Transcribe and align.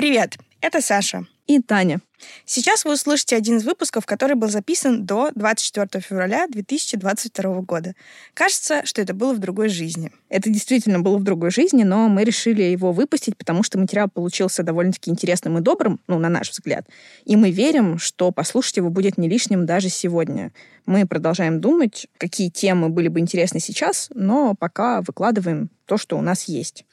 Привет, 0.00 0.38
это 0.62 0.80
Саша. 0.80 1.26
И 1.46 1.60
Таня. 1.60 2.00
Сейчас 2.46 2.86
вы 2.86 2.94
услышите 2.94 3.36
один 3.36 3.58
из 3.58 3.64
выпусков, 3.64 4.06
который 4.06 4.34
был 4.34 4.48
записан 4.48 5.04
до 5.04 5.30
24 5.34 6.02
февраля 6.02 6.46
2022 6.48 7.60
года. 7.60 7.92
Кажется, 8.32 8.86
что 8.86 9.02
это 9.02 9.12
было 9.12 9.34
в 9.34 9.40
другой 9.40 9.68
жизни. 9.68 10.10
Это 10.30 10.48
действительно 10.48 11.00
было 11.00 11.18
в 11.18 11.22
другой 11.22 11.50
жизни, 11.50 11.82
но 11.82 12.08
мы 12.08 12.24
решили 12.24 12.62
его 12.62 12.92
выпустить, 12.92 13.36
потому 13.36 13.62
что 13.62 13.78
материал 13.78 14.08
получился 14.08 14.62
довольно-таки 14.62 15.10
интересным 15.10 15.58
и 15.58 15.60
добрым, 15.60 16.00
ну, 16.06 16.18
на 16.18 16.30
наш 16.30 16.50
взгляд. 16.50 16.86
И 17.26 17.36
мы 17.36 17.50
верим, 17.50 17.98
что 17.98 18.32
послушать 18.32 18.78
его 18.78 18.88
будет 18.88 19.18
не 19.18 19.28
лишним 19.28 19.66
даже 19.66 19.90
сегодня. 19.90 20.50
Мы 20.86 21.06
продолжаем 21.06 21.60
думать, 21.60 22.06
какие 22.16 22.48
темы 22.48 22.88
были 22.88 23.08
бы 23.08 23.20
интересны 23.20 23.60
сейчас, 23.60 24.08
но 24.14 24.54
пока 24.58 25.02
выкладываем 25.02 25.68
то, 25.84 25.98
что 25.98 26.16
у 26.16 26.22
нас 26.22 26.44
есть. 26.44 26.86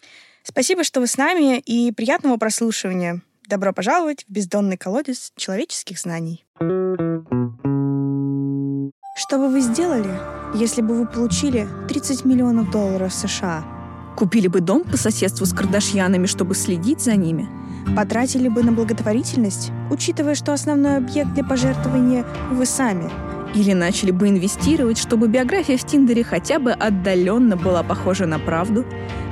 Спасибо, 0.50 0.86
что 0.86 1.02
вы 1.02 1.08
с 1.08 1.18
нами, 1.18 1.60
и 1.60 1.92
приятного 1.92 2.38
прослушивания. 2.38 3.22
Добро 3.50 3.74
пожаловать 3.74 4.24
в 4.30 4.32
бездонный 4.32 4.78
колодец 4.78 5.34
человеческих 5.36 6.00
знаний. 6.00 6.46
Что 9.18 9.38
бы 9.40 9.50
вы 9.50 9.60
сделали, 9.60 10.18
если 10.56 10.82
бы 10.82 10.96
вы 10.96 11.06
получили 11.06 11.68
30 11.90 12.24
миллионов 12.24 12.72
долларов 12.72 13.14
США? 13.14 13.66
Купили 14.16 14.48
бы 14.48 14.62
дом 14.62 14.86
по 14.86 14.96
соседству 14.96 15.46
с 15.46 15.54
Кардашьянами, 15.54 16.28
чтобы 16.28 16.56
следить 16.56 17.02
за 17.02 17.18
ними? 17.18 17.50
Потратили 17.94 18.48
бы 18.48 18.64
на 18.64 18.72
благотворительность, 18.72 19.72
учитывая, 19.92 20.36
что 20.36 20.54
основной 20.54 20.96
объект 20.96 21.34
для 21.34 21.44
пожертвования 21.44 22.26
вы 22.52 22.66
сами– 22.66 23.12
или 23.58 23.74
начали 23.74 24.12
бы 24.12 24.30
инвестировать, 24.30 24.98
чтобы 24.98 25.28
биография 25.28 25.78
в 25.78 25.86
Тиндере 25.86 26.24
хотя 26.24 26.60
бы 26.60 26.72
отдаленно 26.72 27.58
была 27.58 27.84
похожа 27.84 28.26
на 28.26 28.40
правду? 28.40 28.86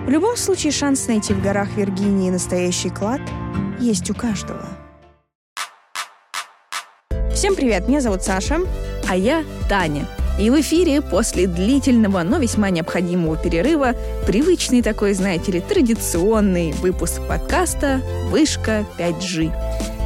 В 0.06 0.10
любом 0.10 0.36
случае, 0.36 0.72
шанс 0.72 1.08
найти 1.08 1.34
в 1.34 1.42
горах 1.42 1.70
Виргинии 1.78 2.30
настоящий 2.30 2.90
клад 2.90 3.22
есть 3.80 4.10
у 4.10 4.16
каждого. 4.16 4.66
Всем 7.34 7.56
привет, 7.56 7.88
меня 7.88 8.02
зовут 8.02 8.23
Саша. 8.23 8.59
А 9.08 9.16
я 9.16 9.44
Таня. 9.70 10.08
И 10.38 10.50
в 10.50 10.59
эфире 10.59 11.02
после 11.02 11.47
длительного, 11.47 12.23
но 12.23 12.38
весьма 12.38 12.69
необходимого 12.69 13.38
перерыва 13.38 13.95
привычный 14.28 14.81
такой, 14.81 15.14
знаете 15.14 15.53
ли, 15.53 15.61
традиционный 15.61 16.73
выпуск 16.73 17.22
подкаста 17.25 18.02
«Вышка 18.30 18.86
5G». 19.00 19.53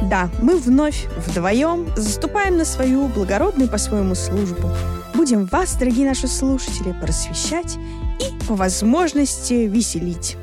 Да, 0.08 0.30
мы 0.40 0.56
вновь 0.56 1.06
вдвоем 1.16 1.88
заступаем 1.96 2.56
на 2.56 2.64
свою 2.64 3.08
благородную 3.08 3.68
по-своему 3.68 4.14
службу. 4.14 4.70
Будем 5.14 5.46
вас, 5.46 5.74
дорогие 5.74 6.06
наши 6.06 6.28
слушатели, 6.28 6.94
просвещать 7.00 7.76
и, 8.20 8.46
по 8.46 8.54
возможности, 8.54 9.66
веселить. 9.66 10.36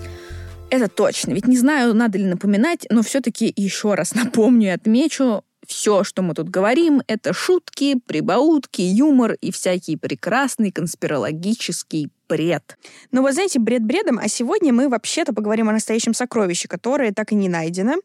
Это 0.70 0.90
точно. 0.90 1.32
Ведь 1.32 1.48
не 1.48 1.58
знаю, 1.58 1.94
надо 1.94 2.18
ли 2.18 2.26
напоминать, 2.26 2.86
но 2.90 3.02
все-таки 3.04 3.52
еще 3.56 3.94
раз 3.94 4.14
напомню 4.14 4.68
и 4.68 4.72
отмечу, 4.72 5.44
все, 5.68 6.04
что 6.04 6.22
мы 6.22 6.34
тут 6.34 6.50
говорим, 6.50 7.02
это 7.08 7.34
шутки, 7.34 8.00
прибаутки, 8.08 8.82
юмор 8.82 9.34
и 9.34 9.52
всякий 9.52 9.98
прекрасный 9.98 10.72
конспирологический 10.72 12.10
бред. 12.30 12.78
Ну, 13.12 13.22
вы 13.22 13.34
знаете, 13.34 13.60
бред 13.60 13.84
бредом, 13.84 14.18
а 14.18 14.28
сегодня 14.30 14.74
мы 14.74 14.90
вообще-то 14.90 15.34
поговорим 15.34 15.70
о 15.70 15.74
настоящем 15.74 16.14
сокровище, 16.14 16.68
которое 16.68 17.12
так 17.12 17.32
и 17.34 17.36
не 17.36 17.50
найдено. 17.50 17.96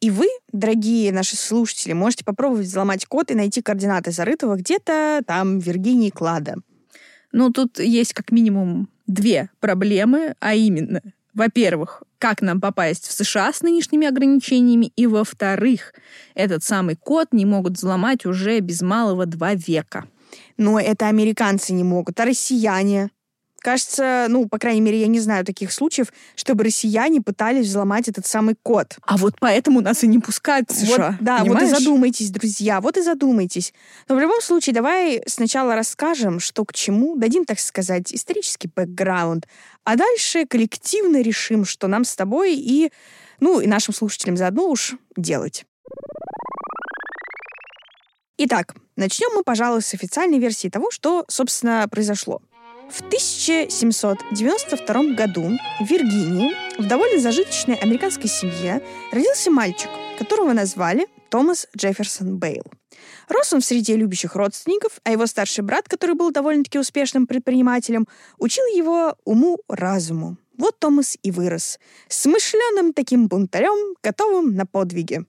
И 0.00 0.10
вы, 0.10 0.26
дорогие 0.52 1.12
наши 1.12 1.36
слушатели, 1.36 1.92
можете 1.92 2.24
попробовать 2.24 2.66
взломать 2.66 3.06
код 3.06 3.30
и 3.30 3.34
найти 3.34 3.62
координаты 3.62 4.10
зарытого 4.10 4.56
где-то 4.56 5.22
там 5.26 5.60
в 5.60 5.64
Виргинии 5.64 6.10
клада. 6.10 6.56
Ну, 7.32 7.50
тут 7.50 7.78
есть 7.78 8.14
как 8.14 8.32
минимум 8.32 8.88
две 9.06 9.50
проблемы, 9.60 10.34
а 10.40 10.54
именно, 10.54 11.02
во-первых, 11.34 12.02
как 12.20 12.42
нам 12.42 12.60
попасть 12.60 13.08
в 13.08 13.12
США 13.12 13.52
с 13.52 13.62
нынешними 13.62 14.06
ограничениями, 14.06 14.92
и, 14.94 15.06
во-вторых, 15.06 15.94
этот 16.34 16.62
самый 16.62 16.94
код 16.94 17.28
не 17.32 17.46
могут 17.46 17.72
взломать 17.72 18.26
уже 18.26 18.60
без 18.60 18.82
малого 18.82 19.26
два 19.26 19.54
века. 19.54 20.04
Но 20.56 20.78
это 20.78 21.08
американцы 21.08 21.72
не 21.72 21.82
могут, 21.82 22.20
а 22.20 22.26
россияне. 22.26 23.10
Кажется, 23.60 24.26
ну, 24.30 24.48
по 24.48 24.58
крайней 24.58 24.80
мере, 24.80 25.00
я 25.00 25.06
не 25.06 25.20
знаю 25.20 25.44
таких 25.44 25.70
случаев, 25.70 26.12
чтобы 26.34 26.64
россияне 26.64 27.20
пытались 27.20 27.66
взломать 27.66 28.08
этот 28.08 28.26
самый 28.26 28.56
код. 28.62 28.96
А 29.02 29.18
вот 29.18 29.34
поэтому 29.38 29.82
нас 29.82 30.02
и 30.02 30.06
не 30.06 30.18
пускают 30.18 30.70
в 30.70 30.74
США. 30.74 31.10
Вот, 31.10 31.16
да, 31.20 31.40
понимаешь? 31.40 31.70
вот 31.70 31.78
и 31.78 31.78
задумайтесь, 31.78 32.30
друзья, 32.30 32.80
вот 32.80 32.96
и 32.96 33.02
задумайтесь. 33.02 33.74
Но 34.08 34.16
в 34.16 34.20
любом 34.20 34.40
случае, 34.40 34.74
давай 34.74 35.22
сначала 35.26 35.74
расскажем, 35.74 36.40
что 36.40 36.64
к 36.64 36.72
чему, 36.72 37.16
дадим, 37.16 37.44
так 37.44 37.60
сказать, 37.60 38.14
исторический 38.14 38.70
бэкграунд, 38.74 39.46
а 39.84 39.96
дальше 39.96 40.46
коллективно 40.46 41.20
решим, 41.20 41.66
что 41.66 41.86
нам 41.86 42.04
с 42.04 42.16
тобой 42.16 42.54
и, 42.54 42.90
ну, 43.40 43.60
и 43.60 43.66
нашим 43.66 43.92
слушателям 43.92 44.38
заодно 44.38 44.70
уж 44.70 44.94
делать. 45.16 45.66
Итак, 48.38 48.74
начнем 48.96 49.28
мы, 49.34 49.42
пожалуй, 49.42 49.82
с 49.82 49.92
официальной 49.92 50.38
версии 50.38 50.68
того, 50.68 50.90
что, 50.90 51.26
собственно, 51.28 51.86
произошло. 51.90 52.40
В 52.90 53.02
1792 53.02 55.14
году 55.14 55.56
в 55.78 55.84
Виргинии 55.84 56.50
в 56.76 56.88
довольно 56.88 57.20
зажиточной 57.20 57.76
американской 57.76 58.28
семье 58.28 58.82
родился 59.12 59.52
мальчик, 59.52 59.88
которого 60.18 60.52
назвали 60.52 61.06
Томас 61.28 61.68
Джефферсон 61.76 62.38
Бейл. 62.38 62.64
Рос 63.28 63.52
он 63.52 63.60
в 63.60 63.64
среде 63.64 63.94
любящих 63.94 64.34
родственников, 64.34 64.98
а 65.04 65.12
его 65.12 65.26
старший 65.26 65.62
брат, 65.62 65.88
который 65.88 66.16
был 66.16 66.32
довольно-таки 66.32 66.80
успешным 66.80 67.28
предпринимателем, 67.28 68.08
учил 68.38 68.64
его 68.74 69.14
уму-разуму. 69.24 70.36
Вот 70.58 70.80
Томас 70.80 71.16
и 71.22 71.30
вырос. 71.30 71.78
Смышленым 72.08 72.92
таким 72.92 73.28
бунтарем, 73.28 73.94
готовым 74.02 74.56
на 74.56 74.66
подвиги. 74.66 75.24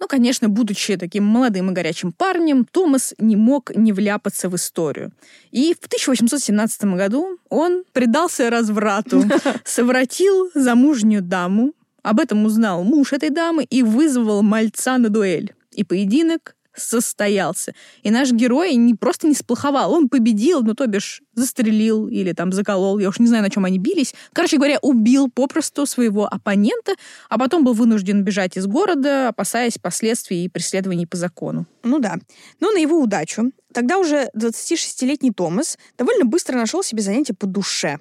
Ну, 0.00 0.08
конечно, 0.08 0.48
будучи 0.48 0.96
таким 0.96 1.24
молодым 1.24 1.70
и 1.70 1.74
горячим 1.74 2.10
парнем, 2.10 2.64
Томас 2.64 3.14
не 3.18 3.36
мог 3.36 3.70
не 3.76 3.92
вляпаться 3.92 4.48
в 4.48 4.56
историю. 4.56 5.12
И 5.50 5.74
в 5.74 5.86
1817 5.86 6.84
году 6.84 7.38
он 7.50 7.84
предался 7.92 8.48
разврату, 8.48 9.24
совратил 9.64 10.50
замужнюю 10.54 11.22
даму, 11.22 11.74
об 12.02 12.18
этом 12.18 12.46
узнал 12.46 12.82
муж 12.82 13.12
этой 13.12 13.28
дамы 13.28 13.64
и 13.64 13.82
вызвал 13.82 14.42
мальца 14.42 14.96
на 14.96 15.10
дуэль. 15.10 15.52
И 15.72 15.84
поединок 15.84 16.56
состоялся. 16.80 17.74
И 18.02 18.10
наш 18.10 18.32
герой 18.32 18.74
не 18.74 18.94
просто 18.94 19.26
не 19.26 19.34
сплоховал, 19.34 19.92
он 19.92 20.08
победил, 20.08 20.62
ну, 20.62 20.74
то 20.74 20.86
бишь, 20.86 21.22
застрелил 21.34 22.08
или 22.08 22.32
там 22.32 22.52
заколол, 22.52 22.98
я 22.98 23.08
уж 23.08 23.18
не 23.18 23.26
знаю, 23.26 23.42
на 23.42 23.50
чем 23.50 23.64
они 23.64 23.78
бились. 23.78 24.14
Короче 24.32 24.56
говоря, 24.56 24.78
убил 24.82 25.30
попросту 25.30 25.86
своего 25.86 26.26
оппонента, 26.26 26.94
а 27.28 27.38
потом 27.38 27.64
был 27.64 27.72
вынужден 27.72 28.22
бежать 28.24 28.56
из 28.56 28.66
города, 28.66 29.28
опасаясь 29.28 29.78
последствий 29.78 30.44
и 30.44 30.48
преследований 30.48 31.06
по 31.06 31.16
закону. 31.16 31.66
Ну 31.82 31.98
да. 31.98 32.16
Но 32.60 32.70
на 32.70 32.78
его 32.78 33.00
удачу 33.00 33.52
тогда 33.72 33.98
уже 33.98 34.30
26-летний 34.36 35.32
Томас 35.32 35.78
довольно 35.96 36.24
быстро 36.24 36.56
нашел 36.56 36.82
себе 36.82 37.02
занятие 37.02 37.34
по 37.34 37.46
душе. 37.46 37.98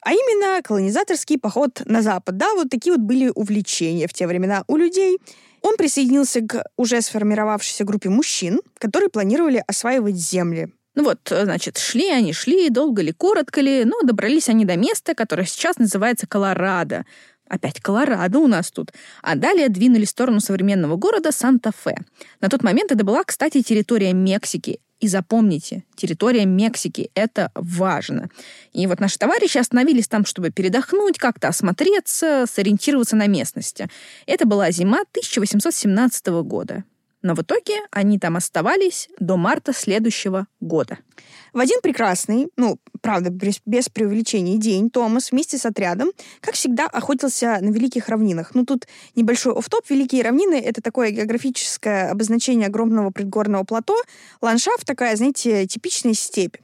А 0.00 0.12
именно 0.12 0.60
колонизаторский 0.62 1.38
поход 1.38 1.82
на 1.84 2.02
Запад. 2.02 2.36
Да, 2.36 2.54
вот 2.54 2.68
такие 2.70 2.92
вот 2.96 3.02
были 3.02 3.30
увлечения 3.34 4.08
в 4.08 4.12
те 4.12 4.26
времена 4.26 4.64
у 4.66 4.76
людей. 4.76 5.18
Он 5.62 5.76
присоединился 5.76 6.40
к 6.40 6.64
уже 6.76 7.00
сформировавшейся 7.00 7.84
группе 7.84 8.08
мужчин, 8.08 8.60
которые 8.78 9.08
планировали 9.08 9.62
осваивать 9.66 10.16
земли. 10.16 10.72
Ну 10.94 11.04
вот, 11.04 11.20
значит, 11.30 11.78
шли 11.78 12.10
они, 12.10 12.32
шли, 12.32 12.68
долго 12.68 13.00
ли, 13.00 13.12
коротко 13.12 13.60
ли, 13.60 13.84
но 13.84 14.02
добрались 14.02 14.48
они 14.48 14.64
до 14.64 14.76
места, 14.76 15.14
которое 15.14 15.46
сейчас 15.46 15.78
называется 15.78 16.26
Колорадо. 16.26 17.06
Опять 17.48 17.80
Колорадо 17.80 18.38
у 18.38 18.46
нас 18.46 18.70
тут. 18.70 18.92
А 19.22 19.34
далее 19.34 19.68
двинулись 19.68 20.08
в 20.08 20.10
сторону 20.12 20.40
современного 20.40 20.96
города 20.96 21.32
Санта-Фе. 21.32 21.96
На 22.40 22.48
тот 22.48 22.62
момент 22.62 22.92
это 22.92 23.04
была, 23.04 23.24
кстати, 23.24 23.62
территория 23.62 24.12
Мексики. 24.12 24.80
И 25.02 25.08
запомните, 25.08 25.82
территория 25.96 26.46
Мексики— 26.46 27.10
это 27.16 27.50
важно. 27.56 28.30
И 28.72 28.86
вот 28.86 29.00
наши 29.00 29.18
товарищи 29.18 29.58
остановились 29.58 30.06
там, 30.06 30.24
чтобы 30.24 30.50
передохнуть, 30.50 31.18
как-то 31.18 31.48
осмотреться, 31.48 32.44
сориентироваться 32.48 33.16
на 33.16 33.26
местности. 33.26 33.88
Это 34.26 34.46
была 34.46 34.70
зима 34.70 35.00
1817 35.00 36.26
года. 36.44 36.84
Но 37.22 37.34
в 37.34 37.42
итоге 37.42 37.74
они 37.92 38.18
там 38.18 38.36
оставались 38.36 39.08
до 39.18 39.36
марта 39.36 39.72
следующего 39.72 40.48
года. 40.60 40.98
В 41.52 41.60
один 41.60 41.80
прекрасный, 41.80 42.48
ну, 42.56 42.78
правда, 43.00 43.30
без, 43.30 43.88
преувеличений 43.88 44.58
день, 44.58 44.90
Томас 44.90 45.30
вместе 45.30 45.56
с 45.56 45.64
отрядом, 45.64 46.10
как 46.40 46.54
всегда, 46.54 46.86
охотился 46.86 47.58
на 47.60 47.70
Великих 47.70 48.08
равнинах. 48.08 48.54
Ну, 48.54 48.64
тут 48.64 48.86
небольшой 49.14 49.52
оф-топ. 49.52 49.88
Великие 49.88 50.22
равнины— 50.22 50.54
это 50.64 50.82
такое 50.82 51.10
географическое 51.10 52.10
обозначение 52.10 52.66
огромного 52.66 53.10
предгорного 53.10 53.64
плато. 53.64 53.96
Ландшафт 54.40 54.84
такая, 54.84 55.14
знаете, 55.16 55.66
типичная 55.66 56.14
степь. 56.14 56.56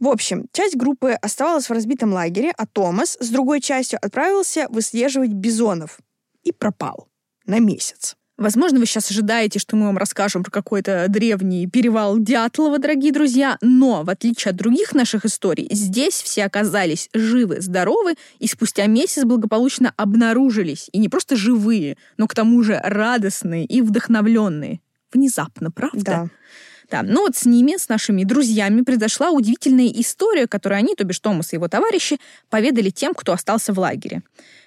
В 0.00 0.08
общем, 0.08 0.46
часть 0.52 0.74
группы 0.76 1.12
оставалась 1.12 1.68
в 1.68 1.72
разбитом 1.72 2.12
лагере, 2.12 2.52
а 2.56 2.66
Томас 2.66 3.16
с 3.20 3.28
другой 3.28 3.60
частью 3.60 4.00
отправился 4.02 4.66
выслеживать 4.68 5.30
бизонов. 5.30 6.00
И 6.42 6.50
пропал 6.50 7.06
на 7.46 7.60
месяц. 7.60 8.16
Возможно, 8.38 8.80
вы 8.80 8.86
сейчас 8.86 9.10
ожидаете, 9.10 9.58
что 9.58 9.76
мы 9.76 9.86
вам 9.86 9.98
расскажем 9.98 10.42
про 10.42 10.50
какой-то 10.50 11.06
древний 11.08 11.66
перевал 11.66 12.18
Дятлова, 12.18 12.78
дорогие 12.78 13.12
друзья, 13.12 13.58
но, 13.60 14.02
в 14.02 14.10
отличие 14.10 14.50
от 14.50 14.56
других 14.56 14.94
наших 14.94 15.26
историй, 15.26 15.68
здесь 15.70 16.14
все 16.14 16.44
оказались 16.44 17.10
живы, 17.12 17.60
здоровы 17.60 18.14
и 18.38 18.46
спустя 18.46 18.86
месяц 18.86 19.24
благополучно 19.24 19.92
обнаружились. 19.96 20.88
И 20.92 20.98
не 20.98 21.08
просто 21.08 21.36
живые, 21.36 21.98
но 22.16 22.26
к 22.26 22.34
тому 22.34 22.62
же 22.62 22.80
радостные 22.82 23.66
и 23.66 23.82
вдохновленные. 23.82 24.80
Внезапно, 25.12 25.70
правда? 25.70 26.02
Да. 26.02 26.28
Да, 26.90 27.02
но 27.02 27.22
вот 27.22 27.36
с 27.36 27.46
ними, 27.46 27.78
с 27.78 27.88
нашими 27.88 28.22
друзьями, 28.22 28.82
произошла 28.82 29.30
удивительная 29.30 29.88
история, 29.88 30.46
которую 30.46 30.78
они, 30.78 30.94
то 30.94 31.04
бишь 31.04 31.20
Томас 31.20 31.52
и 31.52 31.56
его 31.56 31.66
товарищи, 31.66 32.18
поведали 32.50 32.90
тем, 32.90 33.14
кто 33.14 33.32
остался 33.32 33.72
в 33.72 33.78
лагере. 33.78 34.22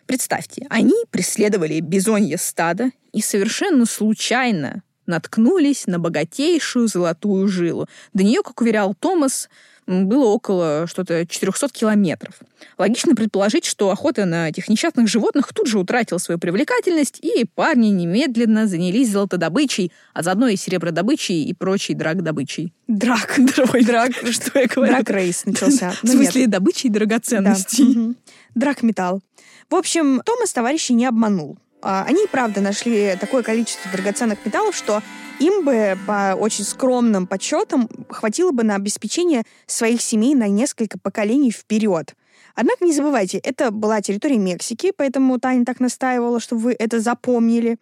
Представьте, 0.07 0.65
они 0.71 0.95
преследовали 1.11 1.79
бизонье 1.81 2.39
стада 2.39 2.89
и 3.15 3.21
совершенно 3.21 3.85
случайно 3.85 4.83
наткнулись 5.07 5.87
на 5.87 5.99
богатейшую 5.99 6.87
золотую 6.87 7.47
жилу. 7.47 7.87
До 8.13 8.23
нее, 8.23 8.41
как 8.43 8.59
уверял 8.59 8.93
Томас, 8.93 9.49
было 9.87 10.25
около 10.25 10.85
что-то 10.87 11.25
400 11.25 11.69
километров. 11.69 12.39
Логично 12.77 13.15
предположить, 13.15 13.65
что 13.65 13.91
охота 13.91 14.25
на 14.25 14.49
этих 14.49 14.67
несчастных 14.67 15.07
животных 15.07 15.53
тут 15.53 15.67
же 15.67 15.79
утратила 15.79 16.17
свою 16.17 16.39
привлекательность, 16.39 17.19
и 17.21 17.45
парни 17.45 17.87
немедленно 17.87 18.67
занялись 18.67 19.11
золотодобычей, 19.11 19.93
а 20.13 20.23
заодно 20.23 20.47
и 20.47 20.57
серебродобычей 20.57 21.45
и 21.45 21.53
прочей 21.53 21.93
драгдобычей. 21.93 22.73
Драк. 22.87 23.39
Ой, 23.73 23.85
драк, 23.85 24.11
что 24.29 24.59
я 24.59 24.67
говорю? 24.67 24.91
Драк-рейс 24.91 25.45
начался. 25.45 25.93
В 26.03 26.07
смысле, 26.07 26.47
добычей 26.47 26.89
драгоценностей. 26.89 28.15
Драк-металл. 28.55 29.21
В 29.69 29.75
общем, 29.75 30.21
Томас 30.25 30.51
товарищей 30.51 30.93
не 30.93 31.05
обманул. 31.05 31.57
А, 31.87 32.03
они, 32.07 32.25
правда, 32.31 32.61
нашли 32.61 33.15
такое 33.21 33.43
количество 33.43 33.91
драгоценных 33.91 34.43
металлов, 34.43 34.75
что 34.75 35.03
им 35.39 35.63
бы 35.63 35.95
по 36.07 36.35
очень 36.35 36.63
скромным 36.63 37.27
подсчетам 37.27 37.87
хватило 38.09 38.49
бы 38.49 38.63
на 38.63 38.73
обеспечение 38.73 39.43
своих 39.67 40.01
семей 40.01 40.33
на 40.33 40.47
несколько 40.47 40.97
поколений 40.97 41.51
вперед. 41.51 42.15
Однако 42.55 42.85
не 42.85 42.91
забывайте, 42.91 43.37
это 43.37 43.69
была 43.69 44.01
территория 44.01 44.39
Мексики, 44.39 44.93
поэтому 44.97 45.39
Таня 45.39 45.63
так 45.63 45.79
настаивала, 45.79 46.39
чтобы 46.39 46.61
вы 46.61 46.75
это 46.79 46.99
запомнили. 46.99 47.77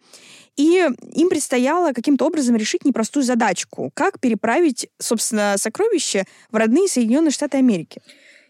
И 0.56 0.86
им 1.14 1.28
предстояло 1.30 1.92
каким-то 1.92 2.26
образом 2.26 2.56
решить 2.56 2.84
непростую 2.84 3.22
задачку, 3.22 3.90
как 3.94 4.20
переправить, 4.20 4.88
собственно, 4.98 5.54
сокровища 5.56 6.26
в 6.50 6.56
родные 6.56 6.88
Соединенные 6.88 7.30
Штаты 7.30 7.56
Америки. 7.56 8.02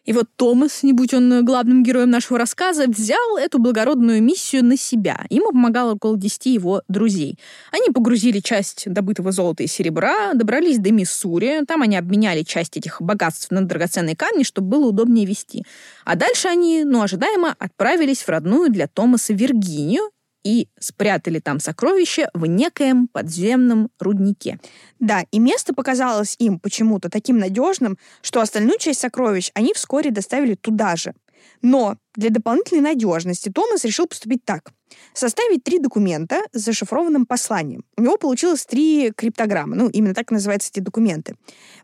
И 0.04 0.12
вот 0.12 0.26
Томас, 0.36 0.82
не 0.82 0.92
будь 0.92 1.14
он 1.14 1.44
главным 1.44 1.82
героем 1.82 2.10
нашего 2.10 2.38
рассказа, 2.38 2.86
взял 2.86 3.38
эту 3.38 3.58
благородную 3.58 4.22
миссию 4.22 4.64
на 4.64 4.76
себя. 4.76 5.24
Ему 5.30 5.50
помогало 5.50 5.94
около 5.94 6.18
десяти 6.18 6.52
его 6.52 6.82
друзей. 6.88 7.38
Они 7.70 7.90
погрузили 7.90 8.40
часть 8.40 8.84
добытого 8.86 9.32
золота 9.32 9.62
и 9.62 9.66
серебра, 9.66 10.34
добрались 10.34 10.78
до 10.78 10.92
Миссури. 10.92 11.64
Там 11.66 11.82
они 11.82 11.96
обменяли 11.96 12.42
часть 12.42 12.76
этих 12.76 13.00
богатств 13.00 13.50
на 13.50 13.62
драгоценные 13.62 14.16
камни, 14.16 14.42
чтобы 14.42 14.68
было 14.68 14.88
удобнее 14.88 15.26
вести. 15.26 15.64
А 16.04 16.16
дальше 16.16 16.48
они, 16.48 16.84
ну, 16.84 17.02
ожидаемо, 17.02 17.54
отправились 17.58 18.22
в 18.22 18.28
родную 18.28 18.70
для 18.70 18.88
Томаса 18.88 19.32
Виргинию 19.32 20.10
и 20.44 20.68
спрятали 20.78 21.40
там 21.40 21.58
сокровища 21.58 22.30
в 22.34 22.46
некоем 22.46 23.08
подземном 23.08 23.88
руднике. 23.98 24.60
Да, 25.00 25.24
и 25.30 25.38
место 25.38 25.74
показалось 25.74 26.36
им 26.38 26.60
почему-то 26.60 27.08
таким 27.08 27.38
надежным, 27.38 27.98
что 28.22 28.40
остальную 28.40 28.78
часть 28.78 29.00
сокровищ 29.00 29.50
они 29.54 29.72
вскоре 29.74 30.10
доставили 30.10 30.54
туда 30.54 30.96
же. 30.96 31.14
Но 31.62 31.96
для 32.14 32.30
дополнительной 32.30 32.82
надежности 32.82 33.50
Томас 33.50 33.84
решил 33.84 34.06
поступить 34.06 34.44
так. 34.44 34.72
Составить 35.12 35.64
три 35.64 35.78
документа 35.78 36.40
с 36.52 36.60
зашифрованным 36.60 37.26
посланием. 37.26 37.84
У 37.96 38.02
него 38.02 38.16
получилось 38.16 38.64
три 38.64 39.12
криптограммы, 39.16 39.76
ну, 39.76 39.88
именно 39.88 40.14
так 40.14 40.30
называются 40.30 40.70
эти 40.72 40.80
документы. 40.80 41.36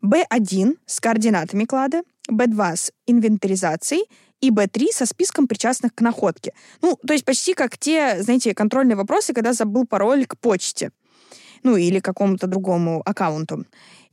B1 0.05 0.77
с 0.87 1.01
координатами 1.01 1.65
клада, 1.65 2.03
B2 2.31 2.77
с 2.77 2.93
инвентаризацией 3.07 4.05
и 4.41 4.51
Б3 4.51 4.87
со 4.93 5.07
списком 5.07 5.47
причастных 5.47 5.95
к 5.95 6.01
находке. 6.01 6.53
Ну, 6.83 6.99
то 7.07 7.13
есть 7.13 7.25
почти 7.25 7.55
как 7.55 7.79
те, 7.79 8.23
знаете, 8.23 8.55
контрольные 8.55 8.97
вопросы, 8.97 9.33
когда 9.33 9.53
забыл 9.53 9.87
пароль 9.87 10.27
к 10.27 10.39
почте. 10.39 10.91
Ну, 11.63 11.77
или 11.77 12.01
какому-то 12.01 12.47
другому 12.47 13.03
аккаунту. 13.05 13.67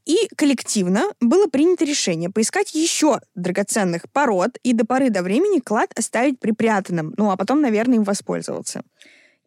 И 0.06 0.30
коллективно 0.38 1.04
было 1.20 1.48
принято 1.48 1.84
решение 1.84 2.30
поискать 2.30 2.74
еще 2.74 3.20
драгоценных 3.36 4.10
пород 4.12 4.58
и 4.64 4.74
до 4.74 4.86
поры 4.86 5.10
до 5.10 5.22
времени 5.22 5.60
клад 5.60 5.92
оставить 5.98 6.40
припрятанным. 6.40 7.14
Ну, 7.18 7.30
а 7.30 7.36
потом, 7.36 7.62
наверное, 7.62 7.98
им 7.98 8.04
воспользоваться. 8.04 8.84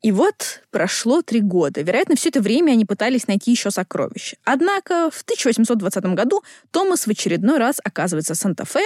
И 0.03 0.13
вот 0.13 0.63
прошло 0.71 1.21
три 1.21 1.41
года. 1.41 1.83
Вероятно, 1.83 2.17
все 2.17 2.31
это 2.31 2.41
время 2.41 2.73
они 2.73 2.87
пытались 2.87 3.27
найти 3.27 3.51
еще 3.51 3.71
сокровища. 3.71 4.39
Однако 4.45 5.11
в 5.11 5.21
1820 5.23 6.05
году 6.15 6.43
Томас 6.71 7.07
в 7.07 7.11
очередной 7.11 7.59
раз 7.59 7.81
оказывается 7.85 8.33
в 8.33 8.39
Санта-Фе, 8.39 8.85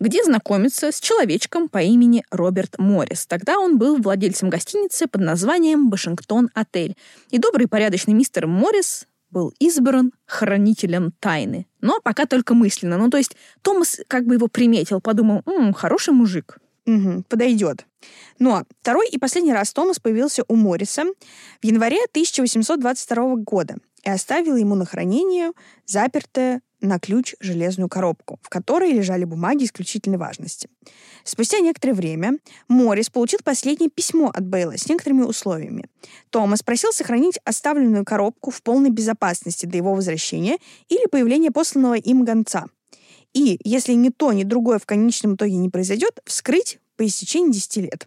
где 0.00 0.24
знакомится 0.24 0.90
с 0.90 1.00
человечком 1.00 1.68
по 1.68 1.82
имени 1.82 2.24
Роберт 2.30 2.78
Моррис. 2.78 3.26
Тогда 3.26 3.58
он 3.58 3.76
был 3.76 4.00
владельцем 4.00 4.48
гостиницы 4.48 5.06
под 5.06 5.20
названием 5.20 5.90
«Вашингтон-отель». 5.90 6.96
И 7.30 7.38
добрый 7.38 7.68
порядочный 7.68 8.14
мистер 8.14 8.46
Моррис 8.46 9.06
был 9.30 9.52
избран 9.58 10.12
хранителем 10.26 11.12
тайны. 11.20 11.66
Но 11.82 12.00
пока 12.02 12.24
только 12.24 12.54
мысленно. 12.54 12.96
Ну, 12.96 13.10
то 13.10 13.18
есть 13.18 13.36
Томас 13.60 14.00
как 14.08 14.24
бы 14.24 14.34
его 14.34 14.48
приметил, 14.48 15.00
подумал, 15.02 15.42
«М, 15.44 15.74
хороший 15.74 16.14
мужик». 16.14 16.58
Угу, 16.86 17.24
подойдет. 17.28 17.86
Но 18.38 18.64
второй 18.80 19.08
и 19.08 19.18
последний 19.18 19.52
раз 19.52 19.72
Томас 19.72 19.98
появился 19.98 20.44
у 20.48 20.56
Морриса 20.56 21.04
в 21.62 21.64
январе 21.64 22.04
1822 22.10 23.36
года 23.36 23.76
и 24.02 24.10
оставил 24.10 24.56
ему 24.56 24.74
на 24.74 24.84
хранение 24.84 25.52
запертое 25.86 26.60
на 26.84 26.98
ключ 26.98 27.34
железную 27.40 27.88
коробку, 27.88 28.38
в 28.42 28.50
которой 28.50 28.92
лежали 28.92 29.24
бумаги 29.24 29.64
исключительной 29.64 30.18
важности. 30.18 30.68
Спустя 31.24 31.60
некоторое 31.60 31.94
время 31.94 32.38
Моррис 32.68 33.08
получил 33.08 33.40
последнее 33.42 33.88
письмо 33.88 34.30
от 34.32 34.46
Бейла 34.46 34.76
с 34.76 34.86
некоторыми 34.88 35.22
условиями. 35.22 35.86
Томас 36.28 36.62
просил 36.62 36.92
сохранить 36.92 37.38
оставленную 37.44 38.04
коробку 38.04 38.50
в 38.50 38.62
полной 38.62 38.90
безопасности 38.90 39.64
до 39.64 39.78
его 39.78 39.94
возвращения 39.94 40.58
или 40.88 41.06
появления 41.06 41.50
посланного 41.50 41.94
им 41.94 42.24
гонца. 42.24 42.66
И, 43.34 43.58
если 43.64 43.92
ни 43.92 44.08
то, 44.08 44.32
ни 44.32 44.44
другое 44.44 44.78
в 44.78 44.86
конечном 44.86 45.34
итоге 45.34 45.56
не 45.56 45.68
произойдет, 45.68 46.20
вскрыть 46.24 46.78
по 46.96 47.04
истечении 47.04 47.52
10 47.52 47.76
лет. 47.78 48.06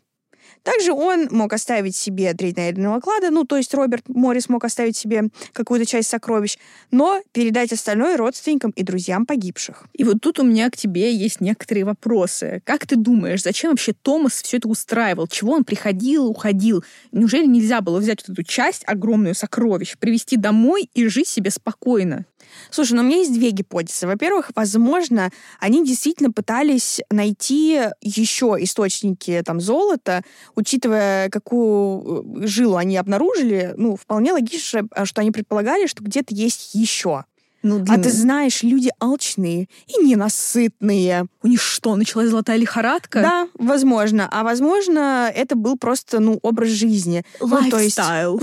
Также 0.63 0.91
он 0.91 1.27
мог 1.31 1.53
оставить 1.53 1.95
себе 1.95 2.33
треть 2.33 2.57
найденного 2.57 2.99
клада, 2.99 3.29
ну, 3.29 3.45
то 3.45 3.57
есть 3.57 3.73
Роберт 3.73 4.09
Моррис 4.09 4.49
мог 4.49 4.65
оставить 4.65 4.97
себе 4.97 5.29
какую-то 5.53 5.85
часть 5.85 6.09
сокровищ, 6.09 6.57
но 6.91 7.21
передать 7.31 7.71
остальное 7.71 8.17
родственникам 8.17 8.71
и 8.71 8.83
друзьям 8.83 9.25
погибших. 9.25 9.85
И 9.93 10.03
вот 10.03 10.17
тут 10.21 10.39
у 10.39 10.43
меня 10.43 10.69
к 10.69 10.77
тебе 10.77 11.13
есть 11.13 11.41
некоторые 11.41 11.85
вопросы. 11.85 12.61
Как 12.65 12.85
ты 12.85 12.95
думаешь, 12.95 13.43
зачем 13.43 13.71
вообще 13.71 13.93
Томас 13.93 14.41
все 14.41 14.57
это 14.57 14.67
устраивал? 14.67 15.27
Чего 15.27 15.53
он 15.53 15.63
приходил, 15.63 16.27
уходил? 16.27 16.83
Неужели 17.11 17.45
нельзя 17.45 17.81
было 17.81 17.99
взять 17.99 18.27
вот 18.27 18.37
эту 18.37 18.43
часть, 18.43 18.83
огромную 18.85 19.35
сокровищ, 19.35 19.97
привезти 19.97 20.37
домой 20.37 20.89
и 20.93 21.07
жить 21.07 21.27
себе 21.27 21.51
спокойно? 21.51 22.25
Слушай, 22.69 22.93
ну 22.93 23.01
у 23.01 23.05
меня 23.05 23.17
есть 23.17 23.33
две 23.33 23.51
гипотезы. 23.51 24.07
Во-первых, 24.07 24.51
возможно, 24.55 25.31
они 25.59 25.85
действительно 25.85 26.31
пытались 26.31 27.01
найти 27.09 27.81
еще 28.01 28.57
источники 28.59 29.41
там 29.45 29.59
золота, 29.59 30.23
учитывая, 30.55 31.29
какую 31.29 32.43
э, 32.43 32.47
жилу 32.47 32.75
они 32.75 32.97
обнаружили, 32.97 33.73
ну, 33.77 33.95
вполне 33.95 34.33
логично, 34.33 34.87
что 35.03 35.21
они 35.21 35.31
предполагали, 35.31 35.87
что 35.87 36.03
где-то 36.03 36.33
есть 36.33 36.75
еще. 36.75 37.25
Ну, 37.63 37.83
а 37.87 37.97
ты 37.97 38.09
знаешь, 38.11 38.63
люди 38.63 38.89
алчные 38.99 39.67
и 39.87 40.03
ненасытные. 40.03 41.25
У 41.41 41.47
них 41.47 41.61
что, 41.61 41.95
началась 41.95 42.29
золотая 42.29 42.57
лихорадка? 42.57 43.21
Да, 43.21 43.47
возможно. 43.55 44.27
А 44.31 44.43
возможно, 44.43 45.31
это 45.33 45.55
был 45.55 45.77
просто, 45.77 46.19
ну, 46.19 46.39
образ 46.41 46.69
жизни. 46.69 47.23
Lifestyle. 47.39 47.61
Ну, 47.63 47.69
то 47.69 47.79
есть, 47.79 47.97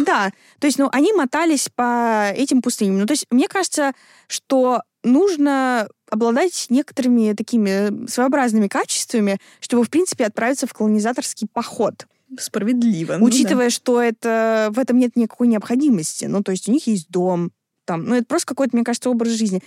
да. 0.05 0.33
То 0.59 0.67
есть, 0.67 0.79
ну, 0.79 0.89
они 0.93 1.13
мотались 1.13 1.69
по 1.75 2.31
этим 2.35 2.61
пустыням. 2.61 2.99
Ну, 2.99 3.07
то 3.07 3.13
есть, 3.13 3.27
мне 3.31 3.49
кажется, 3.49 3.93
что 4.27 4.83
нужно 5.03 5.89
обладать 6.11 6.67
некоторыми 6.71 7.35
такими 7.35 8.07
своеобразными 8.09 8.69
качествами, 8.69 9.39
чтобы, 9.61 9.85
в 9.85 9.91
принципе, 9.91 10.25
отправиться 10.25 10.67
в 10.67 10.73
колонизаторский 10.73 11.49
поход. 11.53 12.07
Справедливо. 12.39 13.19
Учитывая, 13.21 13.67
ну, 13.67 13.71
да. 13.71 13.71
что 13.71 14.03
это, 14.03 14.69
в 14.73 14.79
этом 14.79 14.99
нет 14.99 15.17
никакой 15.17 15.47
необходимости. 15.49 16.25
Ну, 16.25 16.43
то 16.43 16.53
есть 16.53 16.69
у 16.69 16.73
них 16.73 16.87
есть 16.87 17.09
дом, 17.11 17.53
там, 17.85 18.05
ну, 18.05 18.17
это 18.17 18.27
просто 18.27 18.47
какой-то, 18.47 18.77
мне 18.77 18.85
кажется, 18.85 19.11
образ 19.11 19.33
жизни. 19.33 19.63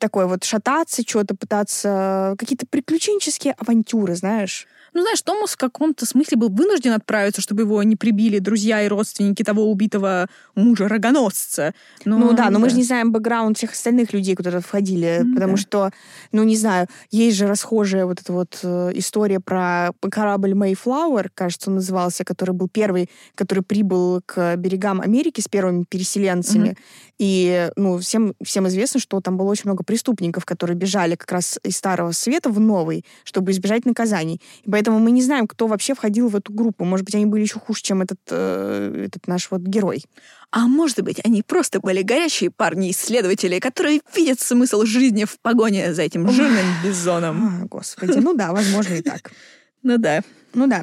Такой 0.00 0.26
вот 0.26 0.44
шататься, 0.44 1.02
что-то 1.02 1.34
пытаться, 1.34 2.34
какие-то 2.38 2.66
приключенческие 2.66 3.54
авантюры, 3.54 4.14
знаешь. 4.14 4.66
Ну, 4.96 5.02
знаешь, 5.02 5.20
Томас 5.20 5.52
в 5.52 5.56
каком-то 5.58 6.06
смысле 6.06 6.38
был 6.38 6.48
вынужден 6.48 6.92
отправиться, 6.92 7.42
чтобы 7.42 7.64
его 7.64 7.82
не 7.82 7.96
прибили 7.96 8.38
друзья 8.38 8.82
и 8.82 8.88
родственники 8.88 9.42
того 9.42 9.70
убитого 9.70 10.26
мужа-рогоносца. 10.54 11.74
Но, 12.06 12.16
ну 12.16 12.32
да, 12.32 12.46
но 12.46 12.52
да. 12.52 12.58
мы 12.60 12.70
же 12.70 12.76
не 12.76 12.82
знаем 12.82 13.12
бэкграунд 13.12 13.58
всех 13.58 13.72
остальных 13.72 14.14
людей, 14.14 14.34
которые 14.34 14.62
входили, 14.62 15.20
mm, 15.20 15.34
потому 15.34 15.56
да. 15.56 15.58
что, 15.58 15.90
ну 16.32 16.44
не 16.44 16.56
знаю, 16.56 16.86
есть 17.10 17.36
же 17.36 17.46
расхожая 17.46 18.06
вот 18.06 18.22
эта 18.22 18.32
вот 18.32 18.58
э, 18.62 18.92
история 18.94 19.38
про 19.38 19.90
корабль 20.10 20.52
Mayflower, 20.52 21.28
кажется, 21.34 21.68
он 21.68 21.76
назывался, 21.76 22.24
который 22.24 22.52
был 22.52 22.68
первый, 22.68 23.10
который 23.34 23.62
прибыл 23.62 24.22
к 24.24 24.56
берегам 24.56 25.02
Америки 25.02 25.42
с 25.42 25.48
первыми 25.48 25.84
переселенцами. 25.84 26.68
Mm-hmm. 26.68 26.76
И, 27.18 27.70
ну, 27.76 27.98
всем, 27.98 28.34
всем 28.42 28.68
известно, 28.68 29.00
что 29.00 29.20
там 29.20 29.36
было 29.36 29.50
очень 29.50 29.64
много 29.64 29.84
преступников, 29.84 30.44
которые 30.44 30.76
бежали 30.76 31.16
как 31.16 31.32
раз 31.32 31.58
из 31.62 31.76
Старого 31.76 32.12
Света 32.12 32.50
в 32.50 32.60
Новый, 32.60 33.04
чтобы 33.24 33.52
избежать 33.52 33.86
наказаний. 33.86 34.40
И 34.64 34.70
поэтому 34.70 34.85
мы 34.90 35.10
не 35.10 35.22
знаем, 35.22 35.46
кто 35.46 35.66
вообще 35.66 35.94
входил 35.94 36.28
в 36.28 36.36
эту 36.36 36.52
группу. 36.52 36.84
Может 36.84 37.04
быть, 37.04 37.14
они 37.14 37.26
были 37.26 37.42
еще 37.42 37.58
хуже, 37.58 37.82
чем 37.82 38.02
этот, 38.02 38.18
э, 38.30 39.04
этот 39.06 39.26
наш 39.26 39.50
вот 39.50 39.62
герой. 39.62 40.04
А 40.50 40.66
может 40.66 41.02
быть, 41.02 41.20
они 41.24 41.42
просто 41.42 41.80
были 41.80 42.02
горячие 42.02 42.50
парни-исследователи, 42.50 43.58
которые 43.58 44.00
видят 44.14 44.40
смысл 44.40 44.84
жизни 44.84 45.24
в 45.24 45.38
погоне 45.40 45.92
за 45.92 46.02
этим 46.02 46.30
жирным 46.30 46.64
бизоном. 46.84 47.62
А, 47.62 47.66
господи, 47.66 48.18
ну 48.18 48.34
да, 48.34 48.52
возможно 48.52 48.94
и 48.94 49.02
так. 49.02 49.32
Ну 49.86 49.98
да. 49.98 50.20
Ну 50.52 50.66
да. 50.66 50.82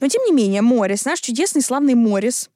Но 0.00 0.08
тем 0.08 0.22
не 0.24 0.32
менее, 0.32 0.62
Моррис, 0.62 1.04
наш 1.04 1.20
чудесный 1.20 1.60
славный 1.60 1.94
Моррис, 1.94 2.48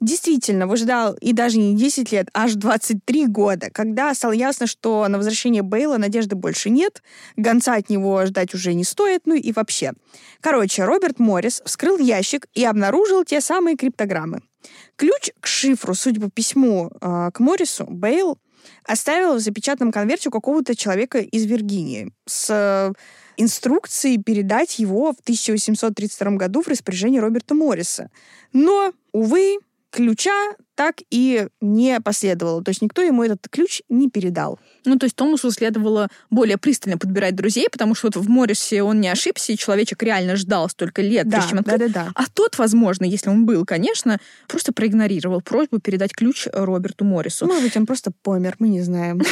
действительно 0.00 0.68
выждал 0.68 1.14
и 1.14 1.32
даже 1.32 1.58
не 1.58 1.74
10 1.74 2.12
лет, 2.12 2.28
аж 2.32 2.54
23 2.54 3.26
года, 3.26 3.68
когда 3.72 4.14
стало 4.14 4.30
ясно, 4.30 4.68
что 4.68 5.08
на 5.08 5.18
возвращение 5.18 5.62
Бейла 5.62 5.96
надежды 5.96 6.36
больше 6.36 6.70
нет, 6.70 7.02
гонца 7.36 7.74
от 7.74 7.90
него 7.90 8.24
ждать 8.26 8.54
уже 8.54 8.74
не 8.74 8.84
стоит, 8.84 9.22
ну 9.24 9.34
и 9.34 9.50
вообще. 9.50 9.92
Короче, 10.40 10.84
Роберт 10.84 11.18
Моррис 11.18 11.62
вскрыл 11.64 11.98
ящик 11.98 12.46
и 12.54 12.64
обнаружил 12.64 13.24
те 13.24 13.40
самые 13.40 13.76
криптограммы. 13.76 14.42
Ключ 14.94 15.30
к 15.40 15.48
шифру, 15.48 15.94
судя 15.94 16.20
по 16.20 16.30
письму 16.30 16.92
э, 17.00 17.30
к 17.34 17.40
Моррису, 17.40 17.86
Бейл 17.88 18.38
оставил 18.84 19.34
в 19.34 19.40
запечатанном 19.40 19.92
конверте 19.92 20.28
у 20.28 20.32
какого-то 20.32 20.74
человека 20.74 21.18
из 21.18 21.44
Виргинии 21.44 22.12
с 22.26 22.50
э, 22.50 22.92
инструкцией 23.36 24.22
передать 24.22 24.78
его 24.78 25.12
в 25.12 25.20
1832 25.20 26.32
году 26.32 26.62
в 26.62 26.68
распоряжение 26.68 27.20
Роберта 27.20 27.54
Морриса. 27.54 28.10
Но, 28.52 28.92
увы, 29.12 29.58
ключа 29.90 30.52
так 30.74 30.96
и 31.10 31.48
не 31.60 32.00
последовало. 32.00 32.64
То 32.64 32.70
есть 32.70 32.80
никто 32.80 33.02
ему 33.02 33.22
этот 33.22 33.46
ключ 33.50 33.82
не 33.88 34.08
передал. 34.08 34.58
Ну, 34.86 34.96
то 34.96 35.04
есть 35.04 35.14
Томасу 35.14 35.50
следовало 35.50 36.08
более 36.30 36.56
пристально 36.56 36.96
подбирать 36.96 37.36
друзей, 37.36 37.68
потому 37.70 37.94
что 37.94 38.06
вот 38.06 38.16
в 38.16 38.28
Моррисе 38.28 38.82
он 38.82 39.00
не 39.00 39.08
ошибся, 39.08 39.52
и 39.52 39.58
человечек 39.58 40.02
реально 40.02 40.36
ждал 40.36 40.68
столько 40.70 41.02
лет, 41.02 41.28
да, 41.28 41.36
прежде 41.36 41.50
чем 41.50 41.58
открыть. 41.58 41.78
Да, 41.78 41.86
да, 41.86 42.04
да. 42.06 42.12
А 42.14 42.24
тот, 42.32 42.56
возможно, 42.56 43.04
если 43.04 43.28
он 43.28 43.44
был, 43.44 43.66
конечно, 43.66 44.18
просто 44.48 44.72
проигнорировал 44.72 45.42
просьбу 45.42 45.80
передать 45.80 46.14
ключ 46.14 46.46
Роберту 46.50 47.04
Моррису. 47.04 47.46
Может 47.46 47.64
быть, 47.64 47.76
он 47.76 47.84
просто 47.84 48.12
помер, 48.22 48.56
мы 48.58 48.68
не 48.68 48.80
знаем. 48.80 49.20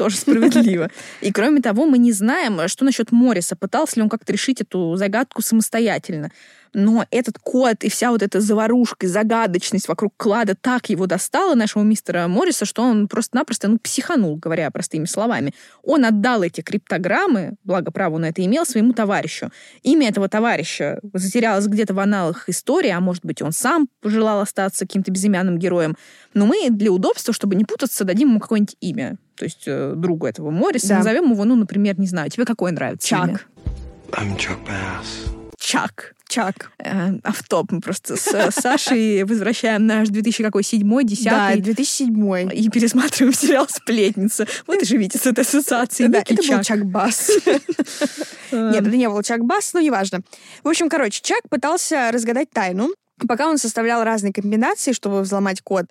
тоже 0.00 0.16
справедливо. 0.16 0.88
И 1.20 1.30
кроме 1.30 1.60
того, 1.60 1.84
мы 1.84 1.98
не 1.98 2.12
знаем, 2.12 2.68
что 2.68 2.86
насчет 2.86 3.12
Морриса. 3.12 3.54
Пытался 3.54 3.96
ли 3.96 4.02
он 4.02 4.08
как-то 4.08 4.32
решить 4.32 4.62
эту 4.62 4.96
загадку 4.96 5.42
самостоятельно. 5.42 6.30
Но 6.72 7.04
этот 7.10 7.38
код 7.38 7.82
и 7.82 7.88
вся 7.88 8.10
вот 8.10 8.22
эта 8.22 8.40
заварушка 8.40 9.06
и 9.06 9.08
загадочность 9.08 9.88
вокруг 9.88 10.14
клада 10.16 10.54
так 10.54 10.88
его 10.88 11.06
достала, 11.06 11.54
нашего 11.54 11.82
мистера 11.82 12.28
Морриса, 12.28 12.64
что 12.64 12.82
он 12.82 13.08
просто-напросто 13.08 13.68
ну, 13.68 13.78
психанул, 13.78 14.36
говоря 14.36 14.70
простыми 14.70 15.06
словами. 15.06 15.52
Он 15.82 16.04
отдал 16.04 16.42
эти 16.42 16.60
криптограммы, 16.60 17.54
благо 17.64 17.90
право 17.90 18.18
на 18.18 18.26
это 18.26 18.44
имел, 18.44 18.64
своему 18.64 18.92
товарищу. 18.92 19.50
Имя 19.82 20.08
этого 20.08 20.28
товарища 20.28 21.00
затерялось 21.12 21.66
где-то 21.66 21.94
в 21.94 21.98
аналах 21.98 22.48
истории, 22.48 22.90
а 22.90 23.00
может 23.00 23.24
быть, 23.24 23.42
он 23.42 23.52
сам 23.52 23.88
пожелал 24.00 24.40
остаться 24.40 24.86
каким-то 24.86 25.10
безымянным 25.10 25.58
героем. 25.58 25.96
Но 26.34 26.46
мы 26.46 26.70
для 26.70 26.92
удобства, 26.92 27.34
чтобы 27.34 27.56
не 27.56 27.64
путаться, 27.64 28.04
дадим 28.04 28.30
ему 28.30 28.40
какое-нибудь 28.40 28.76
имя. 28.80 29.16
То 29.36 29.44
есть 29.44 29.64
э, 29.66 29.94
другу 29.96 30.26
этого 30.26 30.50
Морриса. 30.50 30.88
Да. 30.88 30.98
Назовем 30.98 31.32
его, 31.32 31.44
ну, 31.44 31.56
например, 31.56 31.98
не 31.98 32.06
знаю, 32.06 32.30
тебе 32.30 32.44
какое 32.44 32.72
нравится 32.72 33.08
Чак. 33.08 33.28
Имя? 33.28 33.40
I'm 34.12 34.36
Chuck 34.36 34.58
Bass. 34.66 35.30
Чак. 35.58 36.14
Чак. 36.30 36.70
Э, 36.78 37.14
автоп. 37.24 37.72
Мы 37.72 37.80
просто 37.80 38.14
с 38.14 38.52
Сашей 38.52 39.24
возвращаем 39.24 39.84
наш 39.84 40.10
2007 40.10 41.04
10 41.04 41.24
Да, 41.24 41.52
2007 41.56 42.50
И 42.52 42.70
пересматриваем 42.70 43.34
сериал 43.34 43.66
«Сплетница». 43.68 44.46
Вот 44.68 44.80
и 44.80 44.84
живите 44.84 45.18
с 45.18 45.26
этой 45.26 45.40
ассоциацией. 45.40 46.08
Да, 46.08 46.20
это 46.20 46.36
был 46.36 46.62
Чак 46.62 46.86
Бас. 46.86 47.32
Нет, 48.52 48.86
это 48.86 48.96
не 48.96 49.08
был 49.08 49.22
Чак 49.24 49.44
Бас, 49.44 49.74
но 49.74 49.80
неважно. 49.80 50.20
В 50.62 50.68
общем, 50.68 50.88
короче, 50.88 51.20
Чак 51.20 51.40
пытался 51.48 52.12
разгадать 52.12 52.48
тайну, 52.50 52.90
пока 53.26 53.48
он 53.48 53.58
составлял 53.58 54.04
разные 54.04 54.32
комбинации, 54.32 54.92
чтобы 54.92 55.22
взломать 55.22 55.62
код. 55.62 55.86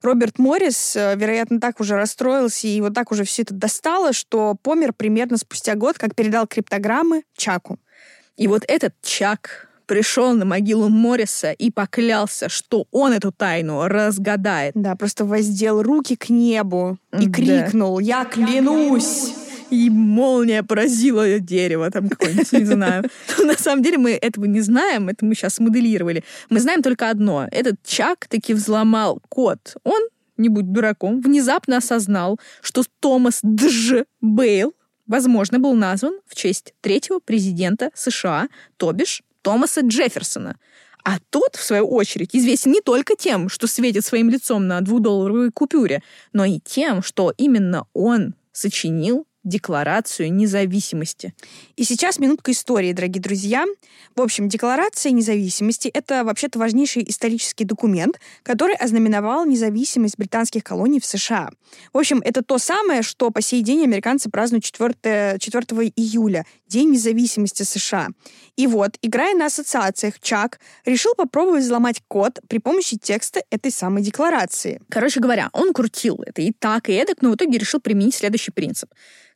Роберт 0.00 0.38
Моррис, 0.38 0.96
э, 0.96 1.16
вероятно, 1.16 1.60
так 1.60 1.80
уже 1.80 1.96
расстроился 1.96 2.66
и 2.66 2.80
вот 2.80 2.94
так 2.94 3.12
уже 3.12 3.24
все 3.24 3.42
это 3.42 3.52
достало, 3.52 4.14
что 4.14 4.56
помер 4.62 4.94
примерно 4.94 5.36
спустя 5.36 5.74
год, 5.74 5.98
как 5.98 6.14
передал 6.14 6.46
криптограммы 6.46 7.24
Чаку. 7.36 7.78
И 8.38 8.48
вот 8.48 8.64
этот 8.66 8.94
Чак 9.02 9.68
пришел 9.86 10.34
на 10.34 10.44
могилу 10.44 10.88
Морриса 10.88 11.52
и 11.52 11.70
поклялся, 11.70 12.48
что 12.48 12.86
он 12.90 13.12
эту 13.12 13.32
тайну 13.32 13.86
разгадает. 13.86 14.72
Да, 14.74 14.96
просто 14.96 15.24
воздел 15.24 15.82
руки 15.82 16.16
к 16.16 16.28
небу 16.28 16.98
и 17.18 17.26
да. 17.26 17.32
крикнул 17.32 17.98
«Я 17.98 18.24
клянусь!» 18.24 19.34
и 19.70 19.88
молния 19.88 20.62
поразила 20.62 21.38
дерево 21.38 21.90
там 21.90 22.10
какое-нибудь, 22.10 22.52
не 22.52 22.64
знаю. 22.64 23.04
Но 23.38 23.44
на 23.44 23.54
самом 23.54 23.82
деле 23.82 23.96
мы 23.96 24.10
этого 24.10 24.44
не 24.44 24.60
знаем, 24.60 25.08
это 25.08 25.24
мы 25.24 25.34
сейчас 25.34 25.60
моделировали. 25.60 26.24
Мы 26.50 26.60
знаем 26.60 26.82
только 26.82 27.08
одно. 27.08 27.48
Этот 27.50 27.82
Чак 27.82 28.26
таки 28.28 28.52
взломал 28.52 29.22
код. 29.30 29.76
Он, 29.84 30.02
не 30.36 30.50
будь 30.50 30.70
дураком, 30.70 31.22
внезапно 31.22 31.78
осознал, 31.78 32.38
что 32.60 32.82
Томас 33.00 33.40
Дж. 33.42 34.04
Бейл 34.20 34.74
возможно, 35.06 35.58
был 35.58 35.74
назван 35.74 36.20
в 36.26 36.34
честь 36.34 36.74
третьего 36.80 37.18
президента 37.18 37.90
США, 37.94 38.48
то 38.76 38.92
бишь 38.92 39.22
Томаса 39.42 39.82
Джефферсона. 39.82 40.58
А 41.04 41.18
тот, 41.30 41.56
в 41.56 41.62
свою 41.62 41.88
очередь, 41.88 42.30
известен 42.32 42.70
не 42.70 42.80
только 42.80 43.16
тем, 43.16 43.48
что 43.48 43.66
светит 43.66 44.04
своим 44.04 44.30
лицом 44.30 44.68
на 44.68 44.80
двухдолларовой 44.80 45.50
купюре, 45.50 46.02
но 46.32 46.44
и 46.44 46.60
тем, 46.60 47.02
что 47.02 47.32
именно 47.36 47.86
он 47.92 48.34
сочинил 48.52 49.26
Декларацию 49.44 50.32
независимости. 50.32 51.34
И 51.76 51.82
сейчас 51.82 52.20
минутка 52.20 52.52
истории, 52.52 52.92
дорогие 52.92 53.20
друзья. 53.20 53.66
В 54.14 54.20
общем, 54.20 54.48
Декларация 54.48 55.10
независимости— 55.10 55.88
это 55.94 56.22
вообще-то 56.22 56.60
важнейший 56.60 57.04
исторический 57.08 57.64
документ, 57.64 58.20
который 58.44 58.76
ознаменовал 58.76 59.44
независимость 59.44 60.16
британских 60.16 60.62
колоний 60.62 61.00
в 61.00 61.06
США. 61.06 61.50
В 61.92 61.98
общем, 61.98 62.22
это 62.24 62.42
то 62.42 62.58
самое, 62.58 63.02
что 63.02 63.30
по 63.30 63.42
сей 63.42 63.62
день 63.62 63.82
американцы 63.82 64.30
празднуют 64.30 64.64
4, 64.64 65.38
4 65.38 65.92
июля, 65.96 66.46
День 66.72 66.92
независимости 66.92 67.64
США. 67.64 68.08
И 68.56 68.66
вот, 68.66 68.96
играя 69.02 69.34
на 69.34 69.46
ассоциациях, 69.46 70.20
Чак 70.20 70.58
решил 70.86 71.14
попробовать 71.14 71.64
взломать 71.64 72.02
код 72.08 72.40
при 72.48 72.58
помощи 72.58 72.96
текста 72.96 73.42
этой 73.50 73.70
самой 73.70 74.02
декларации. 74.02 74.80
Короче 74.88 75.20
говоря, 75.20 75.50
он 75.52 75.74
крутил 75.74 76.22
это 76.24 76.40
и 76.40 76.50
так, 76.50 76.88
и 76.88 76.92
эдак, 76.94 77.20
но 77.20 77.30
в 77.30 77.34
итоге 77.34 77.58
решил 77.58 77.78
применить 77.78 78.14
следующий 78.14 78.52
принцип. 78.52 78.88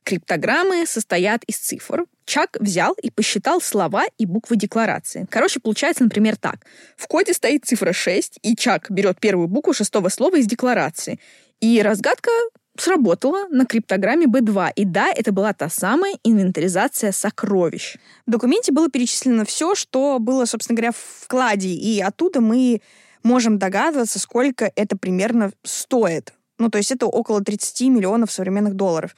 Криптограммы 0.07 0.85
состоят 0.85 1.43
из 1.47 1.57
цифр. 1.57 2.05
Чак 2.23 2.55
взял 2.61 2.93
и 2.93 3.11
посчитал 3.11 3.59
слова 3.59 4.05
и 4.17 4.25
буквы 4.25 4.55
декларации. 4.55 5.27
Короче, 5.29 5.59
получается, 5.59 6.05
например, 6.05 6.37
так. 6.37 6.65
В 6.95 7.07
коде 7.07 7.33
стоит 7.33 7.65
цифра 7.65 7.91
6, 7.91 8.39
и 8.41 8.55
Чак 8.55 8.89
берет 8.89 9.19
первую 9.19 9.49
букву 9.49 9.73
шестого 9.73 10.07
слова 10.07 10.37
из 10.37 10.47
декларации. 10.47 11.19
И 11.59 11.81
разгадка 11.81 12.31
сработала 12.77 13.49
на 13.49 13.65
криптограмме 13.65 14.27
B2. 14.27 14.71
И 14.77 14.85
да, 14.85 15.11
это 15.13 15.33
была 15.33 15.51
та 15.51 15.67
самая 15.67 16.13
инвентаризация 16.23 17.11
сокровищ. 17.11 17.97
В 18.25 18.31
документе 18.31 18.71
было 18.71 18.89
перечислено 18.89 19.43
все, 19.43 19.75
что 19.75 20.19
было, 20.19 20.45
собственно 20.45 20.77
говоря, 20.77 20.93
в 20.93 21.25
вкладе. 21.25 21.73
И 21.73 21.99
оттуда 21.99 22.39
мы 22.39 22.81
можем 23.23 23.59
догадываться, 23.59 24.19
сколько 24.19 24.71
это 24.73 24.95
примерно 24.95 25.51
стоит. 25.63 26.31
Ну, 26.59 26.69
то 26.69 26.77
есть 26.77 26.91
это 26.91 27.07
около 27.07 27.43
30 27.43 27.89
миллионов 27.89 28.31
современных 28.31 28.75
долларов. 28.75 29.13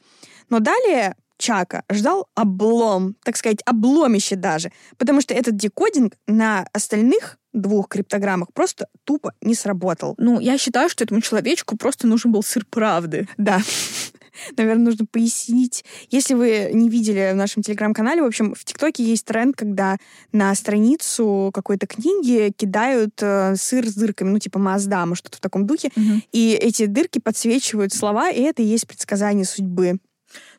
Но 0.50 0.60
далее 0.60 1.16
Чака 1.40 1.84
ждал 1.90 2.28
облом, 2.36 3.16
так 3.24 3.38
сказать, 3.38 3.60
обломище 3.66 4.36
даже, 4.36 4.72
потому 4.98 5.22
что 5.22 5.34
этот 5.34 5.56
декодинг 5.56 6.16
на 6.28 6.68
остальных 6.74 7.38
двух 7.54 7.88
криптограммах 7.88 8.54
просто 8.54 8.88
тупо 9.06 9.34
не 9.42 9.56
сработал. 9.56 10.16
Ну, 10.18 10.40
я 10.40 10.58
считаю, 10.58 10.90
что 10.90 11.04
этому 11.04 11.22
человечку 11.22 11.78
просто 11.78 12.08
нужен 12.08 12.32
был 12.32 12.44
сыр 12.44 12.66
правды. 12.70 13.28
Да. 13.38 13.60
Наверное, 14.58 14.86
нужно 14.86 15.06
пояснить. 15.06 15.84
Если 16.10 16.34
вы 16.34 16.70
не 16.74 16.90
видели 16.90 17.32
в 17.34 17.36
нашем 17.36 17.64
телеграм-канале, 17.64 18.22
в 18.22 18.26
общем, 18.26 18.54
в 18.54 18.64
ТикТоке 18.64 19.04
есть 19.04 19.26
тренд, 19.26 19.56
когда 19.56 19.98
на 20.32 20.54
страницу 20.56 21.52
какой-то 21.54 21.88
книги 21.88 22.54
кидают 22.56 23.16
э, 23.22 23.56
сыр 23.56 23.88
с 23.88 23.96
дырками, 23.96 24.30
ну, 24.30 24.40
типа 24.40 24.60
Маздама, 24.60 25.16
что-то 25.16 25.38
в 25.38 25.42
таком 25.42 25.66
духе, 25.66 25.90
угу. 25.96 26.22
и 26.32 26.58
эти 26.62 26.86
дырки 26.86 27.20
подсвечивают 27.20 27.94
слова, 27.94 28.30
и 28.30 28.42
это 28.42 28.62
и 28.62 28.66
есть 28.66 28.88
предсказание 28.88 29.46
судьбы. 29.46 30.00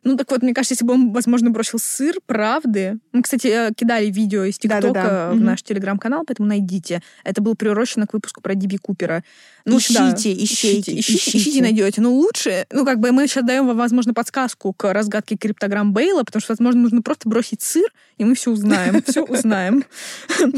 Ну, 0.03 0.17
так 0.17 0.31
вот, 0.31 0.43
мне 0.43 0.55
кажется, 0.55 0.73
если 0.73 0.85
бы 0.87 0.95
он, 0.95 1.13
возможно, 1.13 1.51
бросил 1.51 1.79
сыр 1.79 2.17
правды... 2.27 2.99
Мы, 3.13 3.23
кстати, 3.23 3.49
э, 3.49 3.71
кидали 3.77 4.07
видео 4.07 4.45
из 4.45 4.59
ТикТока 4.59 4.81
Да-да-да. 4.93 5.31
в 5.33 5.35
Мгм. 5.37 5.45
наш 5.45 5.63
телеграм-канал, 5.63 6.25
поэтому 6.27 6.49
найдите. 6.49 7.03
Это 7.23 7.43
было 7.43 7.55
приурочено 7.55 8.07
к 8.07 8.15
выпуску 8.15 8.41
про 8.41 8.55
Диби 8.55 8.77
Купера. 8.79 9.23
Ищите, 9.67 9.99
да, 9.99 10.11
ищите, 10.11 10.33
ищите, 10.45 10.99
ищите, 10.99 11.39
ищите. 11.39 11.63
найдете. 11.63 12.01
Но 12.01 12.13
лучше, 12.15 12.67
ну, 12.73 12.87
как 12.87 12.99
бы 12.99 13.13
мы 13.13 13.27
сейчас 13.27 13.45
даем 13.45 13.67
вам, 13.67 13.77
возможно, 13.77 14.15
подсказку 14.15 14.73
к 14.73 14.91
разгадке 14.93 15.37
криптограмм 15.37 15.93
Бейла, 15.93 16.23
потому 16.25 16.41
что, 16.41 16.53
возможно, 16.53 16.81
нужно 16.81 17.03
просто 17.03 17.29
бросить 17.29 17.61
сыр, 17.61 17.89
и 18.17 18.25
мы 18.25 18.35
все 18.35 18.51
узнаем. 18.51 19.03
Все 19.07 19.23
узнаем. 19.23 19.85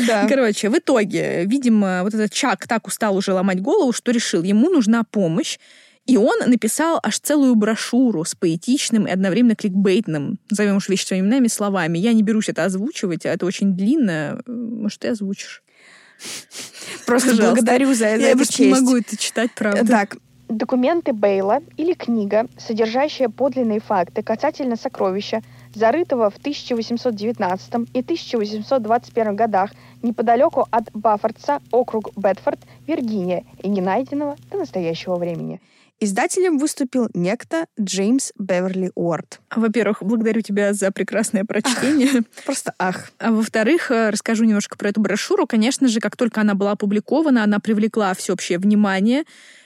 Да. 0.07 0.27
Короче, 0.29 0.69
в 0.71 0.79
итоге, 0.79 1.45
видимо, 1.47 2.03
вот 2.05 2.15
этот 2.15 2.33
Чак 2.33 2.69
так 2.69 2.87
устал 2.87 3.17
уже 3.17 3.33
ломать 3.33 3.61
голову, 3.61 3.93
что 3.93 4.13
решил, 4.13 4.43
ему 4.43 4.71
нужна 4.71 5.03
помощь. 5.05 5.59
И 6.07 6.17
он 6.17 6.39
написал 6.47 6.99
аж 7.03 7.21
целую 7.21 7.55
брошюру 7.55 8.25
с 8.25 8.35
поэтичным 8.35 9.07
и 9.07 9.11
одновременно 9.11 9.55
кликбейтным, 9.55 10.39
назовем 10.51 10.77
уж 10.77 10.89
вещи 10.89 11.07
своими 11.07 11.27
именами, 11.27 11.47
словами. 11.47 11.99
Я 11.99 12.13
не 12.13 12.23
берусь 12.23 12.49
это 12.49 12.65
озвучивать, 12.65 13.25
а 13.25 13.31
это 13.31 13.47
очень 13.47 13.75
длинно. 13.77 14.41
Может, 14.47 15.01
ты 15.01 15.09
озвучишь? 15.09 15.63
Просто 17.07 17.31
Пожалуйста. 17.31 17.55
благодарю 17.55 17.89
за, 17.89 17.95
за 17.95 18.17
Я 18.17 18.37
просто 18.37 18.63
не 18.63 18.71
честь. 18.71 18.81
могу 18.81 18.97
это 18.97 19.17
читать, 19.17 19.51
правда. 19.55 19.87
Так, 19.87 20.17
Документы 20.49 21.15
Бейла 21.15 21.61
или 21.79 21.95
книга, 21.95 22.47
содержащая 22.59 23.31
подлинные 23.31 23.81
факты 23.81 24.23
касательно 24.23 24.77
сокровища, 24.77 25.41
зарытого 25.75 26.29
в 26.29 26.37
1819 26.37 27.75
и 27.95 28.01
1821 28.01 29.35
годах 29.35 29.71
неподалеку 30.03 30.67
от 30.71 30.91
Баффордса, 30.93 31.61
округ 31.71 32.11
Бетфорд, 32.17 32.61
Виргиния, 32.87 33.45
и 33.63 33.69
не 33.71 33.81
найденного 33.81 34.37
до 34.51 34.59
настоящего 34.59 35.17
времени. 35.17 35.59
Издателем 36.05 36.59
выступил 36.59 37.09
некто 37.15 37.67
Джеймс 37.81 38.33
Беверли 38.39 38.91
Уорд. 38.95 39.41
Во-первых, 39.55 40.03
благодарю 40.03 40.41
тебя 40.41 40.73
за 40.73 40.91
прекрасное 40.91 41.45
прочтение. 41.45 42.23
Просто 42.45 42.75
ах. 42.79 43.11
А 43.19 43.31
во-вторых, 43.31 43.91
э, 43.91 44.11
расскажу 44.11 44.45
немножко 44.45 44.77
про 44.77 44.89
эту 44.89 45.01
брошюру. 45.01 45.47
Конечно 45.47 45.89
же, 45.89 46.01
как 46.01 46.17
только 46.17 46.41
она 46.41 46.55
была 46.55 46.73
опубликована, 46.73 47.45
она 47.45 47.61
привлекла 47.61 48.15
всеобщее 48.15 48.59
внимание. 48.59 49.25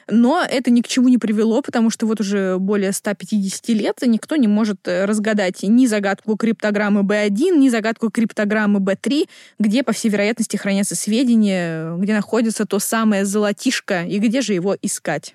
Но 0.08 0.44
это 0.48 0.70
ни 0.70 0.82
к 0.82 0.88
чему 0.88 1.08
не 1.08 1.18
привело, 1.18 1.62
потому 1.62 1.90
что 1.90 2.06
вот 2.06 2.20
уже 2.20 2.58
более 2.58 2.92
150 2.92 3.68
лет 3.70 3.98
никто 4.02 4.36
не 4.36 4.46
может 4.46 4.86
э, 4.86 5.04
разгадать 5.04 5.62
ни 5.62 5.86
загадку 5.86 6.36
криптограммы 6.36 7.00
B1, 7.00 7.56
ни 7.56 7.68
загадку 7.68 8.10
криптограммы 8.10 8.78
B3, 8.78 9.28
где, 9.58 9.82
по 9.82 9.92
всей 9.92 10.10
вероятности, 10.10 10.56
хранятся 10.56 10.94
сведения, 10.94 11.96
где 11.96 12.14
находится 12.14 12.66
то 12.66 12.78
самое 12.78 13.24
золотишко 13.24 14.04
и 14.04 14.18
где 14.18 14.42
же 14.42 14.54
его 14.54 14.76
искать. 14.80 15.34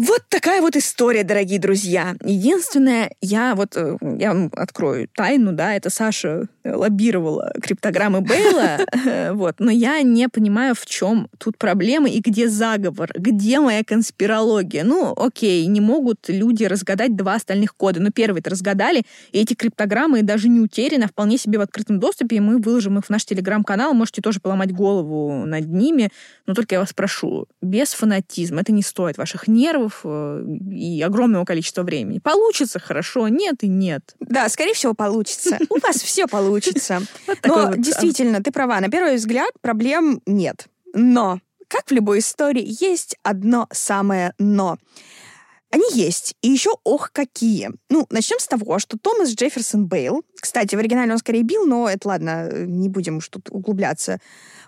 Вот 0.00 0.22
такая 0.28 0.60
вот 0.60 0.76
история, 0.76 1.24
дорогие 1.24 1.58
друзья. 1.58 2.14
Единственное, 2.22 3.10
я 3.20 3.56
вот, 3.56 3.76
э, 3.76 3.96
я 4.00 4.32
вам 4.32 4.48
открою 4.54 5.08
тайну, 5.12 5.50
да, 5.50 5.74
это 5.74 5.90
Саша 5.90 6.46
лоббировала 6.64 7.52
криптограммы 7.60 8.20
Бейла, 8.20 8.78
э, 9.04 9.32
вот, 9.32 9.56
но 9.58 9.72
я 9.72 10.00
не 10.02 10.28
понимаю, 10.28 10.76
в 10.76 10.86
чем 10.86 11.28
тут 11.38 11.58
проблема 11.58 12.08
и 12.08 12.20
где 12.20 12.48
заговор, 12.48 13.10
где 13.12 13.58
моя 13.58 13.82
конспирология. 13.82 14.84
Ну, 14.84 15.14
окей, 15.16 15.66
не 15.66 15.80
могут 15.80 16.28
люди 16.28 16.62
разгадать 16.62 17.16
два 17.16 17.34
остальных 17.34 17.74
кода, 17.74 18.00
но 18.00 18.12
первый-то 18.12 18.50
разгадали, 18.50 19.02
и 19.32 19.40
эти 19.40 19.54
криптограммы 19.54 20.22
даже 20.22 20.48
не 20.48 20.60
утеряны, 20.60 21.04
а 21.04 21.08
вполне 21.08 21.38
себе 21.38 21.58
в 21.58 21.62
открытом 21.62 21.98
доступе, 21.98 22.36
и 22.36 22.40
мы 22.40 22.58
выложим 22.58 22.98
их 22.98 23.06
в 23.06 23.10
наш 23.10 23.24
телеграм-канал, 23.24 23.94
можете 23.94 24.22
тоже 24.22 24.38
поломать 24.38 24.72
голову 24.72 25.44
над 25.44 25.66
ними, 25.66 26.10
но 26.46 26.54
только 26.54 26.76
я 26.76 26.80
вас 26.80 26.92
прошу, 26.92 27.48
без 27.60 27.94
фанатизма, 27.94 28.60
это 28.60 28.70
не 28.70 28.82
стоит 28.82 29.18
ваших 29.18 29.48
нервов 29.48 29.87
э, 30.04 30.44
и 30.70 31.02
огромного 31.02 31.44
количества 31.44 31.82
времени. 31.82 32.18
Получится 32.18 32.78
хорошо, 32.78 33.28
нет 33.28 33.62
и 33.62 33.68
нет. 33.68 34.14
Да, 34.20 34.48
скорее 34.48 34.74
всего, 34.74 34.94
получится. 34.94 35.58
У 35.68 35.78
вас 35.78 35.96
все 35.96 36.26
получится. 36.26 37.02
Но 37.44 37.68
а, 37.68 37.76
действительно, 37.76 38.42
ты 38.42 38.52
права. 38.52 38.80
На 38.80 38.88
первый 38.88 39.16
взгляд 39.16 39.50
проблем 39.60 40.20
нет. 40.26 40.66
Но, 40.94 41.40
как 41.68 41.86
в 41.86 41.92
любой 41.92 42.20
истории, 42.20 42.64
есть 42.80 43.16
одно 43.22 43.68
самое 43.70 44.32
«но». 44.38 44.78
Они 45.70 45.84
есть, 45.92 46.34
и 46.40 46.48
еще 46.48 46.70
ох 46.84 47.12
какие. 47.12 47.70
Ну, 47.90 48.06
начнем 48.08 48.38
с 48.38 48.46
того, 48.46 48.78
что 48.78 48.96
Томас 48.96 49.34
Джефферсон 49.34 49.86
Бейл, 49.86 50.24
кстати, 50.40 50.74
в 50.74 50.78
оригинале 50.78 51.12
он 51.12 51.18
скорее 51.18 51.42
бил, 51.42 51.66
но 51.66 51.90
это 51.90 52.08
ладно, 52.08 52.50
не 52.64 52.88
будем 52.88 53.18
уж 53.18 53.28
тут 53.28 53.50
углубляться, 53.50 54.18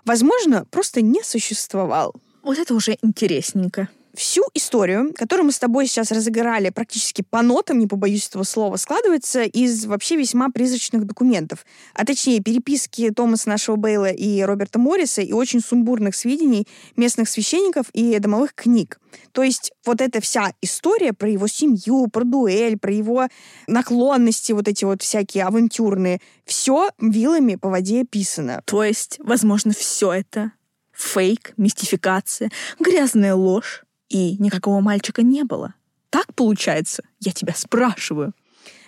возможно, 0.05 0.65
просто 0.69 1.01
не 1.01 1.23
существовал. 1.23 2.13
Вот 2.43 2.59
это 2.59 2.75
уже 2.75 2.97
интересненько. 3.01 3.89
Всю 4.13 4.43
историю, 4.53 5.13
которую 5.15 5.45
мы 5.45 5.51
с 5.53 5.59
тобой 5.59 5.87
сейчас 5.87 6.11
разыграли 6.11 6.69
практически 6.69 7.21
по 7.21 7.41
нотам, 7.41 7.79
не 7.79 7.87
побоюсь 7.87 8.27
этого 8.27 8.43
слова, 8.43 8.75
складывается 8.75 9.43
из 9.43 9.85
вообще 9.85 10.17
весьма 10.17 10.49
призрачных 10.49 11.05
документов, 11.05 11.65
а 11.93 12.05
точнее 12.05 12.41
переписки 12.41 13.09
Томаса 13.11 13.47
нашего 13.47 13.77
Бейла 13.77 14.11
и 14.11 14.41
Роберта 14.41 14.79
Морриса 14.79 15.21
и 15.21 15.31
очень 15.31 15.61
сумбурных 15.61 16.13
сведений 16.15 16.67
местных 16.97 17.29
священников 17.29 17.87
и 17.93 18.19
домовых 18.19 18.53
книг. 18.53 18.99
То 19.31 19.43
есть 19.43 19.71
вот 19.85 20.01
эта 20.01 20.19
вся 20.19 20.53
история 20.61 21.13
про 21.13 21.29
его 21.29 21.47
семью, 21.47 22.07
про 22.07 22.25
дуэль, 22.25 22.77
про 22.77 22.91
его 22.91 23.27
наклонности 23.67 24.51
вот 24.51 24.67
эти 24.67 24.83
вот 24.83 25.01
всякие 25.01 25.45
авантюрные, 25.45 26.19
все 26.45 26.89
вилами 26.99 27.55
по 27.55 27.69
воде 27.69 28.03
писано. 28.03 28.61
То 28.65 28.83
есть, 28.83 29.19
возможно, 29.19 29.73
все 29.73 30.11
это 30.11 30.51
фейк, 30.93 31.53
мистификация, 31.55 32.51
грязная 32.79 33.35
ложь, 33.35 33.83
и 34.11 34.35
никакого 34.39 34.81
мальчика 34.81 35.23
не 35.23 35.43
было. 35.43 35.73
Так 36.09 36.35
получается? 36.35 37.03
Я 37.19 37.31
тебя 37.31 37.53
спрашиваю. 37.55 38.33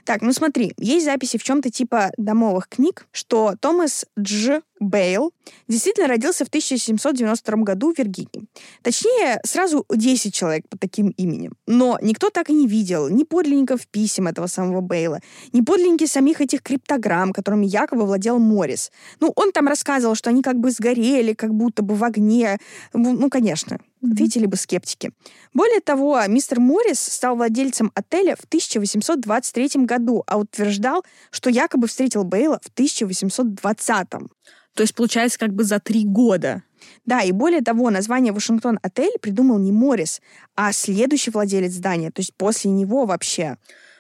Так, 0.06 0.22
ну 0.22 0.34
смотри, 0.34 0.74
есть 0.78 1.06
записи 1.06 1.38
в 1.38 1.44
чем-то 1.44 1.70
типа 1.70 2.12
домовых 2.18 2.68
книг, 2.68 3.08
что 3.12 3.56
Томас 3.60 4.06
Дж. 4.20 4.62
Бейл 4.84 5.32
действительно 5.70 6.08
родился 6.08 6.44
в 6.44 6.50
1792 6.50 7.58
году 7.64 7.94
в 7.94 7.98
Виргинии. 7.98 8.48
Точнее, 8.82 9.40
сразу 9.46 9.86
10 9.90 10.34
человек 10.34 10.68
под 10.68 10.82
таким 10.82 11.10
именем. 11.12 11.54
Но 11.68 11.98
никто 12.02 12.30
так 12.30 12.50
и 12.50 12.54
не 12.54 12.68
видел 12.68 13.08
ни 13.08 13.24
подлинников 13.24 13.88
писем 13.88 14.28
этого 14.28 14.48
самого 14.48 14.82
Бейла, 14.82 15.22
ни 15.54 15.62
подлинники 15.62 16.06
самих 16.06 16.42
этих 16.42 16.62
криптограмм, 16.62 17.32
которыми 17.32 17.66
якобы 17.66 18.06
владел 18.06 18.40
Моррис. 18.40 18.92
Ну, 19.22 19.32
он 19.36 19.54
там 19.54 19.68
рассказывал, 19.68 20.16
что 20.16 20.30
они 20.30 20.42
как 20.42 20.60
бы 20.60 20.70
сгорели, 20.72 21.34
как 21.34 21.54
будто 21.54 21.82
бы 21.82 21.96
в 21.96 22.04
огне. 22.04 22.58
Ну, 22.94 23.14
ну, 23.14 23.30
конечно, 23.30 23.80
ответили 24.12 24.46
бы 24.46 24.58
скептики. 24.58 25.12
Более 25.54 25.80
того, 25.80 26.20
мистер 26.28 26.60
Моррис 26.60 27.00
стал 27.00 27.36
владельцем 27.36 27.92
отеля 27.96 28.36
в 28.36 28.44
1823 28.46 29.86
году, 29.86 30.24
а 30.28 30.38
утверждал, 30.38 31.04
что 31.32 31.50
якобы 31.50 31.88
встретил 31.88 32.24
Бейла 32.24 32.60
в 32.64 32.70
1820. 32.70 34.10
То 34.10 34.82
есть, 34.82 34.96
получается, 34.96 35.40
как 35.40 35.54
бы 35.54 35.64
за 35.64 35.80
три 35.80 36.04
года. 36.04 36.64
Да, 37.06 37.22
и 37.22 37.32
более 37.32 37.62
того, 37.62 37.90
название 37.90 38.34
Вашингтон-отель 38.34 39.18
придумал 39.22 39.60
не 39.60 39.72
Моррис, 39.72 40.22
а 40.56 40.72
следующий 40.74 41.32
владелец 41.32 41.72
здания, 41.74 42.12
то 42.12 42.20
есть 42.20 42.34
после 42.36 42.72
него 42.72 43.06
вообще. 43.06 43.58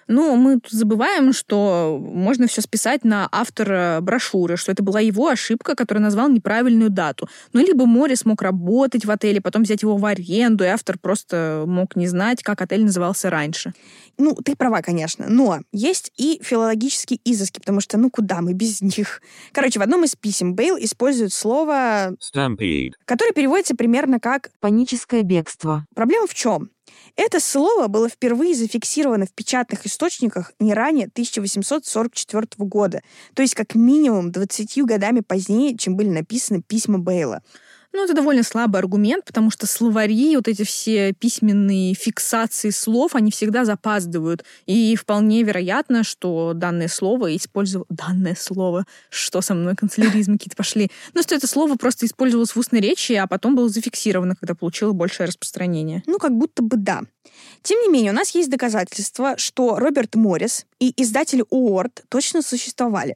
Ну, 0.08 0.36
мы 0.36 0.60
тут 0.60 0.72
забываем, 0.72 1.34
что 1.34 2.00
можно 2.02 2.48
все 2.48 2.62
списать 2.62 3.04
на 3.04 3.28
автора 3.32 4.00
брошюры, 4.02 4.58
что 4.58 4.72
это 4.72 4.84
была 4.84 5.00
его 5.00 5.28
ошибка, 5.28 5.76
который 5.76 6.00
назвал 6.00 6.30
неправильную 6.30 6.89
дату. 6.89 7.28
Ну, 7.54 7.66
либо 7.66 7.86
Моррис 7.86 8.26
мог 8.26 8.42
работать 8.42 9.06
в 9.06 9.12
отеле, 9.12 9.42
потом 9.42 9.63
взять 9.63 9.82
его 9.82 9.98
в 9.98 10.06
аренду, 10.06 10.63
и 10.63 10.68
автор 10.68 10.98
просто 11.00 11.63
мог 11.68 11.96
не 11.96 12.08
знать, 12.08 12.44
как 12.44 12.62
отель 12.62 12.84
назывался 12.84 13.30
раньше. 13.30 13.74
Ну, 14.18 14.36
ты 14.36 14.56
права, 14.56 14.82
конечно, 14.82 15.26
но 15.28 15.60
есть 15.72 16.12
и 16.18 16.39
филологические 16.44 17.20
изыски, 17.24 17.60
потому 17.60 17.80
что, 17.80 17.98
ну, 17.98 18.10
куда 18.10 18.42
мы 18.42 18.54
без 18.54 18.82
них? 18.82 19.22
Короче, 19.52 19.80
в 19.80 19.84
одном 19.84 20.04
из 20.04 20.16
писем 20.16 20.54
Бейл 20.56 20.78
использует 20.78 21.34
слово, 21.34 22.16
Stampede. 22.22 22.92
которое 23.06 23.34
переводится 23.34 23.76
примерно 23.76 24.20
как 24.20 24.52
Паническое 24.60 25.24
бегство. 25.24 25.86
Проблема 25.96 26.28
в 26.28 26.34
чем? 26.34 26.70
Это 27.15 27.39
слово 27.39 27.88
было 27.88 28.10
впервые 28.10 28.56
зафиксировано 28.56 29.26
в 29.26 29.34
печатных 29.34 29.86
источниках 29.86 30.54
не 30.60 30.74
ранее 30.74 31.08
1844 31.08 32.48
года, 32.58 33.02
то 33.34 33.41
есть 33.41 33.56
как 33.56 33.76
минимум 33.76 34.32
20 34.32 34.84
годами 34.84 35.19
позднее, 35.19 35.78
чем 35.78 35.96
были 35.96 36.10
написаны 36.10 36.62
письма 36.62 37.00
Бейла. 37.00 37.41
Ну, 37.94 38.04
это 38.04 38.16
довольно 38.16 38.42
слабый 38.42 38.80
аргумент, 38.80 39.24
потому 39.24 39.52
что 39.52 39.68
словари, 39.68 40.36
вот 40.36 40.48
эти 40.48 40.64
все 40.64 41.14
письменные 41.14 41.94
фиксации 41.94 42.72
слов, 42.72 43.14
они 43.14 43.30
всегда 43.30 43.66
запаздывают. 43.66 44.44
И 44.66 44.96
вполне 44.96 45.44
вероятно, 45.44 46.04
что 46.04 46.54
данное 46.56 46.88
слово 46.88 47.36
использовало... 47.36 47.86
Данное 47.90 48.36
слово? 48.36 48.86
Что 49.12 49.42
со 49.42 49.54
мной? 49.54 49.76
Канцеляризмы 49.76 50.38
какие-то 50.40 50.58
пошли. 50.58 50.90
Ну, 51.14 51.22
что 51.22 51.36
это 51.36 51.46
слово 51.46 51.76
просто 51.76 52.08
использовалось 52.08 52.56
в 52.56 52.58
устной 52.58 52.82
речи, 52.82 53.14
а 53.14 53.28
потом 53.28 53.56
было 53.56 53.70
зафиксировано, 53.70 54.36
когда 54.36 54.56
получило 54.56 54.92
большее 54.92 55.28
распространение. 55.28 56.02
Ну, 56.08 56.18
как 56.18 56.36
будто 56.36 56.64
бы 56.64 56.78
да. 56.78 57.02
Тем 57.62 57.80
не 57.82 57.90
менее, 57.90 58.12
у 58.12 58.16
нас 58.16 58.32
есть 58.32 58.50
доказательства, 58.50 59.38
что 59.38 59.78
Роберт 59.78 60.16
Моррис 60.16 60.66
и 60.80 60.94
издатель 60.98 61.44
Уорд 61.50 62.04
точно 62.10 62.42
существовали. 62.42 63.16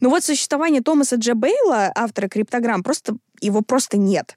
Но 0.00 0.10
вот 0.10 0.22
существование 0.22 0.82
Томаса 0.82 1.16
Дж. 1.16 1.32
Бейла, 1.34 1.90
автора 1.94 2.28
криптограмм, 2.28 2.82
просто 2.82 3.16
его 3.40 3.62
просто 3.62 3.96
нет. 3.96 4.36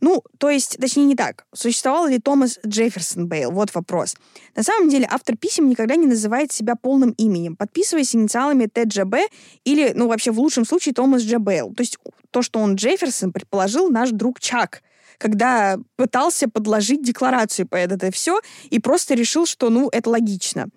Ну, 0.00 0.22
то 0.38 0.48
есть, 0.48 0.78
точнее, 0.80 1.04
не 1.04 1.16
так. 1.16 1.44
Существовал 1.52 2.06
ли 2.06 2.18
Томас 2.18 2.58
Джефферсон 2.64 3.26
Бейл? 3.26 3.50
Вот 3.50 3.74
вопрос. 3.74 4.14
На 4.54 4.62
самом 4.62 4.88
деле, 4.88 5.08
автор 5.10 5.36
писем 5.36 5.68
никогда 5.68 5.96
не 5.96 6.06
называет 6.06 6.52
себя 6.52 6.74
полным 6.76 7.10
именем, 7.12 7.56
подписываясь 7.56 8.14
инициалами 8.14 8.66
ТДЖБ 8.66 9.30
или, 9.64 9.92
ну, 9.94 10.08
вообще, 10.08 10.30
в 10.30 10.38
лучшем 10.38 10.64
случае, 10.64 10.94
Томас 10.94 11.22
Дж. 11.22 11.38
Бейл. 11.38 11.74
То 11.74 11.82
есть, 11.82 11.98
то, 12.30 12.42
что 12.42 12.60
он 12.60 12.76
Джефферсон, 12.76 13.32
предположил 13.32 13.90
наш 13.90 14.10
друг 14.10 14.38
Чак, 14.40 14.82
когда 15.18 15.78
пытался 15.96 16.48
подложить 16.48 17.02
декларацию 17.02 17.66
по 17.66 17.74
это 17.74 18.10
все 18.12 18.40
и 18.70 18.78
просто 18.78 19.14
решил, 19.14 19.46
что, 19.46 19.68
ну, 19.68 19.88
это 19.90 20.10
логично. 20.10 20.68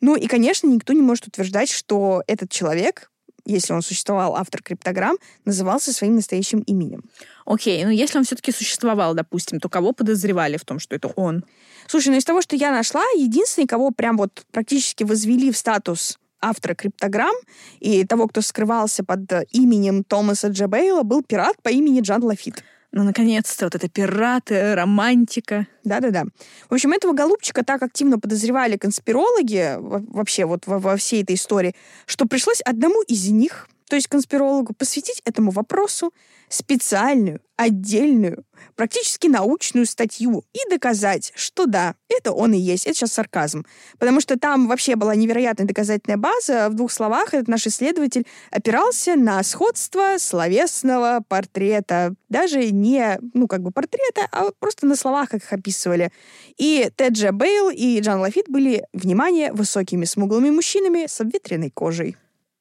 Ну 0.00 0.16
и, 0.16 0.26
конечно, 0.26 0.66
никто 0.66 0.92
не 0.92 1.02
может 1.02 1.28
утверждать, 1.28 1.70
что 1.70 2.22
этот 2.26 2.50
человек, 2.50 3.10
если 3.44 3.72
он 3.72 3.82
существовал, 3.82 4.36
автор 4.36 4.62
криптограмм, 4.62 5.16
назывался 5.44 5.92
своим 5.92 6.16
настоящим 6.16 6.60
именем. 6.60 7.04
Окей, 7.44 7.84
ну 7.84 7.90
если 7.90 8.18
он 8.18 8.24
все-таки 8.24 8.52
существовал, 8.52 9.14
допустим, 9.14 9.60
то 9.60 9.68
кого 9.68 9.92
подозревали 9.92 10.56
в 10.56 10.64
том, 10.64 10.78
что 10.78 10.94
это 10.94 11.08
он? 11.08 11.44
Слушай, 11.86 12.08
ну 12.08 12.16
из 12.16 12.24
того, 12.24 12.40
что 12.40 12.56
я 12.56 12.70
нашла, 12.72 13.02
единственный, 13.16 13.66
кого 13.66 13.90
прям 13.90 14.16
вот 14.16 14.44
практически 14.50 15.04
возвели 15.04 15.52
в 15.52 15.56
статус 15.56 16.18
автора 16.40 16.74
криптограмм 16.74 17.34
и 17.80 18.04
того, 18.04 18.28
кто 18.28 18.40
скрывался 18.40 19.02
под 19.04 19.30
именем 19.52 20.04
Томаса 20.04 20.48
Дж. 20.48 20.66
Бейла, 20.66 21.02
был 21.02 21.22
пират 21.22 21.60
по 21.62 21.70
имени 21.70 22.00
Джан 22.00 22.22
Лафит. 22.22 22.62
Ну, 22.96 23.02
наконец-то, 23.02 23.66
вот 23.66 23.74
это 23.74 23.88
пираты, 23.88 24.76
романтика. 24.76 25.66
Да-да-да. 25.82 26.26
В 26.70 26.74
общем, 26.74 26.92
этого 26.92 27.12
голубчика 27.12 27.64
так 27.64 27.82
активно 27.82 28.20
подозревали 28.20 28.76
конспирологи 28.76 29.74
вообще 29.80 30.44
вот 30.44 30.68
во, 30.68 30.78
во 30.78 30.96
всей 30.96 31.24
этой 31.24 31.34
истории, 31.34 31.74
что 32.06 32.26
пришлось 32.26 32.60
одному 32.60 33.02
из 33.02 33.28
них 33.30 33.68
то 33.88 33.96
есть 33.96 34.08
конспирологу, 34.08 34.74
посвятить 34.74 35.20
этому 35.24 35.50
вопросу 35.50 36.12
специальную, 36.48 37.40
отдельную, 37.56 38.44
практически 38.76 39.26
научную 39.26 39.86
статью 39.86 40.44
и 40.52 40.70
доказать, 40.70 41.32
что 41.34 41.66
да, 41.66 41.94
это 42.08 42.32
он 42.32 42.52
и 42.52 42.58
есть. 42.58 42.86
Это 42.86 42.94
сейчас 42.94 43.12
сарказм. 43.12 43.64
Потому 43.98 44.20
что 44.20 44.38
там 44.38 44.68
вообще 44.68 44.96
была 44.96 45.14
невероятная 45.14 45.66
доказательная 45.66 46.16
база. 46.16 46.68
В 46.68 46.74
двух 46.74 46.92
словах 46.92 47.34
этот 47.34 47.48
наш 47.48 47.66
исследователь 47.66 48.26
опирался 48.50 49.16
на 49.16 49.42
сходство 49.42 50.16
словесного 50.18 51.22
портрета. 51.26 52.14
Даже 52.28 52.70
не, 52.70 53.18
ну, 53.32 53.46
как 53.46 53.62
бы 53.62 53.70
портрета, 53.70 54.28
а 54.32 54.50
просто 54.58 54.86
на 54.86 54.96
словах, 54.96 55.30
как 55.30 55.42
их 55.42 55.52
описывали. 55.52 56.12
И 56.56 56.90
Теджа 56.96 57.32
Бейл 57.32 57.70
и 57.70 58.00
Джан 58.00 58.20
Лафит 58.20 58.46
были, 58.48 58.84
внимание, 58.92 59.52
высокими 59.52 60.04
смуглыми 60.04 60.50
мужчинами 60.50 61.06
с 61.06 61.20
обветренной 61.20 61.70
кожей. 61.70 62.16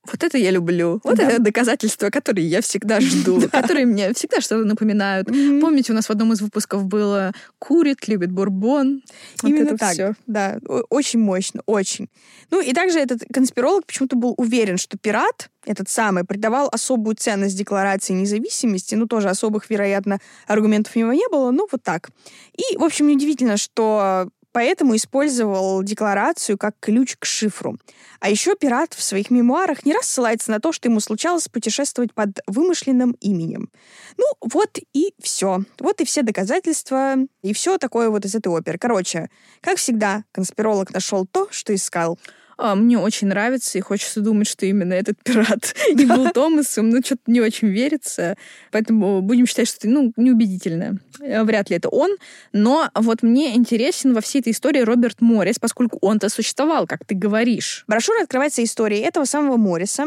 Вот 0.05 0.21
это 0.21 0.37
я 0.37 0.51
люблю. 0.51 0.99
Вот 1.03 1.15
да. 1.15 1.29
это 1.29 1.41
доказательства, 1.41 2.09
которые 2.09 2.45
я 2.45 2.61
всегда 2.61 2.99
жду, 2.99 3.41
которые 3.51 3.85
мне 3.85 4.13
всегда 4.13 4.41
что-то 4.41 4.65
напоминают. 4.65 5.27
Помните, 5.27 5.93
у 5.93 5.95
нас 5.95 6.07
в 6.07 6.09
одном 6.11 6.33
из 6.33 6.41
выпусков 6.41 6.85
было 6.85 7.31
«Курит, 7.57 8.07
любит 8.07 8.31
бурбон». 8.31 9.01
Именно 9.43 9.77
так. 9.77 9.93
Все. 9.93 10.13
Да, 10.27 10.59
очень 10.89 11.19
мощно, 11.19 11.61
очень. 11.65 12.09
Ну 12.51 12.61
и 12.61 12.73
также 12.73 12.99
этот 12.99 13.23
конспиролог 13.33 13.85
почему-то 13.85 14.17
был 14.17 14.33
уверен, 14.37 14.77
что 14.77 14.97
пират, 14.97 15.49
этот 15.65 15.87
самый, 15.87 16.25
придавал 16.25 16.67
особую 16.69 17.15
ценность 17.15 17.57
декларации 17.57 18.13
независимости. 18.13 18.95
Ну, 18.95 19.07
тоже 19.07 19.29
особых, 19.29 19.69
вероятно, 19.69 20.19
аргументов 20.47 20.95
у 20.95 20.99
него 20.99 21.13
не 21.13 21.27
было, 21.31 21.51
ну, 21.51 21.67
вот 21.71 21.81
так. 21.81 22.09
И, 22.57 22.75
в 22.75 22.83
общем, 22.83 23.07
неудивительно, 23.07 23.55
что 23.55 24.27
поэтому 24.53 24.95
использовал 24.95 25.83
декларацию 25.83 26.57
как 26.57 26.75
ключ 26.79 27.17
к 27.19 27.25
шифру. 27.25 27.77
А 28.21 28.29
еще 28.29 28.55
пират 28.55 28.93
в 28.93 29.03
своих 29.03 29.29
мемуарах 29.29 29.85
не 29.85 29.93
раз 29.93 30.05
ссылается 30.05 30.51
на 30.51 30.61
то, 30.61 30.71
что 30.71 30.87
ему 30.87 31.01
случалось 31.01 31.49
путешествовать 31.49 32.13
под 32.13 32.39
вымышленным 32.47 33.17
именем. 33.19 33.69
Ну, 34.17 34.25
вот 34.39 34.77
и 34.93 35.13
все. 35.21 35.63
Вот 35.79 35.99
и 35.99 36.05
все 36.05 36.21
доказательства, 36.21 37.15
и 37.41 37.53
все 37.53 37.77
такое 37.77 38.09
вот 38.09 38.23
из 38.23 38.35
этой 38.35 38.47
оперы. 38.47 38.77
Короче, 38.77 39.29
как 39.59 39.77
всегда, 39.77 40.23
конспиролог 40.31 40.93
нашел 40.93 41.25
то, 41.25 41.47
что 41.51 41.75
искал. 41.75 42.17
А, 42.57 42.75
мне 42.75 42.97
очень 42.97 43.27
нравится, 43.27 43.77
и 43.77 43.81
хочется 43.81 44.21
думать, 44.21 44.47
что 44.47 44.65
именно 44.65 44.93
этот 44.93 45.21
пират 45.23 45.75
не 45.93 46.05
был 46.05 46.29
Томасом, 46.31 46.89
но 46.89 47.01
что-то 47.01 47.23
не 47.27 47.41
очень 47.41 47.69
верится. 47.69 48.37
Поэтому 48.71 49.21
будем 49.21 49.45
считать, 49.45 49.67
что 49.67 49.77
это 49.79 49.89
ну, 49.89 50.13
неубедительно. 50.15 50.99
Э, 51.19 51.43
вряд 51.43 51.69
ли 51.69 51.77
это 51.77 51.89
он. 51.89 52.15
Но 52.51 52.89
вот 52.95 53.23
мне 53.23 53.55
интересен 53.55 54.13
во 54.13 54.21
всей 54.21 54.39
этой 54.39 54.51
истории 54.51 54.81
Роберт 54.81 55.21
Моррис, 55.21 55.59
поскольку 55.59 55.97
он-то 56.01 56.29
существовал, 56.29 56.87
как 56.87 57.05
ты 57.05 57.15
говоришь. 57.15 57.83
Брошюра 57.87 58.23
открывается 58.23 58.63
историей 58.63 59.01
этого 59.01 59.25
самого 59.25 59.57
Морриса, 59.57 60.05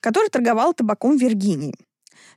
который 0.00 0.28
торговал 0.28 0.74
табаком 0.74 1.18
в 1.18 1.20
Виргинии. 1.20 1.74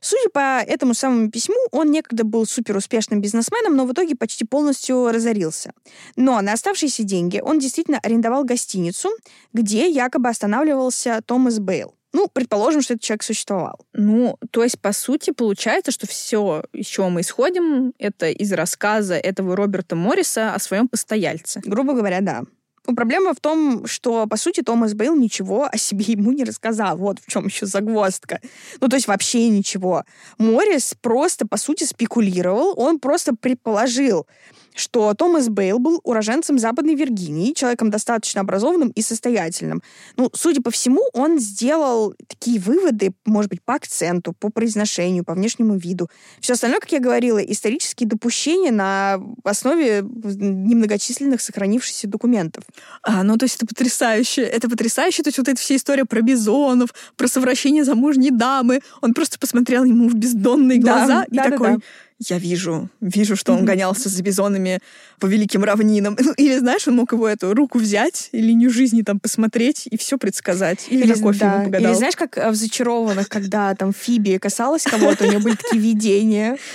Судя 0.04 0.28
по 0.30 0.60
этому 0.66 0.94
самому 0.94 1.30
письму, 1.30 1.54
он 1.70 1.92
некогда 1.92 2.24
был 2.24 2.44
суперуспешным 2.44 3.20
бизнесменом, 3.20 3.76
но 3.76 3.86
в 3.86 3.92
итоге 3.92 4.16
почти 4.16 4.44
полностью 4.44 5.12
разорился. 5.12 5.72
Но 6.16 6.40
на 6.40 6.54
оставшиеся 6.54 7.04
деньги 7.04 7.40
он 7.40 7.60
действительно 7.60 8.00
арендовал 8.02 8.44
гостиницу, 8.44 9.10
где 9.52 9.88
якобы 9.88 10.28
останавливался 10.28 11.22
Томас 11.24 11.60
Бейл. 11.60 11.94
Ну, 12.12 12.28
предположим, 12.28 12.82
что 12.82 12.94
этот 12.94 13.04
человек 13.04 13.22
существовал. 13.22 13.78
Ну, 13.92 14.36
то 14.50 14.64
есть, 14.64 14.78
по 14.80 14.92
сути, 14.92 15.30
получается, 15.30 15.92
что 15.92 16.08
все, 16.08 16.64
из 16.72 16.86
чего 16.86 17.08
мы 17.08 17.20
исходим, 17.20 17.94
это 17.98 18.28
из 18.28 18.52
рассказа 18.52 19.14
этого 19.14 19.56
Роберта 19.56 19.94
Морриса 19.94 20.52
о 20.52 20.58
своем 20.58 20.88
постояльце. 20.88 21.62
Грубо 21.64 21.94
говоря, 21.94 22.20
да. 22.20 22.42
Ну, 22.86 22.96
проблема 22.96 23.32
в 23.32 23.40
том, 23.40 23.86
что, 23.86 24.26
по 24.26 24.36
сути, 24.36 24.62
Томас 24.62 24.94
Бейл 24.94 25.14
ничего 25.14 25.68
о 25.70 25.76
себе 25.76 26.04
ему 26.08 26.32
не 26.32 26.44
рассказал. 26.44 26.96
Вот 26.96 27.20
в 27.20 27.30
чем 27.30 27.46
еще 27.46 27.66
загвоздка. 27.66 28.40
Ну, 28.80 28.88
то 28.88 28.96
есть 28.96 29.06
вообще 29.06 29.48
ничего. 29.48 30.04
Моррис 30.38 30.94
просто, 31.00 31.46
по 31.46 31.56
сути, 31.56 31.84
спекулировал, 31.84 32.74
он 32.76 32.98
просто 32.98 33.34
предположил, 33.36 34.26
что 34.74 35.12
Томас 35.14 35.48
Бейл 35.48 35.78
был 35.78 36.00
уроженцем 36.04 36.58
Западной 36.58 36.94
Виргинии, 36.94 37.52
человеком 37.52 37.90
достаточно 37.90 38.40
образованным 38.40 38.90
и 38.90 39.02
состоятельным. 39.02 39.82
Ну, 40.16 40.30
судя 40.32 40.62
по 40.62 40.70
всему, 40.70 41.02
он 41.12 41.38
сделал 41.38 42.14
такие 42.26 42.60
выводы, 42.60 43.12
может 43.24 43.50
быть, 43.50 43.62
по 43.62 43.74
акценту, 43.74 44.32
по 44.38 44.50
произношению, 44.50 45.24
по 45.24 45.34
внешнему 45.34 45.76
виду. 45.76 46.08
Все 46.40 46.54
остальное, 46.54 46.80
как 46.80 46.92
я 46.92 47.00
говорила, 47.00 47.38
исторические 47.38 48.08
допущения 48.08 48.72
на 48.72 49.20
основе 49.44 50.02
немногочисленных 50.02 51.40
сохранившихся 51.40 52.08
документов. 52.08 52.64
А, 53.02 53.22
ну, 53.22 53.36
то 53.36 53.44
есть 53.44 53.56
это 53.56 53.66
потрясающе. 53.66 54.42
Это 54.42 54.68
потрясающе. 54.68 55.22
То 55.22 55.28
есть 55.28 55.38
вот 55.38 55.48
эта 55.48 55.60
вся 55.60 55.76
история 55.76 56.04
про 56.04 56.20
бизонов, 56.22 56.90
про 57.16 57.28
совращение 57.28 57.84
замужней 57.84 58.30
дамы. 58.30 58.80
Он 59.00 59.14
просто 59.14 59.38
посмотрел 59.38 59.84
ему 59.84 60.08
в 60.08 60.14
бездонные 60.14 60.78
глаза 60.78 61.20
да, 61.20 61.24
и 61.24 61.36
да, 61.36 61.50
такой... 61.50 61.68
Да, 61.68 61.76
да 61.76 61.82
я 62.28 62.38
вижу, 62.38 62.88
вижу, 63.00 63.36
что 63.36 63.52
он 63.52 63.64
гонялся 63.64 64.08
за 64.08 64.22
бизонами 64.22 64.80
по 65.18 65.26
великим 65.26 65.64
равнинам. 65.64 66.16
Ну, 66.24 66.32
или, 66.36 66.56
знаешь, 66.58 66.86
он 66.86 66.94
мог 66.94 67.12
его 67.12 67.28
эту 67.28 67.52
руку 67.52 67.78
взять, 67.78 68.28
линию 68.32 68.70
жизни 68.70 69.02
там 69.02 69.18
посмотреть 69.18 69.88
и 69.90 69.96
все 69.96 70.18
предсказать. 70.18 70.86
Или, 70.88 71.02
или 71.02 71.14
на 71.14 71.18
кофе 71.18 71.38
да. 71.40 71.54
ему 71.54 71.64
погадал. 71.64 71.90
Или 71.90 71.96
знаешь, 71.98 72.16
как 72.16 72.36
в 72.36 72.54
«Зачарованных», 72.54 73.28
когда 73.28 73.74
там 73.74 73.92
Фиби 73.92 74.38
касалась 74.38 74.84
кого-то, 74.84 75.24
у 75.24 75.28
нее 75.28 75.40
были 75.40 75.56
такие 75.56 75.82
видения. 75.82 76.56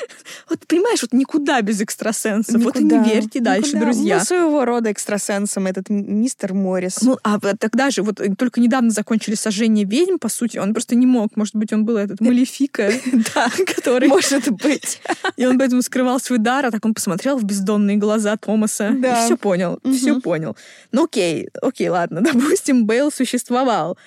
Вот 0.50 0.66
понимаешь, 0.68 1.02
вот 1.02 1.14
никуда 1.14 1.62
без 1.62 1.82
экстрасенсов. 1.82 2.62
Вот 2.62 2.76
и 2.76 2.84
не 2.84 3.00
верьте 3.00 3.40
дальше, 3.40 3.78
друзья. 3.78 4.20
Ну, 4.20 4.26
своего 4.26 4.66
рода 4.66 4.92
экстрасенсом 4.92 5.68
этот 5.68 5.90
мистер 5.90 6.54
Моррис. 6.54 7.02
Ну, 7.02 7.18
а 7.24 7.40
тогда 7.40 7.90
же, 7.90 8.04
вот 8.04 8.20
только 8.38 8.60
недавно 8.60 8.90
закончили 8.92 9.36
сожжение 9.36 9.86
ведьм, 9.86 10.18
по 10.18 10.30
сути, 10.30 10.58
он 10.58 10.74
просто 10.74 10.96
не 10.96 11.06
мог. 11.06 11.36
Может 11.36 11.56
быть, 11.56 11.72
он 11.74 11.86
был 11.86 11.98
этот 11.98 12.20
Малефика, 12.22 12.92
который... 13.76 14.08
Может 14.10 14.52
быть. 14.52 15.02
И 15.38 15.46
он 15.46 15.58
поэтому 15.60 15.82
скрывал 15.84 16.20
свой 16.20 16.40
дар, 16.40 16.66
а 16.66 16.72
так 16.72 16.84
он 16.84 16.94
посмотрел 16.94 17.38
в 17.38 17.44
бездонные 17.44 17.98
глаза 17.98 18.36
Томаса 18.38 18.92
да. 18.98 19.22
и 19.22 19.26
все 19.26 19.38
понял, 19.38 19.80
угу. 19.84 19.94
все 19.94 20.20
понял. 20.20 20.58
Ну 20.92 21.06
окей, 21.06 21.50
окей, 21.62 21.90
ладно, 21.90 22.22
допустим, 22.34 22.86
Бейл 22.86 23.12
существовал. 23.12 23.98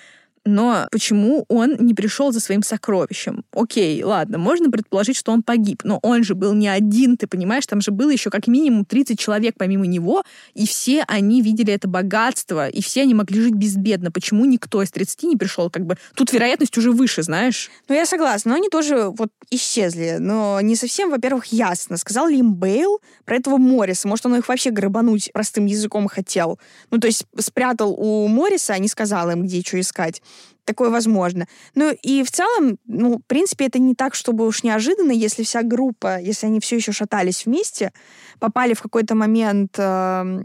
Но 0.45 0.87
почему 0.91 1.45
он 1.49 1.75
не 1.79 1.93
пришел 1.93 2.31
за 2.31 2.39
своим 2.39 2.63
сокровищем? 2.63 3.43
Окей, 3.53 4.03
ладно, 4.03 4.37
можно 4.39 4.71
предположить, 4.71 5.15
что 5.15 5.31
он 5.31 5.43
погиб, 5.43 5.81
но 5.83 5.99
он 6.01 6.23
же 6.23 6.33
был 6.33 6.53
не 6.53 6.67
один, 6.67 7.15
ты 7.15 7.27
понимаешь, 7.27 7.67
там 7.67 7.79
же 7.81 7.91
было 7.91 8.09
еще 8.09 8.29
как 8.31 8.47
минимум 8.47 8.85
30 8.85 9.19
человек 9.19 9.55
помимо 9.57 9.85
него, 9.85 10.23
и 10.55 10.65
все 10.65 11.03
они 11.07 11.41
видели 11.41 11.73
это 11.73 11.87
богатство, 11.87 12.67
и 12.67 12.81
все 12.81 13.03
они 13.03 13.13
могли 13.13 13.41
жить 13.41 13.53
безбедно. 13.53 14.11
Почему 14.11 14.45
никто 14.45 14.81
из 14.81 14.91
30 14.91 15.23
не 15.23 15.37
пришел? 15.37 15.69
Как 15.69 15.85
бы 15.85 15.97
тут 16.15 16.33
вероятность 16.33 16.77
уже 16.77 16.91
выше, 16.91 17.21
знаешь? 17.21 17.69
Ну, 17.87 17.95
я 17.95 18.05
согласна, 18.05 18.51
но 18.51 18.57
они 18.57 18.69
тоже 18.69 19.09
вот 19.09 19.29
исчезли. 19.51 20.17
Но 20.19 20.59
не 20.61 20.75
совсем, 20.75 21.11
во-первых, 21.11 21.47
ясно, 21.47 21.97
сказал 21.97 22.27
ли 22.27 22.39
им 22.39 22.55
Бейл 22.55 22.99
про 23.25 23.35
этого 23.35 23.57
Морриса. 23.57 24.07
Может, 24.07 24.25
он 24.25 24.35
их 24.35 24.47
вообще 24.47 24.71
грабануть 24.71 25.29
простым 25.33 25.67
языком 25.67 26.07
хотел. 26.07 26.59
Ну, 26.89 26.97
то 26.97 27.07
есть 27.07 27.25
спрятал 27.37 27.93
у 27.93 28.27
Морриса, 28.27 28.73
а 28.73 28.79
не 28.79 28.87
сказал 28.87 29.29
им, 29.29 29.43
где 29.43 29.61
что 29.61 29.79
искать. 29.79 30.21
Такое 30.65 30.89
возможно. 30.89 31.47
Ну 31.75 31.91
и 32.03 32.23
в 32.23 32.31
целом, 32.31 32.77
ну, 32.85 33.17
в 33.17 33.25
принципе, 33.27 33.65
это 33.65 33.79
не 33.79 33.95
так, 33.95 34.15
чтобы 34.15 34.45
уж 34.45 34.63
неожиданно, 34.63 35.11
если 35.11 35.43
вся 35.43 35.63
группа, 35.63 36.19
если 36.19 36.47
они 36.47 36.59
все 36.59 36.75
еще 36.75 36.91
шатались 36.91 37.45
вместе, 37.45 37.91
попали 38.39 38.73
в 38.73 38.81
какой-то 38.81 39.15
момент 39.15 39.75
э, 39.77 39.81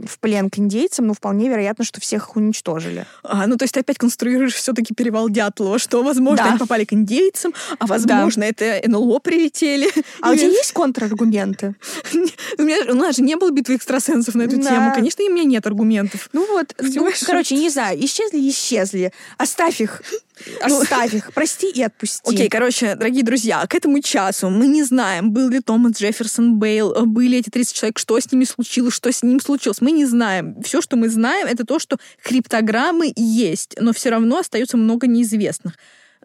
в 0.07 0.19
плен 0.21 0.51
к 0.51 0.59
индейцам, 0.59 1.07
ну, 1.07 1.15
вполне 1.15 1.49
вероятно, 1.49 1.85
что 1.85 2.01
всех 2.01 2.29
их 2.29 2.37
уничтожили. 2.37 3.07
А, 3.23 3.47
ну, 3.47 3.57
то 3.57 3.65
есть 3.65 3.75
ты 3.75 3.81
опять 3.81 3.99
конструируешь 3.99 4.55
все-таки 4.55 4.95
перевал 4.95 5.29
Дятлова, 5.29 5.79
что, 5.79 6.03
возможно, 6.03 6.45
Да. 6.45 6.51
они 6.51 6.59
попали 6.59 6.85
к 6.85 6.93
индейцам, 6.93 7.55
а, 7.79 7.87
возможно, 7.87 8.45
это 8.45 8.81
НЛО 8.87 9.19
прилетели. 9.21 9.89
А 10.21 10.33
у 10.33 10.35
тебя 10.37 10.49
есть 10.49 10.73
контраргументы? 10.73 11.75
У, 12.59 12.63
меня, 12.63 12.79
у 12.93 12.95
нас 12.95 13.17
же 13.17 13.23
не 13.23 13.37
было 13.37 13.51
битвы 13.51 13.77
экстрасенсов 13.77 14.35
на 14.35 14.43
эту 14.43 14.57
Да. 14.57 14.71
тему. 14.71 14.93
Конечно, 14.95 15.25
у 15.25 15.31
меня 15.31 15.45
нет 15.45 15.67
аргументов. 15.67 16.29
Ну 16.33 16.47
вот, 16.53 16.75
ну, 16.81 17.11
короче, 17.25 17.57
не 17.57 17.71
знаю, 17.71 18.03
исчезли, 18.05 18.49
исчезли. 18.49 19.13
Оставь 19.39 19.81
их. 19.81 20.03
Оставь 20.61 21.15
их. 21.15 21.33
Прости 21.33 21.71
и 21.71 21.83
отпусти. 21.83 22.21
Окей, 22.29 22.49
короче, 22.49 22.95
дорогие 22.95 23.23
друзья, 23.23 23.67
к 23.67 23.75
этому 23.75 24.01
часу 24.01 24.51
мы 24.51 24.67
не 24.67 24.83
знаем, 24.83 25.33
был 25.33 25.49
ли 25.49 25.61
Томас 25.61 25.97
Джефферсон 25.97 26.59
Бейл, 26.59 26.93
э, 26.93 27.03
были 27.03 27.39
эти 27.39 27.51
30 27.51 27.75
человек, 27.75 27.99
что 27.99 28.19
с 28.19 28.31
ними 28.31 28.45
случилось, 28.45 28.95
что 28.95 29.11
с 29.11 29.23
ним 29.23 29.41
случилось. 29.41 29.81
Мы 29.81 29.93
не 29.93 30.05
знаем. 30.05 30.61
Все, 30.63 30.81
что 30.81 30.97
мы 30.97 31.09
знаем, 31.09 31.47
это 31.47 31.65
то, 31.65 31.79
что 31.79 31.99
криптограммы 32.23 33.13
есть, 33.17 33.77
но 33.81 33.93
все 33.93 34.11
равно 34.11 34.39
остается 34.39 34.77
много 34.77 35.07
неизвестных. 35.07 35.75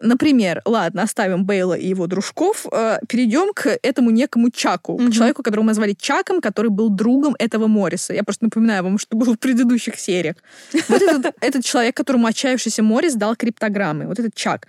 Например, 0.02 0.60
ладно, 0.64 1.02
оставим 1.02 1.44
Бейла 1.44 1.74
и 1.74 1.86
его 1.88 2.06
дружков, 2.06 2.66
э, 2.70 2.98
перейдем 3.08 3.52
к 3.54 3.78
этому 3.82 4.10
некому 4.10 4.50
Чаку, 4.50 4.98
Мгм. 4.98 5.10
к 5.10 5.14
человеку, 5.14 5.42
которого 5.42 5.64
мы 5.64 5.68
назвали 5.68 5.94
Чаком, 5.98 6.40
который 6.40 6.70
был 6.70 6.88
другом 6.90 7.36
этого 7.38 7.68
Морриса. 7.68 8.12
Я 8.12 8.24
просто 8.24 8.44
напоминаю 8.44 8.82
вам, 8.82 8.98
что 8.98 9.16
было 9.16 9.34
в 9.34 9.38
предыдущих 9.38 9.98
сериях. 9.98 10.36
Вот 10.88 11.00
этот, 11.02 11.34
этот 11.40 11.64
человек, 11.64 11.96
которому 11.96 12.26
отчаявшийся 12.26 12.82
Моррис 12.82 13.14
дал 13.14 13.36
криптограммы, 13.36 14.06
вот 14.06 14.18
этот 14.18 14.34
Чак. 14.34 14.66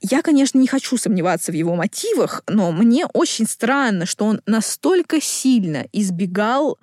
Я, 0.00 0.22
конечно, 0.22 0.58
не 0.58 0.68
хочу 0.68 0.96
сомневаться 0.96 1.50
в 1.50 1.56
его 1.56 1.74
мотивах, 1.74 2.44
но 2.46 2.70
мне 2.70 3.06
очень 3.14 3.48
странно, 3.48 4.06
что 4.06 4.26
он 4.26 4.40
настолько 4.46 5.20
сильно 5.20 5.86
избегал 5.92 6.78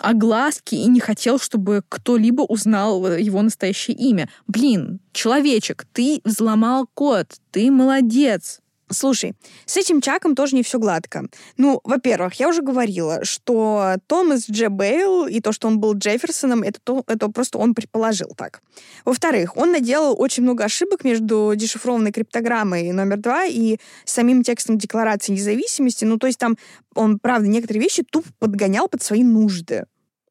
огласки 0.00 0.74
и 0.74 0.86
не 0.86 1.00
хотел, 1.00 1.38
чтобы 1.38 1.82
кто-либо 1.88 2.42
узнал 2.42 3.06
э, 3.06 3.20
его 3.20 3.42
настоящее 3.42 3.96
имя. 3.96 4.28
Блин, 4.46 5.00
человечек, 5.12 5.86
ты 5.92 6.20
взломал 6.24 6.88
код, 6.94 7.26
ты 7.50 7.70
молодец. 7.70 8.60
Слушай, 8.92 9.34
с 9.66 9.76
этим 9.76 10.00
Чаком 10.00 10.34
тоже 10.34 10.56
не 10.56 10.62
все 10.62 10.78
гладко. 10.78 11.26
Ну, 11.56 11.80
во-первых, 11.84 12.34
я 12.34 12.48
уже 12.48 12.60
говорила, 12.62 13.24
что 13.24 13.96
Томас 14.08 14.46
Дж. 14.46 14.68
Бейл 14.68 15.26
и 15.26 15.40
то, 15.40 15.52
что 15.52 15.68
он 15.68 15.78
был 15.78 15.94
Джефферсоном, 15.94 16.62
это, 16.62 16.80
то, 16.82 17.04
это 17.06 17.28
просто 17.28 17.58
он 17.58 17.74
предположил 17.74 18.32
так. 18.36 18.60
Во-вторых, 19.04 19.56
он 19.56 19.70
наделал 19.72 20.14
очень 20.20 20.42
много 20.42 20.64
ошибок 20.64 21.04
между 21.04 21.52
дешифрованной 21.54 22.10
криптограммой 22.10 22.90
номер 22.92 23.18
два 23.18 23.44
и 23.44 23.78
самим 24.04 24.42
текстом 24.42 24.76
Декларации 24.76 25.32
независимости. 25.32 26.04
Ну, 26.04 26.18
то 26.18 26.26
есть 26.26 26.38
там 26.38 26.56
он, 26.94 27.18
правда, 27.20 27.46
некоторые 27.48 27.82
вещи 27.82 28.02
тупо 28.02 28.28
подгонял 28.38 28.88
под 28.88 29.02
свои 29.02 29.22
нужды. 29.22 29.86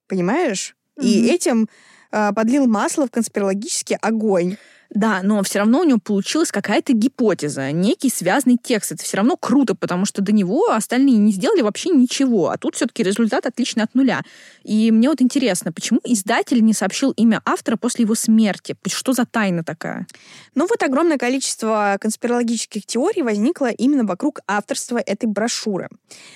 Понимаешь? 0.07 0.75
И 1.01 1.21
Мгм. 1.21 1.29
этим 1.29 1.69
э, 2.11 2.31
подлил 2.33 2.65
масло 2.67 3.05
в 3.07 3.11
конспирологический 3.11 3.95
огонь. 4.01 4.57
Да, 4.89 5.21
но 5.21 5.43
все 5.43 5.59
равно 5.59 5.81
у 5.81 5.83
него 5.83 5.99
получилась 5.99 6.51
какая-то 6.51 6.93
гипотеза, 6.93 7.71
некий 7.71 8.09
связанный 8.09 8.57
текст. 8.61 8.91
Это 8.91 9.03
все 9.03 9.17
равно 9.17 9.37
круто, 9.37 9.75
потому 9.75 10.05
что 10.05 10.23
до 10.23 10.31
него 10.31 10.71
остальные 10.71 11.17
не 11.17 11.31
сделали 11.31 11.61
вообще 11.61 11.89
ничего, 11.89 12.49
а 12.49 12.57
тут 12.57 12.75
все-таки 12.75 13.03
результат 13.03 13.45
отличный 13.45 13.83
от 13.83 13.93
нуля. 13.93 14.21
И 14.63 14.91
мне 14.91 15.09
вот 15.09 15.21
интересно, 15.21 15.71
почему 15.71 15.99
издатель 16.03 16.63
не 16.63 16.73
сообщил 16.73 17.11
имя 17.11 17.41
автора 17.45 17.75
после 17.75 18.03
его 18.03 18.15
смерти? 18.15 18.75
Что 18.87 19.13
за 19.13 19.25
тайна 19.25 19.63
такая? 19.63 20.07
Ну 20.55 20.65
вот 20.67 20.81
огромное 20.81 21.17
количество 21.17 21.97
конспирологических 22.01 22.85
теорий 22.85 23.21
возникло 23.21 23.69
именно 23.69 24.05
вокруг 24.05 24.39
авторства 24.47 24.97
этой 24.97 25.27
брошюры. 25.27 25.89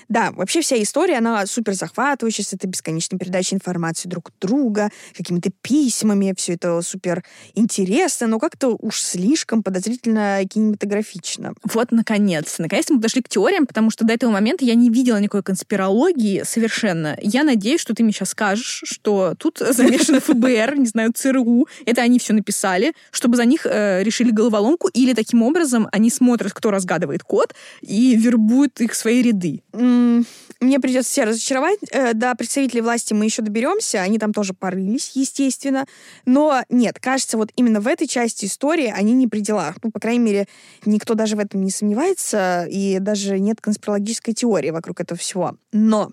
Да, 0.10 0.32
вообще 0.32 0.62
вся 0.62 0.82
история, 0.82 1.18
она 1.18 1.46
супер 1.48 1.74
захватывающая, 1.74 2.46
с 2.46 2.54
этой 2.54 2.68
бесконечной 2.68 3.18
передачей 3.18 3.56
информации 3.56 4.08
друг 4.08 4.32
друга, 4.40 4.92
какими-то 5.18 5.50
письмами, 5.62 6.36
все 6.38 6.54
это 6.54 6.82
супер 6.84 7.24
интересно, 7.56 8.28
но 8.28 8.40
как-то 8.44 8.76
уж 8.78 9.00
слишком 9.00 9.64
подозрительно 9.64 10.42
кинематографично. 10.46 11.54
Вот, 11.64 11.94
наконец. 11.94 12.56
Наконец-то 12.60 12.92
мы 12.92 13.00
подошли 13.00 13.22
к 13.22 13.30
теориям, 13.30 13.66
потому 13.66 13.90
что 13.90 14.04
до 14.04 14.14
этого 14.14 14.32
момента 14.32 14.66
я 14.66 14.76
не 14.76 14.90
видела 14.90 15.16
никакой 15.18 15.44
конспирологии 15.44 16.44
совершенно. 16.44 17.18
Я 17.22 17.46
надеюсь, 17.46 17.80
что 17.80 17.94
ты 17.94 18.04
мне 18.04 18.12
сейчас 18.12 18.32
скажешь, 18.32 18.84
что 18.86 19.34
тут 19.38 19.60
замешано 19.70 20.20
ФБР, 20.20 20.76
не 20.76 20.88
знаю, 20.88 21.14
ЦРУ. 21.16 21.70
Это 21.86 22.02
они 22.02 22.20
все 22.20 22.34
написали, 22.34 22.94
чтобы 23.12 23.38
за 23.38 23.46
них 23.46 23.66
э, 23.66 24.04
решили 24.04 24.32
головоломку, 24.32 24.90
или 24.90 25.14
таким 25.14 25.42
образом 25.42 25.88
они 25.94 26.10
смотрят, 26.10 26.52
кто 26.52 26.70
разгадывает 26.70 27.24
код, 27.24 27.56
и 27.80 28.18
вербуют 28.18 28.82
их 28.82 28.92
в 28.92 28.96
свои 28.98 29.22
ряды. 29.22 29.64
Мне 29.72 30.80
придется 30.80 31.14
себя 31.14 31.26
разочаровать. 31.28 31.80
Э, 31.92 32.14
До 32.14 32.36
представителей 32.36 32.82
власти 32.82 33.14
мы 33.14 33.26
еще 33.26 33.42
доберемся. 33.42 34.02
Они 34.02 34.20
там 34.20 34.34
тоже 34.34 34.54
порылись, 34.54 35.12
естественно. 35.14 35.86
Но 36.26 36.64
нет, 36.70 37.00
кажется, 37.00 37.38
вот 37.38 37.52
именно 37.56 37.82
в 37.82 37.88
этой 37.88 38.08
части 38.34 38.46
истории 38.46 38.92
они 38.96 39.14
не 39.14 39.28
при 39.28 39.40
делах. 39.40 39.76
Ну, 39.84 39.92
по 39.92 40.00
крайней 40.00 40.24
мере, 40.24 40.48
никто 40.86 41.14
даже 41.14 41.36
в 41.36 41.40
этом 41.40 41.62
не 41.64 41.72
сомневается, 41.72 42.66
и 42.70 43.00
даже 43.00 43.40
нет 43.40 43.62
конспирологической 43.62 44.34
теории 44.34 44.72
вокруг 44.72 45.00
этого 45.00 45.18
всего. 45.18 45.56
Но 45.72 46.12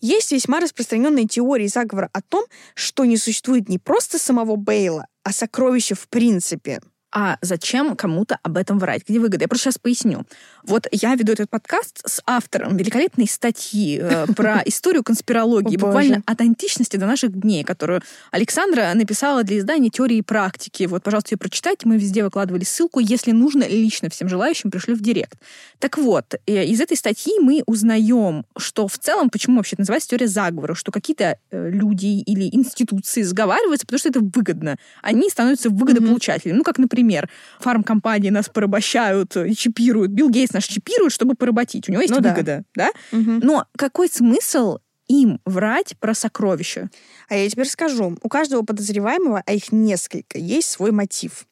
есть 0.00 0.32
весьма 0.32 0.60
распространенные 0.60 1.26
теории 1.26 1.68
заговора 1.68 2.10
о 2.12 2.22
том, 2.22 2.44
что 2.74 3.04
не 3.04 3.16
существует 3.16 3.68
не 3.68 3.78
просто 3.78 4.18
самого 4.18 4.56
Бейла, 4.56 5.06
а 5.22 5.32
сокровища 5.32 5.94
в 5.94 6.08
принципе. 6.08 6.80
А 7.12 7.38
зачем 7.42 7.96
кому-то 7.96 8.38
об 8.42 8.56
этом 8.56 8.78
врать? 8.78 9.02
Где 9.08 9.18
выгода? 9.18 9.44
Я 9.44 9.48
просто 9.48 9.64
сейчас 9.64 9.78
поясню. 9.78 10.24
Вот 10.64 10.86
я 10.92 11.14
веду 11.14 11.32
этот 11.32 11.48
подкаст 11.48 12.02
с 12.06 12.20
автором 12.26 12.76
великолепной 12.76 13.26
статьи 13.26 13.98
э, 14.00 14.26
про 14.36 14.62
историю 14.64 15.02
конспирологии, 15.02 15.76
буквально 15.76 16.22
от 16.26 16.40
античности 16.40 16.96
до 16.96 17.06
наших 17.06 17.38
дней, 17.38 17.64
которую 17.64 18.02
Александра 18.30 18.92
написала 18.94 19.42
для 19.42 19.58
издания 19.58 19.90
«Теории 19.90 20.18
и 20.18 20.22
практики». 20.22 20.84
Вот, 20.84 21.02
пожалуйста, 21.02 21.34
ее 21.34 21.38
прочитайте. 21.38 21.88
Мы 21.88 21.96
везде 21.96 22.22
выкладывали 22.22 22.64
ссылку. 22.64 23.00
Если 23.00 23.32
нужно, 23.32 23.64
лично 23.66 24.10
всем 24.10 24.28
желающим 24.28 24.70
пришлю 24.70 24.94
в 24.94 25.00
директ. 25.00 25.38
Так 25.78 25.96
вот, 25.98 26.34
э, 26.46 26.64
из 26.66 26.80
этой 26.80 26.96
статьи 26.96 27.38
мы 27.40 27.62
узнаем, 27.66 28.44
что 28.56 28.86
в 28.86 28.98
целом, 28.98 29.30
почему 29.30 29.56
вообще 29.56 29.74
это 29.74 29.82
называется 29.82 30.10
теория 30.10 30.28
заговора, 30.28 30.74
что 30.74 30.92
какие-то 30.92 31.38
э, 31.50 31.70
люди 31.70 32.06
или 32.06 32.54
институции 32.54 33.22
сговариваются, 33.22 33.86
потому 33.86 33.98
что 33.98 34.08
это 34.10 34.20
выгодно. 34.20 34.76
Они 35.02 35.30
становятся 35.30 35.70
выгодополучателями. 35.70 36.58
Ну, 36.58 36.64
как, 36.64 36.78
например, 36.78 37.28
фармкомпании 37.60 38.30
нас 38.30 38.48
порабощают, 38.48 39.36
чипируют. 39.56 40.10
Билл 40.10 40.28
Гейтс 40.28 40.49
нас 40.52 40.64
чипирует, 40.64 41.12
чтобы 41.12 41.34
поработить. 41.34 41.88
У 41.88 41.92
него 41.92 42.02
есть 42.02 42.14
Ну 42.14 42.20
да. 42.20 42.30
выгода, 42.30 42.64
да? 42.74 42.90
Мгм. 43.12 43.40
Но 43.40 43.66
какой 43.76 44.08
смысл 44.08 44.78
им 45.08 45.40
врать 45.44 45.96
про 45.98 46.14
сокровища? 46.14 46.88
А 47.28 47.36
я 47.36 47.48
теперь 47.48 47.68
скажу. 47.68 48.16
У 48.22 48.28
каждого 48.28 48.62
подозреваемого, 48.62 49.42
а 49.44 49.52
их 49.52 49.72
несколько, 49.72 50.38
есть 50.38 50.70
свой 50.70 50.92
мотив. 50.92 51.46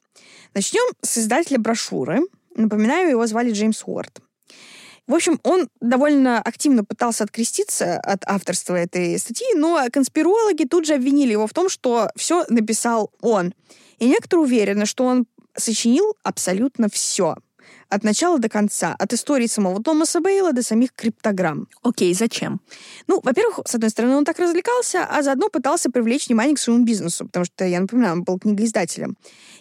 Начнем 0.54 0.92
с 1.02 1.18
издателя 1.18 1.58
брошюры. 1.58 2.20
Напоминаю, 2.54 3.10
его 3.10 3.26
звали 3.26 3.52
Джеймс 3.52 3.82
Уорд. 3.84 4.20
В 5.06 5.14
общем, 5.14 5.40
он 5.42 5.68
довольно 5.80 6.38
активно 6.40 6.84
пытался 6.84 7.24
откреститься 7.24 7.98
от 7.98 8.24
авторства 8.26 8.74
этой 8.76 9.18
статьи, 9.18 9.46
но 9.54 9.82
конспирологи 9.90 10.64
тут 10.64 10.84
же 10.86 10.94
обвинили 10.94 11.32
его 11.32 11.46
в 11.46 11.54
том, 11.54 11.70
что 11.70 12.10
все 12.14 12.44
написал 12.50 13.10
он. 13.22 13.54
И 13.98 14.06
некоторые 14.06 14.44
уверены, 14.44 14.84
что 14.84 15.04
он 15.04 15.26
сочинил 15.56 16.14
абсолютно 16.22 16.88
все. 16.90 17.36
От 17.88 18.04
начала 18.04 18.38
до 18.38 18.48
конца. 18.48 18.94
От 18.98 19.12
истории 19.12 19.46
самого 19.46 19.82
Томаса 19.82 20.20
Бейла 20.20 20.52
до 20.52 20.62
самих 20.62 20.92
криптограмм. 20.92 21.68
Окей, 21.82 22.14
зачем? 22.14 22.60
Ну, 23.06 23.20
во-первых, 23.22 23.60
с 23.64 23.74
одной 23.74 23.90
стороны, 23.90 24.16
он 24.16 24.24
так 24.24 24.38
развлекался, 24.38 25.04
а 25.04 25.22
заодно 25.22 25.48
пытался 25.48 25.90
привлечь 25.90 26.28
внимание 26.28 26.54
к 26.54 26.58
своему 26.58 26.84
бизнесу, 26.84 27.26
потому 27.26 27.44
что, 27.44 27.64
я 27.64 27.80
напоминаю, 27.80 28.12
он 28.14 28.22
был 28.24 28.38
книгоиздателем. 28.38 29.16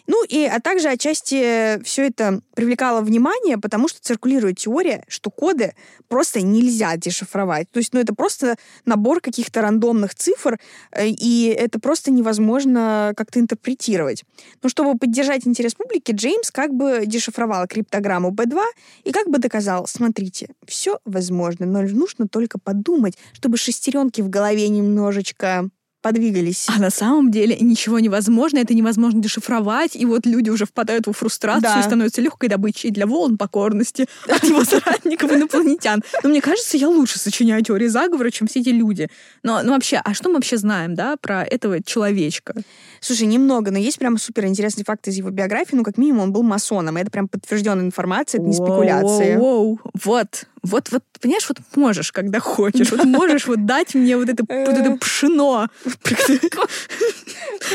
Ну, 0.08 0.24
и, 0.24 0.46
а 0.46 0.58
также 0.58 0.88
отчасти 0.88 1.80
все 1.84 2.06
это 2.06 2.40
привлекало 2.54 3.02
внимание, 3.02 3.58
потому 3.58 3.88
что 3.88 4.00
циркулирует 4.00 4.56
теория, 4.56 5.04
что 5.06 5.30
коды 5.30 5.74
просто 6.08 6.40
нельзя 6.40 6.96
дешифровать. 6.96 7.70
То 7.70 7.78
есть, 7.78 7.92
ну, 7.92 8.00
это 8.00 8.14
просто 8.14 8.56
набор 8.86 9.20
каких-то 9.20 9.60
рандомных 9.60 10.14
цифр, 10.14 10.58
э, 10.92 11.08
и 11.08 11.54
это 11.56 11.78
просто 11.78 12.10
невозможно 12.10 13.12
как-то 13.18 13.38
интерпретировать. 13.38 14.24
Но 14.62 14.70
чтобы 14.70 14.98
поддержать 14.98 15.46
интерес 15.46 15.74
публики, 15.74 16.12
Джеймс 16.12 16.50
как 16.50 16.72
бы 16.72 17.02
дешифровал 17.04 17.66
криптограмму 17.66 18.30
B2 18.30 18.62
и 19.04 19.12
как 19.12 19.28
бы 19.28 19.36
доказал, 19.36 19.86
смотрите, 19.86 20.48
все 20.66 21.00
возможно, 21.04 21.66
но 21.66 21.82
нужно 21.82 22.26
только 22.28 22.58
подумать, 22.58 23.18
чтобы 23.34 23.58
шестеренки 23.58 24.22
в 24.22 24.30
голове 24.30 24.70
немножечко 24.70 25.68
подвигались. 26.02 26.66
А 26.68 26.78
на 26.78 26.90
самом 26.90 27.30
деле 27.30 27.56
ничего 27.60 27.98
невозможно, 27.98 28.58
это 28.58 28.74
невозможно 28.74 29.20
дешифровать, 29.20 29.96
и 29.96 30.04
вот 30.04 30.26
люди 30.26 30.50
уже 30.50 30.64
впадают 30.64 31.06
в 31.06 31.12
фрустрацию 31.12 31.62
Да. 31.74 31.80
и 31.80 31.82
становятся 31.82 32.20
легкой 32.20 32.48
добычей 32.48 32.90
для 32.90 33.06
волн 33.06 33.36
покорности 33.36 34.06
от 34.28 34.44
его 34.44 34.64
соратников 34.64 35.32
инопланетян. 35.32 36.02
Но 36.22 36.28
мне 36.28 36.40
кажется, 36.40 36.76
я 36.76 36.88
лучше 36.88 37.18
сочиняю 37.18 37.62
теории 37.62 37.88
заговора, 37.88 38.30
чем 38.30 38.46
все 38.46 38.60
эти 38.60 38.70
люди. 38.70 39.08
Но 39.42 39.62
ну, 39.62 39.72
вообще, 39.72 40.00
а 40.04 40.14
что 40.14 40.28
мы 40.28 40.36
вообще 40.36 40.56
знаем, 40.56 40.94
да, 40.94 41.16
про 41.16 41.42
этого 41.42 41.82
человечка? 41.82 42.54
Слушай, 43.00 43.26
немного, 43.26 43.70
но 43.70 43.78
есть 43.78 43.98
прям 43.98 44.18
супер 44.18 44.46
интересный 44.46 44.84
факт 44.84 45.06
из 45.08 45.16
его 45.16 45.30
биографии. 45.30 45.76
Ну, 45.76 45.84
как 45.84 45.98
минимум, 45.98 46.22
он 46.24 46.32
был 46.32 46.42
масоном. 46.42 46.98
И 46.98 47.00
это 47.00 47.10
прям 47.10 47.28
подтвержденная 47.28 47.84
информация, 47.84 48.40
это 48.40 48.48
не 48.48 48.54
спекуляции. 48.54 49.36
Воу-воу-воу. 49.36 49.78
Вот, 50.04 50.44
вот, 50.62 50.90
вот, 50.90 51.02
понимаешь, 51.20 51.48
вот 51.48 51.58
можешь, 51.76 52.12
когда 52.12 52.40
хочешь. 52.40 52.90
Вот 52.90 53.04
можешь 53.04 53.46
вот 53.46 53.64
дать 53.66 53.94
мне 53.94 54.16
вот 54.16 54.28
это, 54.28 54.44
вот 54.48 54.76
это 54.76 54.96
пшено. 54.96 55.68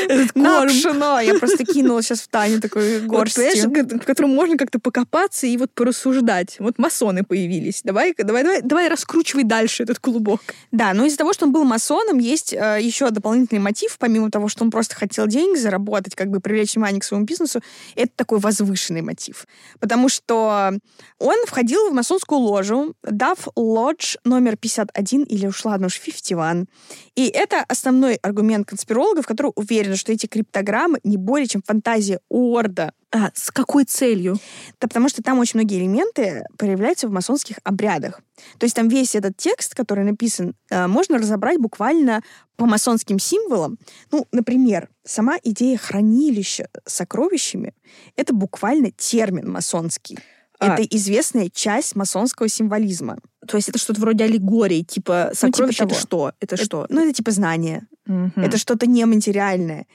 Этот 0.08 0.32
корм. 0.32 0.68
пшено! 0.68 1.20
Я 1.20 1.38
просто 1.38 1.64
кинула 1.64 2.02
сейчас 2.02 2.20
в 2.20 2.28
Таню 2.28 2.60
такой 2.60 3.00
Вот, 3.00 3.08
горстью. 3.08 3.44
понимаешь, 3.70 3.86
г- 3.88 3.98
в 4.00 4.04
котором 4.04 4.30
можно 4.34 4.56
как-то 4.56 4.78
покопаться 4.78 5.46
и 5.46 5.56
вот 5.56 5.70
порассуждать. 5.72 6.56
Вот 6.58 6.78
масоны 6.78 7.22
появились. 7.22 7.82
Давай, 7.84 8.14
давай, 8.16 8.42
давай, 8.42 8.62
давай 8.62 8.88
раскручивай 8.88 9.44
дальше 9.44 9.82
этот 9.84 9.98
клубок. 9.98 10.40
Да, 10.72 10.92
но 10.94 11.04
из-за 11.06 11.18
того, 11.18 11.32
что 11.32 11.46
он 11.46 11.52
был 11.52 11.64
масоном, 11.64 12.18
есть 12.18 12.52
э, 12.52 12.78
еще 12.80 13.10
дополнительный 13.10 13.60
мотив, 13.60 13.96
помимо 13.98 14.30
того, 14.30 14.48
что 14.48 14.64
он 14.64 14.70
просто 14.70 14.94
хотел 14.96 15.13
денег 15.26 15.58
заработать, 15.58 16.14
как 16.14 16.28
бы 16.28 16.40
привлечь 16.40 16.74
внимание 16.74 17.00
к 17.00 17.04
своему 17.04 17.26
бизнесу, 17.26 17.60
это 17.94 18.12
такой 18.14 18.38
возвышенный 18.38 19.02
мотив. 19.02 19.46
Потому 19.80 20.08
что 20.08 20.72
он 21.18 21.36
входил 21.46 21.90
в 21.90 21.94
масонскую 21.94 22.40
ложу, 22.40 22.94
дав 23.02 23.38
лодж 23.56 24.16
номер 24.24 24.56
51, 24.56 25.24
или 25.24 25.46
уж 25.46 25.64
ладно 25.64 25.86
уж 25.86 26.00
51. 26.00 26.66
И 27.14 27.28
это 27.28 27.64
основной 27.68 28.16
аргумент 28.16 28.66
конспирологов, 28.68 29.26
которые 29.26 29.52
уверены, 29.56 29.96
что 29.96 30.12
эти 30.12 30.26
криптограммы 30.26 31.00
не 31.04 31.16
более 31.16 31.46
чем 31.46 31.62
фантазия 31.62 32.20
Уорда. 32.28 32.92
А 33.14 33.30
с 33.32 33.52
какой 33.52 33.84
целью? 33.84 34.38
Да 34.80 34.88
потому 34.88 35.08
что 35.08 35.22
там 35.22 35.38
очень 35.38 35.60
многие 35.60 35.78
элементы 35.78 36.42
проявляются 36.58 37.06
в 37.06 37.12
масонских 37.12 37.58
обрядах. 37.62 38.20
То 38.58 38.64
есть 38.64 38.74
там 38.74 38.88
весь 38.88 39.14
этот 39.14 39.36
текст, 39.36 39.76
который 39.76 40.02
написан, 40.02 40.56
э, 40.68 40.88
можно 40.88 41.18
разобрать 41.18 41.58
буквально 41.60 42.22
по 42.56 42.66
масонским 42.66 43.20
символам. 43.20 43.78
Ну, 44.10 44.26
например, 44.32 44.88
сама 45.04 45.36
идея 45.44 45.78
хранилища 45.78 46.68
с 46.84 46.94
сокровищами— 46.94 47.72
это 48.16 48.34
буквально 48.34 48.90
термин 48.90 49.48
масонский. 49.48 50.18
А. 50.58 50.74
Это 50.74 50.82
известная 50.82 51.50
часть 51.50 51.94
масонского 51.94 52.48
символизма. 52.48 53.18
То 53.46 53.56
есть 53.56 53.68
это 53.68 53.78
что-то 53.78 54.00
вроде 54.00 54.24
аллегории, 54.24 54.82
типа 54.82 55.30
сокровище 55.34 55.84
это 55.84 55.90
того. 55.90 56.00
что? 56.00 56.32
Это 56.40 56.56
что? 56.56 56.86
Ну, 56.88 57.04
это 57.04 57.12
типа 57.12 57.30
знание. 57.30 57.86
Мгм. 58.06 58.32
Это 58.36 58.58
что-то 58.58 58.86
нематериальное. 58.86 59.86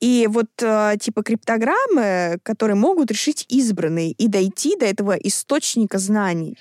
И 0.00 0.28
вот 0.30 0.50
э, 0.60 0.96
типа 1.00 1.22
криптограммы, 1.22 2.38
которые 2.42 2.76
могут 2.76 3.10
решить 3.10 3.46
избранные 3.48 4.12
и 4.12 4.28
дойти 4.28 4.76
до 4.76 4.86
этого 4.86 5.12
источника 5.12 5.98
знаний. 5.98 6.56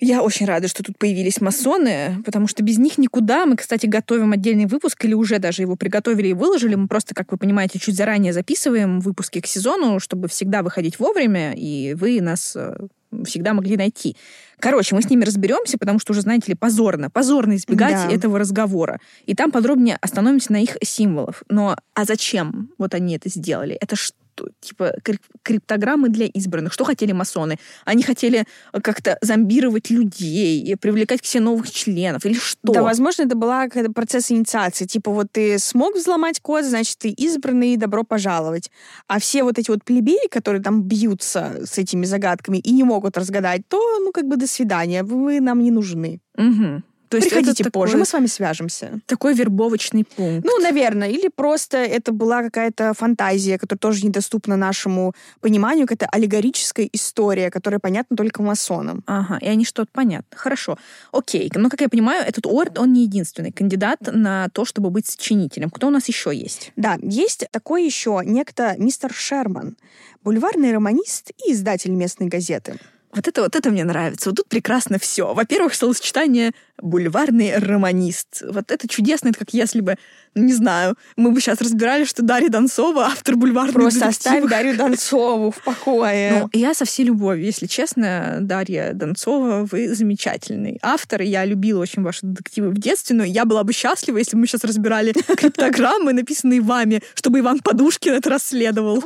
Я 0.00 0.22
очень 0.22 0.46
рада, 0.46 0.66
что 0.66 0.82
тут 0.82 0.98
появились 0.98 1.40
масоны, 1.42 2.22
потому 2.24 2.46
что 2.46 2.62
без 2.62 2.78
них 2.78 2.96
никуда. 2.96 3.44
Мы, 3.44 3.56
кстати, 3.56 3.84
готовим 3.84 4.32
отдельный 4.32 4.64
выпуск, 4.64 5.04
или 5.04 5.12
уже 5.12 5.38
даже 5.38 5.60
его 5.62 5.76
приготовили 5.76 6.28
и 6.28 6.32
выложили. 6.32 6.74
Мы 6.74 6.88
просто, 6.88 7.14
как 7.14 7.30
вы 7.32 7.38
понимаете, 7.38 7.78
чуть 7.78 7.96
заранее 7.96 8.32
записываем 8.32 9.00
выпуски 9.00 9.40
к 9.40 9.46
сезону, 9.46 10.00
чтобы 10.00 10.28
всегда 10.28 10.62
выходить 10.62 10.98
вовремя, 10.98 11.52
и 11.54 11.94
вы 11.94 12.22
нас 12.22 12.56
э, 12.56 12.76
всегда 13.24 13.52
могли 13.52 13.76
найти. 13.76 14.16
Короче, 14.58 14.94
мы 14.94 15.02
с 15.02 15.10
ними 15.10 15.24
разберемся, 15.24 15.76
потому 15.76 15.98
что 15.98 16.12
уже, 16.12 16.22
знаете 16.22 16.52
ли, 16.52 16.54
позорно. 16.54 17.10
Позорно 17.10 17.56
избегать 17.56 18.08
Да. 18.08 18.10
этого 18.10 18.38
разговора. 18.38 19.00
И 19.26 19.34
там 19.34 19.50
подробнее 19.50 19.98
остановимся 20.00 20.52
на 20.52 20.62
их 20.62 20.78
символах. 20.82 21.42
Но 21.50 21.76
а 21.94 22.04
зачем 22.04 22.70
вот 22.78 22.94
они 22.94 23.16
это 23.16 23.28
сделали? 23.28 23.74
Это 23.74 23.96
что? 23.96 24.16
Типа 24.60 24.94
крип- 25.02 25.20
криптограммы 25.42 26.08
для 26.08 26.26
избранных. 26.26 26.72
Что 26.72 26.84
хотели 26.84 27.12
масоны? 27.12 27.58
Они 27.84 28.02
хотели 28.02 28.44
э, 28.72 28.80
как-то 28.80 29.18
зомбировать 29.22 29.90
людей, 29.90 30.60
и 30.62 30.74
привлекать 30.76 31.22
к 31.22 31.24
себе 31.24 31.42
новых 31.42 31.70
членов 31.70 32.24
или 32.24 32.34
что? 32.34 32.72
Да, 32.72 32.82
возможно, 32.82 33.22
это 33.22 33.36
была 33.36 33.64
какой-то 33.64 33.92
процесс 33.92 34.30
инициации. 34.30 34.86
Типа 34.86 35.10
вот 35.10 35.28
ты 35.32 35.58
смог 35.58 35.96
взломать 35.96 36.40
код, 36.40 36.64
значит, 36.64 36.98
ты 36.98 37.10
избранный, 37.10 37.76
добро 37.76 38.04
пожаловать. 38.04 38.70
А 39.06 39.18
все 39.18 39.42
вот 39.42 39.58
эти 39.58 39.70
вот 39.70 39.84
плебеи, 39.84 40.28
которые 40.30 40.62
там 40.62 40.82
бьются 40.82 41.60
с 41.64 41.78
этими 41.78 42.04
загадками 42.04 42.58
и 42.58 42.72
не 42.72 42.84
могут 42.84 43.16
разгадать, 43.16 43.62
то, 43.68 43.78
ну, 44.00 44.12
как 44.12 44.26
бы 44.26 44.36
до 44.36 44.46
свидания, 44.46 45.02
вы 45.02 45.40
нам 45.40 45.62
не 45.62 45.70
нужны. 45.70 46.20
Мгм. 46.36 46.84
То 47.10 47.16
есть 47.16 47.28
Приходите 47.28 47.64
это 47.64 47.72
позже, 47.72 47.92
такой, 47.92 48.00
мы 48.00 48.06
с 48.06 48.12
вами 48.12 48.26
свяжемся. 48.26 49.00
такой 49.06 49.34
вербовочный 49.34 50.04
пункт. 50.04 50.46
Ну, 50.46 50.58
наверное, 50.60 51.08
или 51.08 51.28
просто 51.28 51.78
это 51.78 52.12
была 52.12 52.40
какая-то 52.44 52.94
фантазия, 52.94 53.58
которая 53.58 53.80
тоже 53.80 54.06
недоступна 54.06 54.56
нашему 54.56 55.12
пониманию, 55.40 55.88
какая-то 55.88 56.06
аллегорическая 56.06 56.88
история, 56.92 57.50
которая 57.50 57.80
понятна 57.80 58.16
только 58.16 58.42
масонам. 58.42 59.02
Ага, 59.06 59.38
и 59.40 59.48
они 59.48 59.64
что-то 59.64 59.90
понятно. 59.92 60.38
Хорошо. 60.38 60.78
Окей. 61.10 61.50
Но, 61.52 61.68
как 61.68 61.80
я 61.80 61.88
понимаю, 61.88 62.24
этот 62.24 62.46
Орд, 62.46 62.78
он 62.78 62.92
не 62.92 63.02
единственный 63.02 63.50
кандидат 63.50 63.98
на 64.02 64.48
то, 64.50 64.64
чтобы 64.64 64.90
быть 64.90 65.06
сочинителем. 65.06 65.70
Кто 65.70 65.88
у 65.88 65.90
нас 65.90 66.06
еще 66.06 66.32
есть? 66.32 66.70
Да, 66.76 66.96
есть 67.02 67.44
такой 67.50 67.84
еще 67.84 68.22
некто 68.24 68.76
мистер 68.78 69.12
Шерман, 69.12 69.76
бульварный 70.22 70.72
романист 70.72 71.32
и 71.44 71.52
издатель 71.52 71.90
местной 71.90 72.28
газеты. 72.28 72.78
Вот 73.12 73.26
это, 73.26 73.42
вот 73.42 73.56
это 73.56 73.70
мне 73.70 73.84
нравится. 73.84 74.30
Вот 74.30 74.36
тут 74.36 74.48
прекрасно 74.48 74.98
все. 75.00 75.34
Во-первых, 75.34 75.74
словосочетание 75.74 76.52
«бульварный 76.82 77.58
романист». 77.58 78.42
Вот 78.50 78.70
это 78.70 78.88
чудесно. 78.88 79.28
Это 79.28 79.38
как 79.38 79.52
если 79.52 79.80
бы, 79.80 79.96
ну, 80.34 80.44
не 80.44 80.54
знаю, 80.54 80.96
мы 81.16 81.30
бы 81.32 81.40
сейчас 81.40 81.60
разбирали, 81.60 82.04
что 82.04 82.22
Дарья 82.22 82.48
Донцова 82.48 83.04
автор 83.06 83.36
бульварных 83.36 83.74
Просто 83.74 84.08
оставь 84.08 84.42
детективов. 84.42 84.50
Дарью 84.50 84.76
Донцову 84.76 85.50
в 85.50 85.62
покое. 85.62 86.40
Ну, 86.42 86.50
я 86.52 86.74
со 86.74 86.84
всей 86.84 87.04
любовью, 87.04 87.44
если 87.44 87.66
честно, 87.66 88.38
Дарья 88.40 88.92
Донцова, 88.94 89.66
вы 89.70 89.94
замечательный 89.94 90.78
автор. 90.82 91.22
Я 91.22 91.44
любила 91.44 91.80
очень 91.80 92.02
ваши 92.02 92.20
детективы 92.22 92.70
в 92.70 92.78
детстве, 92.78 93.16
но 93.16 93.24
я 93.24 93.44
была 93.44 93.64
бы 93.64 93.72
счастлива, 93.72 94.18
если 94.18 94.36
бы 94.36 94.40
мы 94.40 94.46
сейчас 94.46 94.64
разбирали 94.64 95.12
криптограммы, 95.36 96.12
написанные 96.12 96.60
вами, 96.60 97.02
чтобы 97.14 97.40
Иван 97.40 97.60
Подушкин 97.60 98.14
это 98.14 98.30
расследовал. 98.30 99.02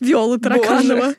Виолу 0.00 0.38
Тараканова. 0.38 1.14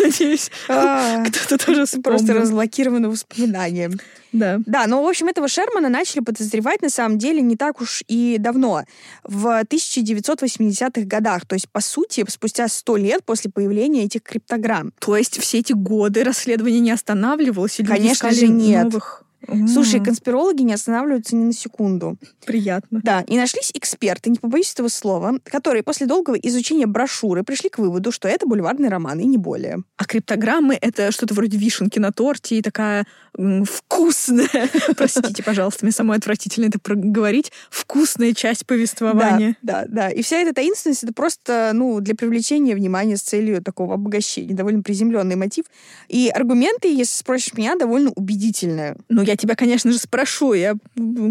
Надеюсь, 0.00 0.50
А, 0.68 1.24
кто-то 1.24 1.64
тоже 1.64 1.86
Просто 2.02 2.18
вспомнил. 2.26 2.42
разблокировано 2.42 3.08
воспоминанием. 3.08 3.98
Да. 4.32 4.60
Да, 4.66 4.86
но, 4.86 5.02
в 5.02 5.08
общем, 5.08 5.28
этого 5.28 5.48
Шермана 5.48 5.88
начали 5.88 6.20
подозревать 6.20 6.82
на 6.82 6.90
самом 6.90 7.18
деле 7.18 7.40
не 7.40 7.56
так 7.56 7.80
уж 7.80 8.02
и 8.08 8.36
давно, 8.38 8.84
в 9.24 9.62
1980-х 9.62 11.02
годах. 11.06 11.46
То 11.46 11.54
есть, 11.54 11.68
по 11.68 11.80
сути, 11.80 12.24
спустя 12.28 12.68
сто 12.68 12.96
лет 12.96 13.24
после 13.24 13.50
появления 13.50 14.04
этих 14.04 14.22
криптограмм. 14.22 14.92
То 14.98 15.16
есть 15.16 15.38
все 15.38 15.58
эти 15.58 15.72
годы 15.72 16.24
расследование 16.24 16.80
не 16.80 16.90
останавливалось? 16.90 17.80
Конечно 17.86 18.30
же, 18.30 18.48
нет. 18.48 18.84
новых? 18.84 19.25
Слушай, 19.72 20.00
М, 20.00 20.04
конспирологи 20.04 20.62
не 20.62 20.72
останавливаются 20.74 21.36
ни 21.36 21.44
на 21.44 21.52
секунду. 21.52 22.16
приятно. 22.44 23.00
Да, 23.04 23.20
и 23.28 23.36
нашлись 23.36 23.70
эксперты, 23.74 24.30
не 24.30 24.38
побоюсь 24.38 24.72
этого 24.72 24.88
слова, 24.88 25.38
которые 25.44 25.82
после 25.82 26.06
долгого 26.06 26.34
изучения 26.36 26.86
брошюры 26.86 27.42
пришли 27.44 27.68
к 27.68 27.78
выводу, 27.78 28.10
что 28.12 28.28
это 28.28 28.46
бульварный 28.46 28.88
роман, 28.88 29.20
и 29.20 29.24
не 29.24 29.38
более. 29.38 29.78
А 29.96 30.04
криптограммы— 30.04 30.76
это 30.80 31.12
что-то 31.12 31.34
вроде 31.34 31.58
вишенки 31.58 31.98
на 31.98 32.12
торте 32.12 32.58
и 32.58 32.62
такая 32.62 33.06
м, 33.38 33.64
вкусная, 33.64 34.48
простите, 34.96 35.42
пожалуйста, 35.42 35.84
мне 35.84 35.92
самой 35.92 36.16
отвратительно 36.16 36.66
это 36.66 36.78
проговорить, 36.78 37.52
вкусная 37.70 38.32
часть 38.32 38.66
повествования. 38.66 39.56
Да, 39.62 39.84
да, 39.84 40.08
да. 40.08 40.10
И 40.10 40.22
вся 40.22 40.38
эта 40.38 40.54
таинственность 40.54 41.04
это 41.04 41.12
просто, 41.12 41.70
ну, 41.74 42.00
для 42.00 42.14
привлечения 42.14 42.74
внимания 42.74 43.16
с 43.16 43.22
целью 43.22 43.62
такого 43.62 43.94
обогащения. 43.94 44.54
Довольно 44.54 44.82
приземленный 44.82 45.36
мотив. 45.36 45.66
И 46.08 46.28
аргументы, 46.30 46.88
если 46.88 47.14
спросишь 47.16 47.52
меня, 47.54 47.76
довольно 47.76 48.10
убедительные. 48.16 48.96
Ну, 49.08 49.22
я 49.26 49.36
тебя, 49.36 49.54
конечно 49.54 49.92
же, 49.92 49.98
спрошу. 49.98 50.54
Я, 50.54 50.74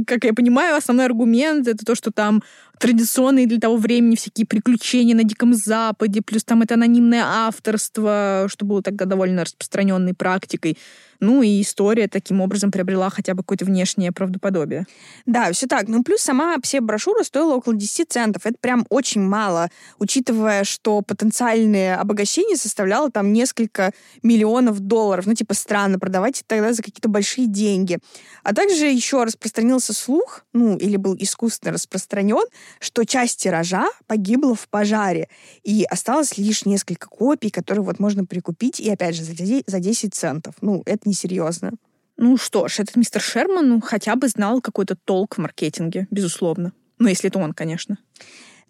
как 0.05 0.23
я 0.25 0.33
понимаю, 0.33 0.75
основной 0.75 1.05
аргумент— 1.05 1.67
это 1.69 1.85
то, 1.85 1.95
что 1.95 2.11
там 2.11 2.43
традиционные 2.79 3.47
для 3.47 3.59
того 3.59 3.77
времени 3.77 4.15
всякие 4.15 4.45
приключения 4.45 5.15
на 5.15 5.23
Диком 5.23 5.53
Западе, 5.53 6.21
плюс 6.21 6.43
там 6.43 6.61
это 6.61 6.73
анонимное 6.73 7.23
авторство, 7.23 8.47
что 8.49 8.65
было 8.65 8.81
тогда 8.81 9.05
довольно 9.05 9.43
распространенной 9.43 10.13
практикой. 10.13 10.77
Ну 11.19 11.41
и 11.41 11.61
история 11.61 12.07
таким 12.07 12.41
образом 12.41 12.71
приобрела 12.71 13.09
хотя 13.09 13.33
бы 13.33 13.43
какое-то 13.43 13.65
внешнее 13.65 14.11
правдоподобие. 14.11 14.85
Да, 15.25 15.51
все 15.51 15.67
так. 15.67 15.87
Ну, 15.87 16.03
плюс 16.03 16.21
сама 16.21 16.55
брошюра 16.81 17.23
стоила 17.23 17.55
около 17.55 17.75
10 17.75 18.11
центов. 18.11 18.45
Это 18.45 18.57
прям 18.59 18.85
очень 18.89 19.21
мало, 19.21 19.69
учитывая, 19.99 20.63
что 20.63 21.01
потенциальное 21.01 21.97
обогащение 21.99 22.57
составляло 22.57 23.11
там 23.11 23.33
несколько 23.33 23.91
миллионов 24.23 24.79
долларов. 24.79 25.25
Ну, 25.25 25.33
типа, 25.33 25.53
странно, 25.53 25.99
продавать 25.99 26.43
тогда 26.47 26.73
за 26.73 26.83
какие-то 26.83 27.09
большие 27.09 27.47
деньги. 27.47 27.99
А 28.43 28.53
также 28.53 28.85
еще 28.85 29.23
распространился 29.23 29.93
слух, 29.93 30.45
ну, 30.53 30.77
или 30.77 30.97
был 30.97 31.15
искусственно 31.17 31.73
распространен, 31.73 32.45
что 32.79 33.03
часть 33.05 33.41
тиража 33.41 33.87
погибла 34.07 34.55
в 34.55 34.67
пожаре. 34.69 35.29
И 35.63 35.83
осталось 35.89 36.37
лишь 36.37 36.65
несколько 36.65 37.07
копий, 37.07 37.49
которые 37.49 37.83
вот 37.83 37.99
можно 37.99 38.25
прикупить, 38.25 38.79
и 38.79 38.89
опять 38.89 39.15
же, 39.15 39.23
за 39.23 39.33
де- 39.33 39.63
за 39.65 39.79
10 39.79 40.13
центов. 40.13 40.55
Ну, 40.61 40.83
это 40.85 41.07
несерьезно. 41.15 41.71
Ну 42.17 42.37
что 42.37 42.67
ж, 42.67 42.79
этот 42.79 42.95
мистер 42.95 43.21
Шерман 43.21 43.69
ну, 43.69 43.81
хотя 43.81 44.15
бы 44.15 44.27
знал 44.27 44.61
какой-то 44.61 44.95
толк 44.95 45.35
в 45.35 45.41
маркетинге, 45.41 46.07
безусловно. 46.11 46.73
Ну, 46.99 47.07
если 47.07 47.29
это 47.29 47.39
он, 47.39 47.53
конечно. 47.53 47.97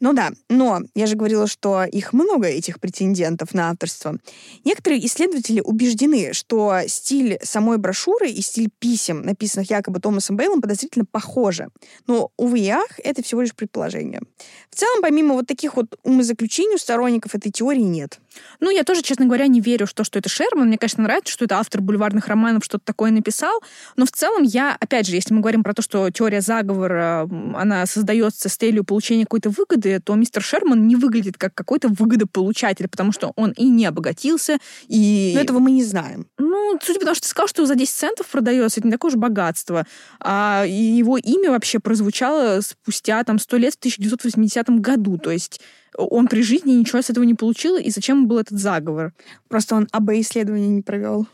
Ну 0.02 0.12
да, 0.12 0.32
но 0.50 0.82
я 0.94 1.06
же 1.06 1.16
говорила, 1.16 1.48
что 1.48 1.86
их 1.86 2.12
много, 2.12 2.48
этих 2.48 2.82
претендентов 2.82 3.54
на 3.54 3.70
авторство. 3.70 4.18
Некоторые 4.66 5.06
исследователи 5.06 5.62
убеждены, 5.62 6.34
что 6.34 6.82
стиль 6.88 7.40
самой 7.42 7.78
брошюры 7.78 8.30
и 8.30 8.42
стиль 8.42 8.70
писем, 8.78 9.22
написанных 9.22 9.70
якобы 9.70 10.02
Томасом 10.02 10.36
Бейлом, 10.36 10.62
подозрительно 10.62 11.06
похожи. 11.06 11.70
Но, 12.08 12.32
увы 12.36 12.68
ах, 12.70 13.00
это 13.04 13.24
всего 13.24 13.42
лишь 13.42 13.56
предположение. 13.56 14.22
В 14.70 14.76
целом, 14.76 15.02
помимо 15.02 15.36
вот 15.36 15.48
таких 15.48 15.78
вот 15.78 15.98
умозаключений 16.04 16.76
у 16.76 16.78
сторонников 16.78 17.34
этой 17.34 17.52
теории 17.52 17.80
нет. 17.80 18.20
Ну, 18.60 18.70
я 18.70 18.84
тоже, 18.84 19.02
честно 19.02 19.26
говоря, 19.26 19.48
не 19.48 19.62
верю 19.62 19.86
в 19.86 19.94
то, 19.94 20.04
что 20.04 20.20
это 20.20 20.30
Шерман. 20.30 20.68
Мне, 20.68 20.78
конечно, 20.78 21.04
нравится, 21.04 21.34
что 21.34 21.46
это 21.46 21.58
автор 21.58 21.82
бульварных 21.82 22.28
романов 22.28 22.64
что-то 22.64 22.86
такое 22.86 23.12
написал. 23.12 23.62
Но 23.96 24.06
в 24.06 24.12
целом 24.12 24.44
я, 24.44 24.76
опять 24.80 25.08
же, 25.08 25.16
если 25.16 25.34
мы 25.34 25.42
говорим 25.42 25.64
про 25.64 25.74
то, 25.74 25.82
что 25.82 26.10
теория 26.10 26.42
заговора, 26.42 27.30
она 27.56 27.86
создается 27.86 28.50
с 28.50 28.56
целью 28.56 28.84
получения 28.84 29.24
какой-то 29.24 29.50
выгоды, 29.50 30.00
то 30.00 30.16
мистер 30.16 30.42
Шерман 30.42 30.88
не 30.88 30.96
выглядит 30.96 31.38
как 31.38 31.54
какой-то 31.54 31.90
выгодополучатель, 31.90 32.88
потому 32.88 33.12
что 33.12 33.34
он 33.36 33.52
и 33.52 33.66
не 33.66 33.86
обогатился, 33.86 34.58
и... 34.88 35.34
Но 35.36 35.42
этого 35.42 35.60
мы 35.60 35.72
не 35.72 35.84
знаем. 35.84 36.28
Ну, 36.38 36.80
судя 36.82 37.00
по 37.00 37.06
тому, 37.06 37.16
что 37.16 37.24
ты 37.24 37.30
сказал, 37.30 37.48
что 37.48 37.66
за 37.66 37.76
10 37.76 37.94
центов 37.94 38.28
продается, 38.28 38.80
это 38.80 38.88
не 38.88 38.92
такое 38.92 39.12
уж 39.12 39.18
богатство. 39.18 39.86
А 40.20 40.66
его 40.68 41.18
имя 41.18 41.52
вообще 41.52 41.80
прозвучало 41.80 42.62
спустя 42.62 43.24
там 43.24 43.40
100 43.40 43.58
лет 43.58 43.74
в 43.74 43.78
1980 43.78 44.70
году. 44.82 45.18
То 45.18 45.32
есть 45.32 45.62
он 45.98 46.28
при 46.28 46.42
жизни 46.42 46.72
ничего 46.72 47.02
с 47.02 47.10
этого 47.10 47.24
не 47.24 47.34
получил, 47.34 47.78
и 47.78 47.90
зачем 47.90 48.28
был 48.28 48.40
этот 48.40 48.60
заговор? 48.60 49.14
Просто 49.48 49.76
он 49.76 49.88
АБ-исследование 49.92 50.70
не 50.70 50.82
провел. 50.82 51.28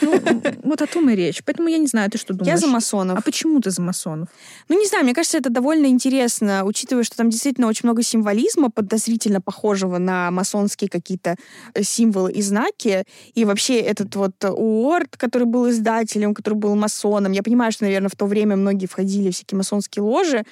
Ну, 0.00 0.20
вот 0.64 0.82
о 0.82 0.86
том 0.86 1.08
и 1.10 1.16
речь. 1.16 1.42
Поэтому 1.44 1.68
я 1.68 1.78
не 1.78 1.86
знаю, 1.86 2.10
ты 2.10 2.18
что 2.18 2.34
думаешь? 2.34 2.54
Я 2.54 2.58
за 2.58 2.66
масонов. 2.66 3.18
А 3.18 3.22
почему 3.22 3.60
ты 3.60 3.70
за 3.70 3.82
масонов? 3.82 4.28
Ну, 4.68 4.78
не 4.78 4.86
знаю, 4.86 5.04
мне 5.04 5.14
кажется, 5.14 5.38
это 5.38 5.50
довольно 5.50 5.86
интересно, 5.86 6.64
учитывая, 6.64 7.04
что 7.04 7.16
там 7.16 7.30
действительно 7.30 7.68
очень 7.68 7.82
много 7.84 8.02
символизма, 8.02 8.70
подозрительно 8.70 9.40
похожего 9.40 9.98
на 9.98 10.30
масонские 10.30 10.90
какие-то 10.90 11.36
э, 11.74 11.82
символы 11.82 12.32
и 12.32 12.42
знаки. 12.42 13.04
И 13.34 13.44
вообще 13.44 13.78
этот 13.78 14.14
вот 14.16 14.32
Уорд, 14.44 15.16
который 15.16 15.46
был 15.46 15.70
издателем, 15.70 16.34
который 16.34 16.54
был 16.54 16.74
масоном. 16.74 17.32
Я 17.32 17.42
понимаю, 17.42 17.72
что, 17.72 17.84
наверное, 17.84 18.10
в 18.10 18.16
то 18.16 18.26
время 18.26 18.56
многие 18.56 18.86
входили 18.86 19.30
в 19.30 19.34
всякие 19.34 19.56
масонские 19.56 20.02
ложи. 20.02 20.44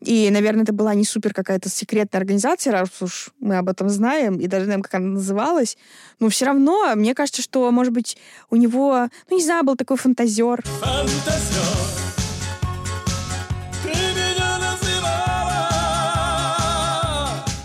И, 0.00 0.30
наверное, 0.30 0.62
это 0.62 0.72
была 0.72 0.94
не 0.94 1.04
супер 1.04 1.34
какая-то 1.34 1.68
секретная 1.68 2.20
организация, 2.20 2.72
раз 2.72 2.88
уж 3.00 3.30
мы 3.38 3.56
об 3.58 3.68
этом 3.68 3.88
знаем, 3.88 4.38
и 4.38 4.46
даже 4.46 4.64
знаем, 4.64 4.82
как 4.82 4.94
она 4.94 5.08
называлась. 5.08 5.76
Но 6.18 6.28
все 6.28 6.46
равно, 6.46 6.94
мне 6.96 7.14
кажется, 7.14 7.42
что, 7.42 7.70
может 7.70 7.92
быть, 7.92 8.16
у 8.50 8.56
него, 8.56 9.08
ну, 9.28 9.36
не 9.36 9.42
знаю, 9.42 9.64
был 9.64 9.76
такой 9.76 9.96
фантазер. 9.96 10.62
Фантазер. 10.80 11.99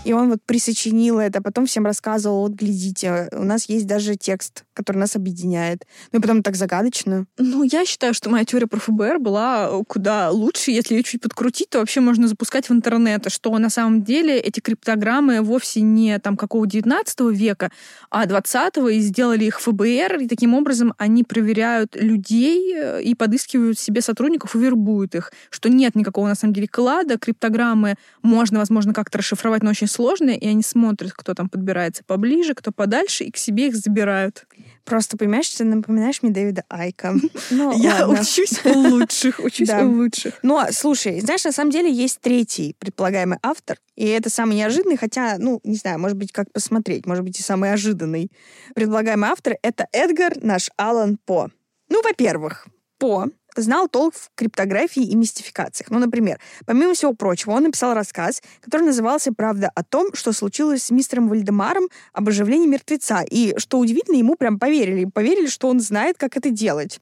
И 0.06 0.12
он 0.12 0.30
вот 0.30 0.38
присочинил 0.46 1.18
это, 1.18 1.42
потом 1.42 1.66
всем 1.66 1.84
рассказывал, 1.84 2.42
вот, 2.42 2.52
глядите, 2.52 3.28
у 3.32 3.42
нас 3.42 3.68
есть 3.68 3.88
даже 3.88 4.14
текст, 4.14 4.64
который 4.72 4.98
нас 4.98 5.16
объединяет. 5.16 5.84
Ну 6.12 6.20
и 6.20 6.22
потом 6.22 6.44
так 6.44 6.54
загадочно. 6.54 7.26
Ну, 7.38 7.64
я 7.64 7.84
считаю, 7.84 8.14
что 8.14 8.30
моя 8.30 8.44
теория 8.44 8.68
про 8.68 8.78
ФБР 8.78 9.18
была 9.18 9.68
куда 9.88 10.30
лучше. 10.30 10.70
Если 10.70 10.94
ее 10.94 11.02
чуть 11.02 11.22
подкрутить, 11.22 11.70
то 11.70 11.80
вообще 11.80 12.00
можно 12.00 12.28
запускать 12.28 12.68
в 12.68 12.72
интернет, 12.72 13.32
что 13.32 13.58
на 13.58 13.68
самом 13.68 14.04
деле 14.04 14.38
эти 14.38 14.60
криптограммы 14.60 15.40
вовсе 15.40 15.80
не 15.80 16.16
там 16.20 16.36
какого 16.36 16.68
19 16.68 17.20
века, 17.32 17.72
а 18.08 18.26
20 18.26 18.76
и 18.92 19.00
сделали 19.00 19.46
их 19.46 19.60
ФБР, 19.60 20.18
и 20.20 20.28
таким 20.28 20.54
образом 20.54 20.94
они 20.98 21.24
проверяют 21.24 21.96
людей 21.96 22.76
э, 22.76 23.02
и 23.02 23.16
подыскивают 23.16 23.76
себе 23.76 24.02
сотрудников 24.02 24.54
и 24.54 24.58
вербуют 24.60 25.16
их, 25.16 25.32
что 25.50 25.68
нет 25.68 25.96
никакого 25.96 26.28
на 26.28 26.36
самом 26.36 26.54
деле 26.54 26.68
клада, 26.68 27.18
криптограммы 27.18 27.96
можно, 28.22 28.60
возможно, 28.60 28.94
как-то 28.94 29.18
расшифровать, 29.18 29.64
но 29.64 29.70
очень 29.70 29.88
сложные, 29.96 30.38
и 30.38 30.46
они 30.46 30.62
смотрят, 30.62 31.12
кто 31.12 31.34
там 31.34 31.48
подбирается 31.48 32.04
поближе, 32.04 32.54
кто 32.54 32.70
подальше, 32.70 33.24
и 33.24 33.30
к 33.30 33.36
себе 33.36 33.68
их 33.68 33.76
забирают. 33.76 34.44
Просто, 34.84 35.16
понимаешь, 35.16 35.48
ты 35.48 35.64
напоминаешь 35.64 36.22
мне 36.22 36.32
Дэвида 36.32 36.64
Айка. 36.68 37.14
Ну, 37.50 37.72
Я 37.78 38.08
учусь 38.08 38.64
у 38.64 38.78
лучших, 38.90 39.40
учусь 39.40 39.70
у 39.70 39.90
лучших. 39.90 40.34
Но, 40.42 40.66
слушай, 40.70 41.20
знаешь, 41.20 41.44
на 41.44 41.52
самом 41.52 41.70
деле 41.70 41.90
есть 41.90 42.20
третий 42.20 42.74
предполагаемый 42.78 43.38
автор, 43.42 43.78
и 43.94 44.04
это 44.06 44.30
самый 44.30 44.56
неожиданный, 44.56 44.96
хотя, 44.96 45.36
ну, 45.38 45.60
не 45.64 45.76
знаю, 45.76 45.98
может 45.98 46.16
быть, 46.16 46.32
как 46.32 46.52
посмотреть, 46.52 47.06
может 47.06 47.24
быть, 47.24 47.38
и 47.40 47.42
самый 47.42 47.72
ожиданный 47.72 48.30
предполагаемый 48.74 49.30
автор— 49.30 49.56
это 49.62 49.86
Эдгар, 49.92 50.34
наш 50.42 50.70
Алан 50.76 51.18
По. 51.24 51.50
Ну, 51.88 52.02
во-первых, 52.02 52.66
По 52.98 53.26
знал 53.62 53.88
толк 53.88 54.14
в 54.14 54.30
криптографии 54.34 55.02
и 55.02 55.14
мистификациях. 55.14 55.90
Ну, 55.90 55.98
например, 55.98 56.38
помимо 56.64 56.94
всего 56.94 57.12
прочего, 57.12 57.52
он 57.52 57.64
написал 57.64 57.94
рассказ, 57.94 58.42
который 58.60 58.82
назывался 58.82 59.32
«Правда 59.32 59.70
о 59.74 59.82
том, 59.82 60.14
что 60.14 60.32
случилось 60.32 60.84
с 60.84 60.90
мистером 60.90 61.28
Вальдемаром 61.28 61.88
об 62.12 62.28
оживлении 62.28 62.66
мертвеца». 62.66 63.22
И, 63.28 63.54
что 63.58 63.78
удивительно, 63.78 64.16
ему 64.16 64.36
прям 64.36 64.58
поверили. 64.58 65.04
Поверили, 65.04 65.46
что 65.46 65.68
он 65.68 65.80
знает, 65.80 66.16
как 66.18 66.36
это 66.36 66.50
делать. 66.50 67.00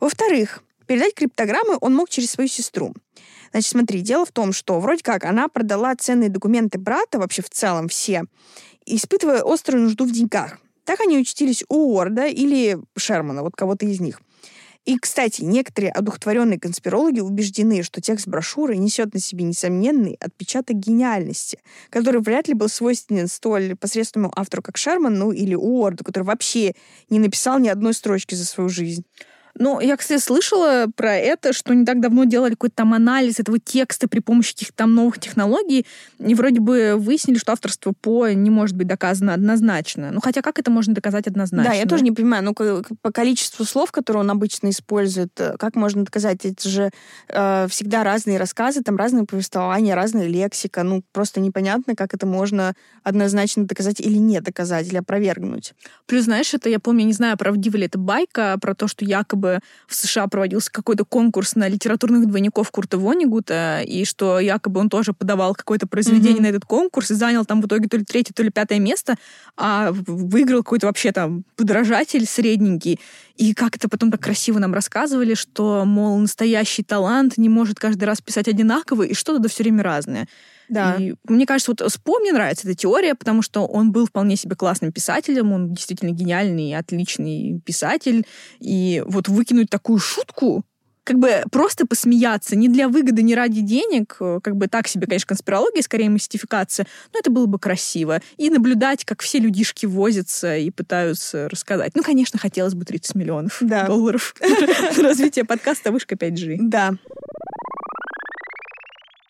Во-вторых, 0.00 0.62
передать 0.86 1.14
криптограммы 1.14 1.76
он 1.80 1.94
мог 1.94 2.08
через 2.08 2.30
свою 2.30 2.48
сестру. 2.48 2.94
Значит, 3.52 3.70
смотри, 3.70 4.00
дело 4.00 4.24
в 4.24 4.32
том, 4.32 4.52
что 4.52 4.78
вроде 4.80 5.02
как 5.02 5.24
она 5.24 5.48
продала 5.48 5.94
ценные 5.96 6.28
документы 6.28 6.78
брата, 6.78 7.18
вообще 7.18 7.42
в 7.42 7.50
целом 7.50 7.88
все, 7.88 8.24
испытывая 8.86 9.42
острую 9.44 9.84
нужду 9.84 10.04
в 10.04 10.12
деньгах. 10.12 10.58
Так 10.84 11.00
они 11.00 11.18
учтились 11.18 11.64
у 11.68 11.94
Уорда 11.94 12.26
или 12.26 12.78
Шермана, 12.96 13.42
вот 13.42 13.54
кого-то 13.56 13.86
из 13.86 14.00
них. 14.00 14.20
И, 14.86 14.98
кстати, 14.98 15.42
некоторые 15.42 15.92
одухотворенные 15.92 16.58
конспирологи 16.58 17.20
убеждены, 17.20 17.82
что 17.82 18.00
текст 18.00 18.26
брошюры 18.26 18.76
несет 18.76 19.12
на 19.12 19.20
себе 19.20 19.44
несомненный 19.44 20.16
отпечаток 20.20 20.76
гениальности, 20.76 21.58
который 21.90 22.22
вряд 22.22 22.48
ли 22.48 22.54
был 22.54 22.68
свойственен 22.68 23.28
столь 23.28 23.76
посредственному 23.76 24.32
автору, 24.34 24.62
как 24.62 24.78
Шерман, 24.78 25.18
ну 25.18 25.32
или 25.32 25.54
Уорду, 25.54 26.02
который 26.02 26.24
вообще 26.24 26.74
не 27.10 27.18
написал 27.18 27.58
ни 27.58 27.68
одной 27.68 27.92
строчки 27.92 28.34
за 28.34 28.46
свою 28.46 28.70
жизнь. 28.70 29.04
Ну, 29.60 29.78
я, 29.78 29.98
кстати, 29.98 30.18
слышала 30.18 30.86
про 30.96 31.16
это, 31.16 31.52
что 31.52 31.74
не 31.74 31.84
так 31.84 32.00
давно 32.00 32.24
делали 32.24 32.52
какой-то 32.52 32.76
там 32.76 32.94
анализ 32.94 33.40
этого 33.40 33.58
текста 33.58 34.08
при 34.08 34.20
помощи 34.20 34.54
каких-то 34.54 34.74
там 34.74 34.94
новых 34.94 35.20
технологий, 35.20 35.84
и 36.18 36.34
вроде 36.34 36.60
бы 36.60 36.94
выяснили, 36.96 37.36
что 37.36 37.52
авторство 37.52 37.92
по 37.92 38.28
не 38.28 38.48
может 38.48 38.74
быть 38.74 38.86
доказано 38.86 39.34
однозначно. 39.34 40.12
Ну, 40.12 40.20
хотя 40.22 40.40
как 40.40 40.58
это 40.58 40.70
можно 40.70 40.94
доказать 40.94 41.26
однозначно? 41.26 41.72
Да, 41.72 41.76
я 41.76 41.84
тоже 41.84 42.04
не 42.04 42.12
понимаю. 42.12 42.42
Ну, 42.42 42.54
по 42.54 43.12
количеству 43.12 43.66
слов, 43.66 43.92
которые 43.92 44.22
он 44.22 44.30
обычно 44.30 44.70
использует, 44.70 45.38
э, 45.38 45.56
как 45.58 45.76
можно 45.76 46.06
доказать? 46.06 46.46
Это 46.46 46.66
же 46.66 46.90
э, 47.28 47.66
всегда 47.68 48.02
разные 48.02 48.38
рассказы, 48.38 48.82
там 48.82 48.96
разные 48.96 49.26
повествования, 49.26 49.94
разная 49.94 50.26
лексика. 50.26 50.84
Ну, 50.84 51.02
просто 51.12 51.38
непонятно, 51.40 51.94
как 51.94 52.14
это 52.14 52.26
можно 52.26 52.72
однозначно 53.02 53.66
доказать 53.66 54.00
или 54.00 54.16
не 54.16 54.40
доказать, 54.40 54.88
или 54.88 54.96
опровергнуть. 54.96 55.74
Плюс, 56.06 56.24
знаешь, 56.24 56.54
это, 56.54 56.70
я 56.70 56.80
помню, 56.80 57.04
не 57.04 57.12
знаю, 57.12 57.36
правдива 57.36 57.76
ли 57.76 57.84
это 57.84 57.98
байка 57.98 58.56
про 58.58 58.74
то, 58.74 58.88
что 58.88 59.04
якобы 59.04 59.49
якобы 59.50 59.60
в 59.86 59.94
США 59.94 60.26
проводился 60.28 60.70
какой-то 60.70 61.04
конкурс 61.04 61.56
на 61.56 61.68
литературных 61.68 62.26
двойников 62.26 62.70
Курта 62.70 62.98
Вонигута, 62.98 63.82
и 63.82 64.04
что 64.04 64.38
якобы 64.40 64.80
он 64.80 64.88
тоже 64.88 65.12
подавал 65.12 65.54
какое-то 65.54 65.86
произведение 65.86 66.38
mm-hmm. 66.38 66.42
на 66.42 66.46
этот 66.46 66.64
конкурс 66.64 67.10
и 67.10 67.14
занял 67.14 67.44
там 67.44 67.60
в 67.60 67.66
итоге 67.66 67.88
то 67.88 67.96
ли 67.96 68.04
третье, 68.04 68.32
то 68.32 68.42
ли 68.42 68.50
пятое 68.50 68.78
место, 68.78 69.16
а 69.56 69.90
выиграл 69.92 70.62
какой-то 70.62 70.86
вообще 70.86 71.12
там 71.12 71.44
подражатель 71.56 72.26
средненький. 72.26 73.00
И 73.36 73.54
как 73.54 73.76
это 73.76 73.88
потом 73.88 74.10
так 74.10 74.20
красиво 74.20 74.58
нам 74.58 74.74
рассказывали, 74.74 75.34
что, 75.34 75.84
мол, 75.84 76.18
настоящий 76.18 76.82
талант 76.82 77.38
не 77.38 77.48
может 77.48 77.78
каждый 77.78 78.04
раз 78.04 78.20
писать 78.20 78.48
одинаково, 78.48 79.04
и 79.04 79.14
что-то 79.14 79.40
да 79.40 79.48
все 79.48 79.62
время 79.62 79.82
разное. 79.82 80.28
Да. 80.70 80.96
И 80.98 81.14
мне 81.28 81.46
кажется, 81.46 81.72
вот 81.72 81.92
Спо 81.92 82.18
мне 82.20 82.32
нравится 82.32 82.66
эта 82.66 82.76
теория, 82.76 83.14
потому 83.14 83.42
что 83.42 83.66
он 83.66 83.92
был 83.92 84.06
вполне 84.06 84.36
себе 84.36 84.56
классным 84.56 84.92
писателем, 84.92 85.52
он 85.52 85.74
действительно 85.74 86.10
гениальный, 86.10 86.74
отличный 86.76 87.60
писатель. 87.64 88.26
И 88.60 89.02
вот 89.06 89.28
выкинуть 89.28 89.68
такую 89.68 89.98
шутку, 89.98 90.64
как 91.04 91.18
бы 91.18 91.42
просто 91.50 91.86
посмеяться, 91.86 92.54
не 92.54 92.68
для 92.68 92.88
выгоды, 92.88 93.22
не 93.22 93.34
ради 93.34 93.62
денег, 93.62 94.16
как 94.16 94.56
бы 94.56 94.68
так 94.68 94.86
себе, 94.86 95.06
конечно, 95.06 95.28
конспирология, 95.28 95.82
скорее 95.82 96.08
мистификация, 96.08 96.86
но 97.12 97.18
это 97.18 97.30
было 97.30 97.46
бы 97.46 97.58
красиво. 97.58 98.20
И 98.36 98.48
наблюдать, 98.48 99.04
как 99.04 99.20
все 99.20 99.40
людишки 99.40 99.86
возятся 99.86 100.56
и 100.56 100.70
пытаются 100.70 101.48
рассказать. 101.48 101.92
Ну, 101.96 102.02
конечно, 102.04 102.38
хотелось 102.38 102.74
бы 102.74 102.84
30 102.84 103.16
миллионов 103.16 103.58
да. 103.60 103.86
долларов 103.86 104.34
развитие 104.98 105.44
подкаста 105.44 105.90
«Вышка 105.90 106.14
5G». 106.14 106.58
Да. 106.60 106.94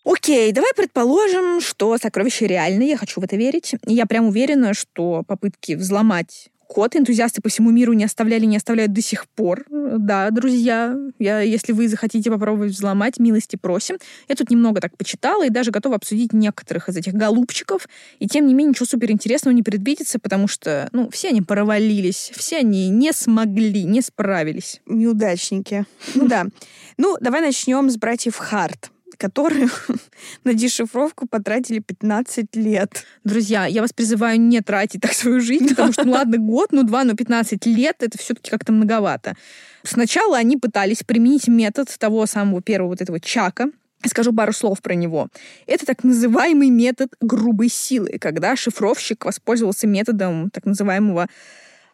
Окей, 0.03 0.51
давай 0.51 0.71
предположим, 0.75 1.61
что 1.61 1.97
сокровище 1.97 2.47
реальное, 2.47 2.87
я 2.87 2.97
хочу 2.97 3.21
в 3.21 3.23
это 3.23 3.35
верить. 3.35 3.75
Я 3.85 4.05
прям 4.05 4.27
уверена, 4.27 4.73
что 4.73 5.23
попытки 5.27 5.73
взломать 5.73 6.49
код 6.71 6.95
энтузиасты 6.95 7.41
по 7.41 7.49
всему 7.49 7.69
миру 7.69 7.91
не 7.91 8.05
оставляли, 8.05 8.45
не 8.45 8.55
оставляют 8.55 8.93
до 8.93 9.01
сих 9.01 9.27
пор. 9.27 9.65
Да, 9.69 10.29
друзья, 10.31 10.95
я, 11.19 11.41
если 11.41 11.73
вы 11.73 11.89
захотите 11.89 12.31
попробовать 12.31 12.71
взломать, 12.71 13.19
милости 13.19 13.57
просим. 13.57 13.97
Я 14.29 14.35
тут 14.35 14.49
немного 14.49 14.79
так 14.79 14.95
почитала 14.95 15.45
и 15.45 15.49
даже 15.49 15.71
готова 15.71 15.95
обсудить 15.95 16.31
некоторых 16.31 16.87
из 16.87 16.95
этих 16.95 17.13
голубчиков. 17.13 17.89
И 18.19 18.27
тем 18.27 18.47
не 18.47 18.53
менее 18.53 18.69
ничего 18.69 18.85
суперинтересного 18.85 19.53
не 19.53 19.63
предвидится, 19.63 20.17
потому 20.17 20.47
что, 20.47 20.87
ну, 20.93 21.09
все 21.09 21.29
они 21.29 21.41
провалились, 21.41 22.31
все 22.33 22.59
они 22.59 22.87
не 22.87 23.11
смогли, 23.11 23.83
не 23.83 24.01
справились. 24.01 24.81
Неудачники. 24.85 25.85
Ну 26.15 26.27
да. 26.29 26.45
Ну, 26.95 27.17
давай 27.19 27.41
начнем 27.41 27.89
с 27.89 27.97
братьев 27.97 28.37
Харт 28.37 28.91
которые 29.21 29.67
на 30.43 30.53
дешифровку 30.53 31.27
потратили 31.27 31.79
15 31.79 32.55
лет. 32.55 33.05
Друзья, 33.23 33.67
я 33.67 33.81
вас 33.81 33.93
призываю 33.93 34.41
не 34.41 34.61
тратить 34.61 35.01
так 35.01 35.13
свою 35.13 35.39
жизнь, 35.41 35.69
потому 35.69 35.93
что, 35.93 36.05
ну 36.05 36.13
ладно, 36.13 36.37
год, 36.39 36.69
ну 36.71 36.83
два, 36.83 37.03
ну 37.03 37.15
15 37.15 37.67
лет, 37.67 37.97
это 37.99 38.17
все-таки 38.17 38.49
как-то 38.49 38.71
многовато. 38.71 39.35
Сначала 39.83 40.37
они 40.37 40.57
пытались 40.57 41.03
применить 41.03 41.47
метод 41.47 41.87
того 41.99 42.25
самого 42.25 42.61
первого 42.61 42.89
вот 42.89 43.01
этого 43.01 43.19
чака, 43.19 43.69
Скажу 44.03 44.33
пару 44.33 44.51
слов 44.51 44.81
про 44.81 44.95
него. 44.95 45.27
Это 45.67 45.85
так 45.85 46.03
называемый 46.03 46.71
метод 46.71 47.13
грубой 47.21 47.69
силы, 47.69 48.17
когда 48.19 48.55
шифровщик 48.55 49.25
воспользовался 49.25 49.85
методом 49.85 50.49
так 50.49 50.65
называемого 50.65 51.27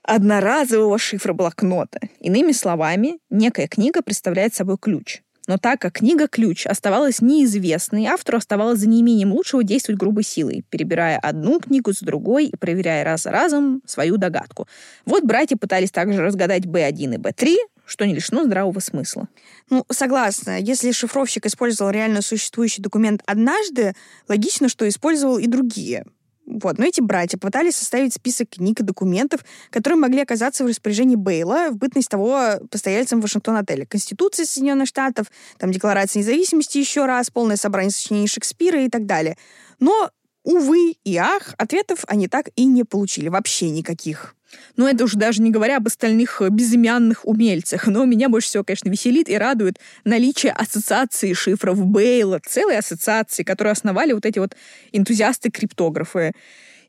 одноразового 0.04 0.98
шифра 0.98 1.34
блокнота. 1.34 2.00
Иными 2.22 2.54
словами, 2.54 3.20
некая 3.30 3.68
книга 3.68 4.02
представляет 4.02 4.56
собой 4.56 4.78
ключ. 4.78 5.22
Но 5.48 5.58
так 5.58 5.80
как 5.80 5.94
книга-ключ 5.94 6.68
оставалась 6.68 7.22
неизвестной, 7.22 8.06
автору 8.06 8.38
оставалось 8.38 8.80
за 8.80 8.90
неимением 8.90 9.32
лучшего 9.32 9.64
действовать 9.64 10.00
грубой 10.00 10.24
силой, 10.24 10.66
перебирая 10.70 11.18
одну 11.18 11.60
книгу 11.60 11.94
с 11.94 12.02
другой 12.02 12.48
и 12.48 12.56
проверяя 12.56 13.06
раз 13.06 13.24
за 13.24 13.32
разом 13.32 13.82
свою 13.86 14.18
догадку. 14.18 14.68
Вот 15.06 15.24
братья 15.24 15.56
пытались 15.56 15.92
также 15.92 16.22
разгадать 16.22 16.66
B1 16.66 17.16
и 17.16 17.18
B3, 17.18 17.56
что 17.86 18.06
не 18.06 18.14
лишено 18.14 18.44
здравого 18.44 18.80
смысла. 18.80 19.30
Ну, 19.70 19.86
согласна. 19.90 20.60
Если 20.60 20.92
шифровщик 20.92 21.46
использовал 21.46 21.92
реально 21.92 22.22
существующий 22.22 22.82
документ 22.82 23.24
однажды, 23.26 23.94
логично, 24.28 24.68
что 24.68 24.88
использовал 24.88 25.38
и 25.38 25.48
другие. 25.48 26.06
Вот. 26.48 26.78
Но 26.78 26.86
эти 26.86 27.02
братья 27.02 27.38
пытались 27.38 27.76
составить 27.76 28.14
список 28.14 28.52
книг 28.52 28.80
и 28.80 28.84
документов, 28.84 29.42
которые 29.70 30.00
могли 30.00 30.22
оказаться 30.22 30.64
в 30.64 30.68
распоряжении 30.68 31.18
Бейла 31.18 31.68
в 31.70 31.78
бытность 31.78 32.10
того 32.10 32.60
постояльцем 32.72 33.20
Вашингтон-отеля. 33.20 33.86
Конституция 33.86 34.46
Соединенных 34.46 34.88
Штатов, 34.88 35.28
там 35.58 35.72
Декларация 35.72 36.22
независимости 36.22 36.78
еще 36.78 37.06
раз, 37.06 37.30
полное 37.30 37.58
собрание 37.58 37.92
сочинений 37.92 38.28
Шекспира 38.28 38.82
и 38.82 38.90
так 38.90 39.06
далее. 39.06 39.38
Но, 39.80 40.10
увы 40.44 40.96
и 41.04 41.18
ах, 41.18 41.54
ответов 41.58 42.06
они 42.08 42.30
так 42.30 42.50
и 42.56 42.66
не 42.66 42.86
получили. 42.86 43.28
Вообще 43.28 43.70
никаких. 43.70 44.37
Но 44.76 44.88
это 44.88 45.04
уже 45.04 45.18
даже 45.18 45.42
не 45.42 45.52
говоря 45.52 45.78
об 45.78 45.88
остальных 45.88 46.42
э, 46.42 46.50
безымянных 46.50 47.26
умельцах. 47.28 47.88
Но 47.88 48.06
меня 48.06 48.30
больше 48.30 48.48
всего, 48.50 48.64
конечно, 48.64 48.90
веселит 48.90 49.30
и 49.30 49.38
радует 49.38 49.80
наличие 50.04 50.52
ассоциации 50.52 51.34
шифров 51.34 51.84
Бейла, 51.86 52.40
целой 52.46 52.78
ассоциации, 52.78 53.44
которую 53.44 53.72
основали 53.72 54.14
вот 54.14 54.26
эти 54.26 54.40
вот 54.40 54.56
энтузиасты-криптографы. 54.92 56.34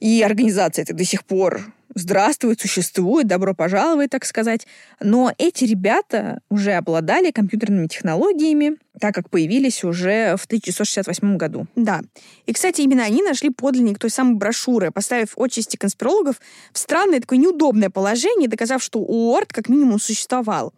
И 0.00 0.22
организация 0.22 0.82
это 0.82 0.94
до 0.94 1.04
сих 1.04 1.24
пор 1.24 1.72
здравствует, 1.98 2.60
существует, 2.60 3.26
добро 3.26 3.54
пожаловать, 3.54 4.10
так 4.10 4.24
сказать. 4.24 4.66
Но 5.00 5.32
эти 5.38 5.64
ребята 5.64 6.40
уже 6.50 6.72
обладали 6.72 7.30
компьютерными 7.30 7.86
технологиями, 7.86 8.76
так 9.00 9.14
как 9.14 9.30
появились 9.30 9.84
уже 9.84 10.36
в 10.36 10.44
1968 10.46 11.36
году. 11.36 11.66
Да. 11.76 12.00
И, 12.46 12.52
кстати, 12.52 12.80
именно 12.80 13.04
они 13.04 13.22
нашли 13.22 13.50
подлинник 13.50 13.98
той 13.98 14.10
самой 14.10 14.34
брошюры, 14.34 14.90
поставив 14.90 15.36
отчасти 15.36 15.76
конспирологов 15.76 16.40
в 16.72 16.78
странное 16.78 17.20
такое 17.20 17.38
неудобное 17.38 17.90
положение, 17.90 18.48
доказав, 18.48 18.82
что 18.82 19.00
Уорд 19.00 19.52
как 19.52 19.68
минимум 19.68 20.00
существовал. 20.00 20.72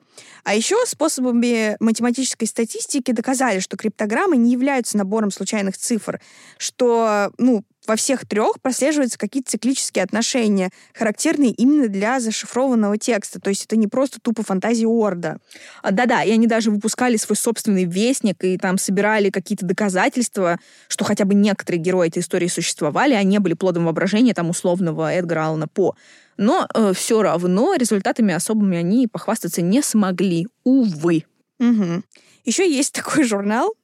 А 0.45 0.55
еще 0.55 0.77
способами 0.87 1.77
математической 1.81 2.47
статистики 2.47 3.13
доказали, 3.13 3.61
что 3.61 3.77
криптограммы 3.77 4.37
не 4.37 4.53
являются 4.53 4.97
набором 4.97 5.31
случайных 5.31 5.77
цифр, 5.77 6.21
что, 6.59 7.33
ну, 7.39 7.65
во 7.87 7.97
всех 7.97 8.27
трех 8.27 8.61
прослеживаются 8.61 9.19
какие-то 9.19 9.51
циклические 9.51 10.05
отношения, 10.05 10.71
характерные 10.95 11.51
именно 11.51 11.89
для 11.89 12.21
зашифрованного 12.21 12.99
текста. 12.99 13.41
То 13.41 13.51
есть 13.51 13.65
это 13.65 13.77
не 13.77 13.87
просто 13.87 14.21
тупо 14.21 14.43
фантазии 14.43 14.87
Орда. 14.87 15.39
А, 15.83 15.91
да-да, 15.91 16.23
и 16.23 16.31
они 16.31 16.47
даже 16.47 16.71
выпускали 16.71 17.17
свой 17.17 17.37
собственный 17.37 17.85
вестник, 17.85 18.45
и 18.45 18.59
там 18.59 18.79
собирали 18.79 19.31
какие-то 19.31 19.67
доказательства, 19.67 20.59
что 20.89 21.05
хотя 21.05 21.25
бы 21.25 21.35
некоторые 21.35 21.81
герои 21.81 22.09
этой 22.09 22.21
истории 22.21 22.49
существовали, 22.49 23.15
а 23.15 23.23
не 23.23 23.39
были 23.39 23.55
плодом 23.55 23.85
воображения 23.85 24.35
там 24.35 24.51
условного 24.51 25.13
Эдгара 25.13 25.47
Аллана 25.47 25.69
По. 25.69 25.97
Но 26.37 26.67
э, 26.73 26.93
все 26.95 27.23
равно 27.23 27.75
результатами 27.75 28.33
особыми 28.33 28.79
они 28.79 29.07
похвастаться 29.07 29.63
не 29.63 29.83
смогли, 29.83 30.49
увы. 30.65 31.25
Угу. 31.59 32.03
Еще 32.45 32.71
есть 32.71 32.95
такой 32.95 33.25
журнал 33.25 33.75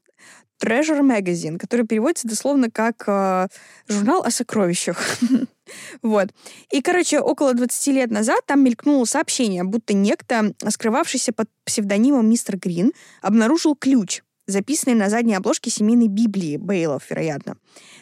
Treasure 0.62 1.00
Magazine, 1.00 1.58
который 1.58 1.86
переводится 1.86 2.28
дословно 2.28 2.70
как 2.70 3.04
э, 3.06 3.48
журнал 3.88 4.22
о 4.22 4.30
сокровищах. 4.30 4.98
Вот. 6.00 6.28
И, 6.70 6.80
короче, 6.80 7.18
около 7.18 7.52
20 7.52 7.86
лет 7.88 8.10
назад 8.12 8.38
там 8.46 8.62
мелькнуло 8.62 9.04
сообщение, 9.04 9.64
будто 9.64 9.94
некто, 9.94 10.52
скрывавшийся 10.68 11.32
под 11.32 11.48
псевдонимом 11.64 12.30
Мистер 12.30 12.56
Грин, 12.56 12.92
обнаружил 13.20 13.74
ключ, 13.74 14.22
записанный 14.46 14.94
на 14.94 15.10
задней 15.10 15.34
обложке 15.34 15.70
семейной 15.70 16.08
Библии 16.08 16.56
Бейлов, 16.56 17.10
вероятно. 17.10 17.56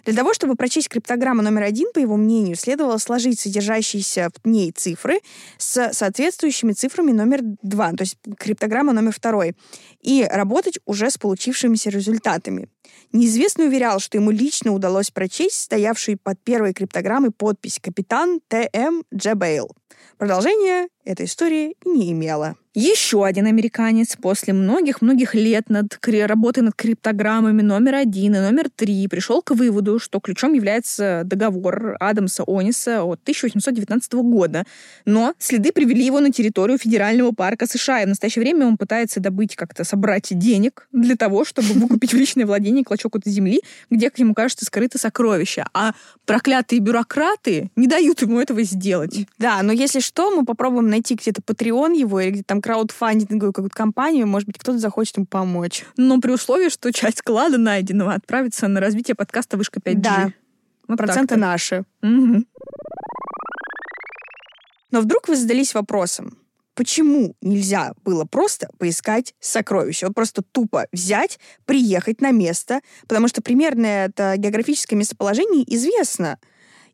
Для 0.04 0.14
того, 0.14 0.34
чтобы 0.34 0.54
прочесть 0.54 0.88
криптограмму 0.88 1.42
номер 1.42 1.62
один, 1.62 1.90
по 1.92 1.98
его 1.98 2.16
мнению, 2.16 2.56
следовало 2.56 2.98
сложить 2.98 3.40
содержащиеся 3.40 4.30
в 4.42 4.48
ней 4.48 4.70
цифры 4.72 5.20
с 5.58 5.92
соответствующими 5.92 6.72
цифрами 6.72 7.12
номер 7.12 7.40
два, 7.62 7.92
то 7.92 8.02
есть 8.02 8.18
криптограмма 8.38 8.92
номер 8.92 9.12
второй, 9.12 9.54
и 10.00 10.26
работать 10.30 10.78
уже 10.84 11.10
с 11.10 11.18
получившимися 11.18 11.90
результатами. 11.90 12.68
Неизвестный 13.12 13.66
уверял, 13.66 14.00
что 14.00 14.18
ему 14.18 14.30
лично 14.30 14.72
удалось 14.72 15.10
прочесть 15.10 15.62
стоявшую 15.62 16.18
под 16.18 16.42
первой 16.42 16.74
криптограммой 16.74 17.30
подпись 17.30 17.78
«Капитан 17.80 18.40
Т.М. 18.48 19.04
Джебейл». 19.14 19.70
Продолжение 20.18 20.88
эта 21.04 21.24
история 21.24 21.74
не 21.84 22.12
имела. 22.12 22.56
Еще 22.76 23.24
один 23.24 23.46
американец 23.46 24.16
после 24.20 24.52
многих-многих 24.52 25.36
лет 25.36 25.70
над 25.70 25.96
работы 26.04 26.60
над 26.60 26.74
криптограммами 26.74 27.62
номер 27.62 27.94
один 27.94 28.34
и 28.34 28.40
номер 28.40 28.68
три 28.68 29.06
пришел 29.06 29.42
к 29.42 29.52
выводу, 29.52 30.00
что 30.00 30.18
ключом 30.18 30.54
является 30.54 31.22
договор 31.24 31.96
Адамса 32.00 32.42
Ониса 32.48 33.04
от 33.04 33.20
1819 33.22 34.14
года. 34.14 34.64
Но 35.04 35.34
следы 35.38 35.70
привели 35.70 36.04
его 36.04 36.18
на 36.18 36.32
территорию 36.32 36.76
Федерального 36.76 37.30
парка 37.30 37.68
США, 37.68 38.02
и 38.02 38.06
в 38.06 38.08
настоящее 38.08 38.42
время 38.42 38.66
он 38.66 38.76
пытается 38.76 39.20
добыть 39.20 39.54
как-то, 39.54 39.84
собрать 39.84 40.36
денег 40.36 40.88
для 40.90 41.14
того, 41.14 41.44
чтобы 41.44 41.68
выкупить 41.74 42.12
в 42.12 42.16
личное 42.16 42.44
владение 42.44 42.82
клочок 42.82 43.14
этой 43.14 43.30
земли, 43.30 43.60
где, 43.88 44.10
как 44.10 44.18
ему 44.18 44.34
кажется, 44.34 44.64
скрыто 44.64 44.98
сокровище. 44.98 45.64
А 45.74 45.92
проклятые 46.26 46.80
бюрократы 46.80 47.70
не 47.76 47.86
дают 47.86 48.20
ему 48.22 48.40
этого 48.40 48.64
сделать. 48.64 49.28
Да, 49.38 49.62
но 49.62 49.70
если 49.70 50.00
что, 50.00 50.34
мы 50.34 50.44
попробуем 50.44 50.93
найти 50.94 51.14
где-то 51.14 51.42
Patreon 51.42 51.96
его 51.96 52.20
или 52.20 52.30
где-то 52.30 52.46
там 52.46 52.62
краудфандинговую 52.62 53.52
какую-то 53.52 53.76
компанию, 53.76 54.26
может 54.26 54.46
быть, 54.46 54.58
кто-то 54.58 54.78
захочет 54.78 55.16
ему 55.16 55.26
помочь. 55.26 55.84
Но 55.96 56.20
при 56.20 56.30
условии, 56.30 56.68
что 56.68 56.92
часть 56.92 57.22
клада 57.22 57.58
найденного 57.58 58.14
отправится 58.14 58.68
на 58.68 58.80
развитие 58.80 59.14
подкаста 59.14 59.56
«Вышка 59.56 59.80
5G». 59.80 59.94
Да, 59.96 60.32
вот 60.88 60.98
проценты 60.98 61.36
наши. 61.36 61.84
Угу. 62.02 62.44
Но 64.92 65.00
вдруг 65.00 65.28
вы 65.28 65.34
задались 65.34 65.74
вопросом, 65.74 66.38
почему 66.74 67.34
нельзя 67.40 67.94
было 68.04 68.24
просто 68.24 68.68
поискать 68.78 69.34
сокровища? 69.40 70.06
Вот 70.06 70.14
просто 70.14 70.42
тупо 70.42 70.86
взять, 70.92 71.40
приехать 71.64 72.20
на 72.20 72.30
место, 72.30 72.80
потому 73.08 73.26
что 73.26 73.42
примерное 73.42 74.06
это 74.06 74.34
географическое 74.36 74.96
местоположение 74.96 75.64
известно. 75.74 76.38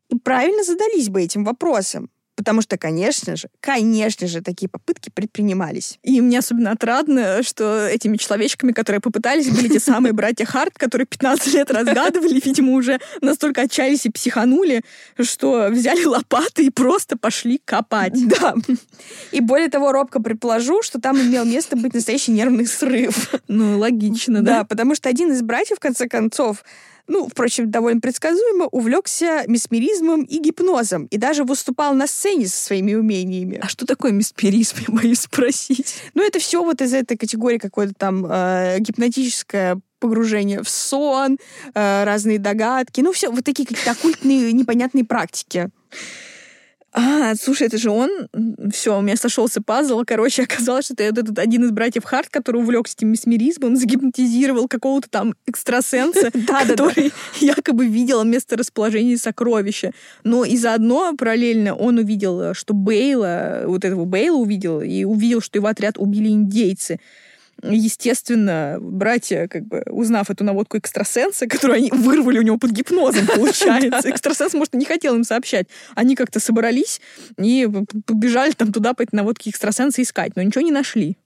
И 0.09 0.17
правильно 0.17 0.63
задались 0.63 1.09
бы 1.09 1.21
этим 1.21 1.43
вопросом. 1.43 2.09
Потому 2.35 2.61
что, 2.61 2.77
конечно 2.77 3.35
же, 3.35 3.49
конечно 3.59 4.27
же, 4.27 4.41
такие 4.41 4.67
попытки 4.69 5.09
предпринимались. 5.13 5.99
И 6.01 6.21
мне 6.21 6.39
особенно 6.39 6.71
отрадно, 6.71 7.43
что 7.43 7.87
этими 7.87 8.17
человечками, 8.17 8.71
которые 8.71 9.01
попытались, 9.01 9.49
были 9.49 9.67
те 9.67 9.79
самые 9.79 10.13
братья 10.13 10.45
Харт, 10.45 10.73
которые 10.77 11.05
15 11.05 11.53
лет 11.53 11.71
разгадывали, 11.71 12.41
видимо, 12.43 12.73
уже 12.73 12.99
настолько 13.21 13.61
отчаялись 13.61 14.05
и 14.05 14.09
психанули, 14.09 14.83
что 15.19 15.67
взяли 15.69 16.05
лопаты 16.05 16.65
и 16.65 16.69
просто 16.69 17.17
пошли 17.17 17.61
копать. 17.63 18.13
Да. 18.27 18.55
И 19.31 19.41
более 19.41 19.69
того, 19.69 19.91
робко 19.91 20.21
предположу, 20.21 20.81
что 20.81 20.99
там 20.99 21.21
имел 21.21 21.45
место 21.45 21.75
быть 21.75 21.93
настоящий 21.93 22.31
нервный 22.31 22.65
срыв. 22.65 23.33
Ну, 23.47 23.77
логично, 23.77 24.41
да. 24.41 24.59
Да, 24.59 24.63
потому 24.63 24.95
что 24.95 25.09
один 25.09 25.31
из 25.31 25.41
братьев, 25.41 25.77
в 25.77 25.81
конце 25.81 26.07
концов, 26.07 26.63
ну, 27.07 27.27
впрочем, 27.27 27.69
довольно 27.69 28.01
предсказуемо, 28.01 28.67
увлекся 28.67 29.43
месмеризмом 29.47 30.23
и 30.23 30.39
гипнозом 30.39 31.05
и 31.05 31.17
даже 31.17 31.43
выступал 31.43 31.93
на 31.93 32.07
сцене 32.07 32.47
со 32.47 32.57
своими 32.57 32.93
умениями. 32.93 33.59
А 33.61 33.67
что 33.67 33.85
такое 33.85 34.11
месмеризм, 34.11 34.77
я 34.87 34.93
боюсь 34.93 35.21
спросить? 35.21 35.95
Ну, 36.13 36.23
это 36.25 36.39
все 36.39 36.63
вот 36.63 36.81
из 36.81 36.93
этой 36.93 37.17
категории 37.17 37.57
какое-то 37.57 37.93
там 37.93 38.25
э, 38.25 38.77
гипнотическое 38.79 39.79
погружение 39.99 40.63
в 40.63 40.69
сон, 40.69 41.37
э, 41.73 42.03
разные 42.03 42.39
догадки, 42.39 43.01
ну, 43.01 43.11
все 43.13 43.29
вот 43.29 43.45
такие 43.45 43.67
какие-то 43.67 43.91
оккультные 43.91 44.51
непонятные 44.51 45.05
практики. 45.05 45.69
А, 46.93 47.35
слушай, 47.35 47.67
это 47.67 47.77
же 47.77 47.89
он. 47.89 48.09
Все, 48.71 48.97
у 48.97 49.01
меня 49.01 49.15
сошелся 49.15 49.61
пазл. 49.61 50.03
Короче, 50.05 50.43
оказалось, 50.51 50.85
что 50.85 50.95
это 50.95 51.21
этот 51.21 51.39
один 51.39 51.63
из 51.63 51.71
братьев 51.71 52.03
Харт, 52.03 52.29
который 52.29 52.57
увлекся 52.57 52.95
этим 52.97 53.09
месмеризмом, 53.09 53.77
загипнотизировал 53.77 54.67
какого-то 54.67 55.09
там 55.09 55.33
экстрасенса, 55.45 56.31
который 56.47 57.13
якобы 57.39 57.87
видел 57.87 58.23
место 58.23 58.57
расположения 58.57 59.17
сокровища. 59.17 59.91
Но 60.23 60.43
и 60.43 60.57
заодно 60.57 61.15
параллельно 61.15 61.75
он 61.75 61.97
увидел, 61.97 62.53
что 62.53 62.73
Бейла, 62.73 63.63
вот 63.67 63.85
этого 63.85 64.03
Бейла 64.03 64.37
увидел, 64.37 64.81
и 64.81 65.05
увидел, 65.05 65.41
что 65.41 65.59
его 65.59 65.67
отряд 65.67 65.97
убили 65.97 66.27
индейцы. 66.29 66.99
Естественно, 67.63 68.77
братья, 68.79 69.47
как 69.47 69.65
бы, 69.65 69.83
узнав 69.87 70.29
эту 70.29 70.43
наводку 70.43 70.77
экстрасенса, 70.77 71.47
которую 71.47 71.77
они 71.77 71.91
вырвали 71.91 72.39
у 72.39 72.41
него 72.41 72.57
под 72.57 72.71
гипнозом, 72.71 73.27
получается, 73.35 74.09
экстрасенс, 74.09 74.53
может, 74.53 74.73
не 74.73 74.85
хотел 74.85 75.15
им 75.15 75.23
сообщать, 75.23 75.67
они 75.95 76.15
как-то 76.15 76.39
собрались 76.39 77.01
и 77.37 77.67
побежали 78.05 78.51
там 78.51 78.71
туда 78.71 78.93
по 78.93 79.01
этой 79.01 79.15
наводке 79.15 79.49
экстрасенса 79.49 80.01
искать, 80.01 80.35
но 80.35 80.41
ничего 80.41 80.61
не 80.61 80.71
нашли. 80.71 81.17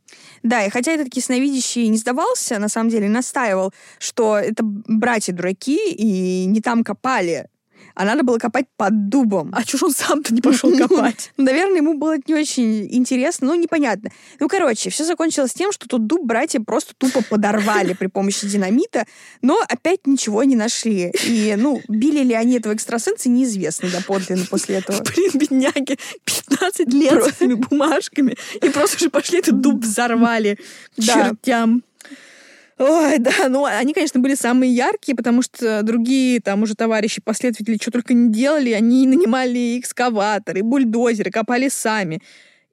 Да, 0.44 0.64
и 0.64 0.70
хотя 0.70 0.92
этот 0.92 1.14
ясновидящий 1.16 1.88
не 1.88 1.98
сдавался, 1.98 2.60
на 2.60 2.70
самом 2.70 2.90
деле 2.90 3.10
настаивал, 3.10 3.74
что 3.98 4.38
это 4.38 4.64
братья 4.64 5.34
дураки 5.34 5.92
и 5.92 6.46
не 6.46 6.62
там 6.62 6.84
копали, 6.84 7.48
а 7.96 8.06
надо 8.06 8.24
было 8.24 8.38
копать 8.38 8.66
под 8.78 9.10
дубом. 9.10 9.52
А 9.54 9.64
чё 9.64 9.78
ж 9.78 9.84
он 9.84 9.92
сам-то 9.92 10.34
не 10.34 10.42
пошел 10.42 10.76
копать? 10.78 11.32
Наверное, 11.38 11.78
ему 11.78 11.98
было 11.98 12.16
не 12.28 12.36
очень 12.36 12.88
интересно, 12.94 13.48
ну, 13.48 13.56
непонятно. 13.56 14.10
Ну, 14.40 14.48
короче, 14.48 14.90
все 14.90 15.06
закончилось 15.06 15.54
тем, 15.54 15.72
что 15.72 15.88
тут 15.88 16.06
дуб 16.06 16.26
братья 16.26 16.60
просто 16.60 16.94
тупо 16.98 17.24
подорвали 17.24 17.94
при 18.00 18.08
помощи 18.08 18.48
динамита, 18.48 19.06
но 19.42 19.60
опять 19.68 20.06
ничего 20.06 20.44
не 20.44 20.56
нашли. 20.56 21.12
И, 21.26 21.56
ну, 21.58 21.82
били 21.88 22.24
ли 22.24 22.34
они 22.34 22.58
этого 22.58 22.74
экстрасенса, 22.74 23.30
неизвестно 23.30 23.90
доподлинно 23.90 24.46
после 24.50 24.76
этого. 24.76 25.02
Блин, 25.16 25.32
бедняги, 25.34 25.98
15 26.26 26.94
лет 26.94 27.24
с 27.24 27.28
этими 27.28 27.54
бумажками, 27.54 28.36
и 28.62 28.70
просто 28.70 29.00
же 29.00 29.10
пошли 29.10 29.40
этот 29.40 29.62
дуб 29.62 29.82
взорвали 29.82 30.60
к 30.98 31.02
чертям. 31.02 31.84
Ой, 32.78 33.20
да, 33.20 33.48
ну 33.48 33.64
они, 33.64 33.94
конечно, 33.94 34.20
были 34.20 34.36
самые 34.36 34.74
яркие, 34.76 35.16
потому 35.16 35.42
что 35.42 35.82
другие 35.82 36.42
там 36.42 36.62
уже 36.64 36.76
товарищи, 36.76 37.22
последователи, 37.24 37.78
что 37.82 37.90
только 37.92 38.14
не 38.14 38.30
делали, 38.34 38.72
они 38.72 39.08
нанимали 39.08 39.80
экскаваторы, 39.80 40.62
бульдозеры, 40.62 41.32
копали 41.32 41.70
сами. 41.70 42.22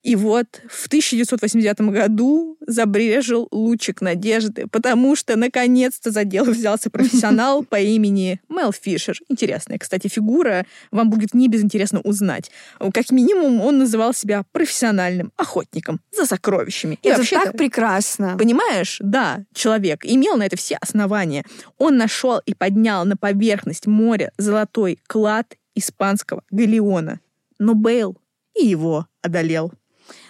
И 0.03 0.17
вот 0.17 0.61
в 0.69 0.87
1989 0.89 1.81
году 1.93 2.57
забрежил 2.67 3.47
лучик 3.53 4.01
надежды, 4.01 4.67
потому 4.67 5.15
что 5.15 5.37
наконец-то 5.37 6.11
за 6.11 6.25
дело 6.25 6.51
взялся 6.51 6.91
профессионал 6.91 7.63
по 7.69 7.79
имени 7.79 8.41
Мел 8.49 8.73
Фишер. 8.73 9.17
Интересная, 9.29 9.79
кстати, 9.79 10.09
фигура. 10.09 10.67
Вам 10.91 11.09
будет 11.09 11.35
не 11.35 11.49
безинтересно 11.49 12.01
узнать. 12.01 12.51
Как 12.93 13.11
минимум, 13.11 13.61
он 13.61 13.79
называл 13.79 14.13
себя 14.13 14.45
профессиональным 14.51 15.33
охотником 15.37 16.01
за 16.17 16.27
сокровищами. 16.27 16.99
И 17.03 17.09
Это 17.09 17.19
вообще-то- 17.19 17.45
так 17.47 17.57
прекрасно. 17.57 18.37
Понимаешь, 18.37 18.97
да, 19.01 19.45
человек 19.55 20.05
имел 20.05 20.37
на 20.37 20.47
это 20.47 20.57
все 20.57 20.77
основания. 20.81 21.45
Он 21.79 21.97
нашел 21.97 22.41
и 22.45 22.55
поднял 22.55 23.05
на 23.05 23.17
поверхность 23.17 23.87
моря 23.87 24.33
золотой 24.37 24.99
клад 25.07 25.57
испанского 25.77 26.43
галеона. 26.51 27.21
Но 27.59 27.75
Бейл 27.75 28.19
и 28.59 28.67
его 28.67 29.07
одолел. 29.23 29.73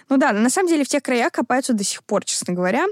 Ну 0.09 0.17
да, 0.17 0.31
на 0.33 0.49
самом 0.49 0.69
деле 0.69 0.83
в 0.83 0.87
тех 0.87 1.01
краях 1.01 1.31
копаются 1.31 1.73
до 1.73 1.83
сих 1.83 2.03
пор, 2.03 2.25
честно 2.25 2.53
говоря. 2.53 2.85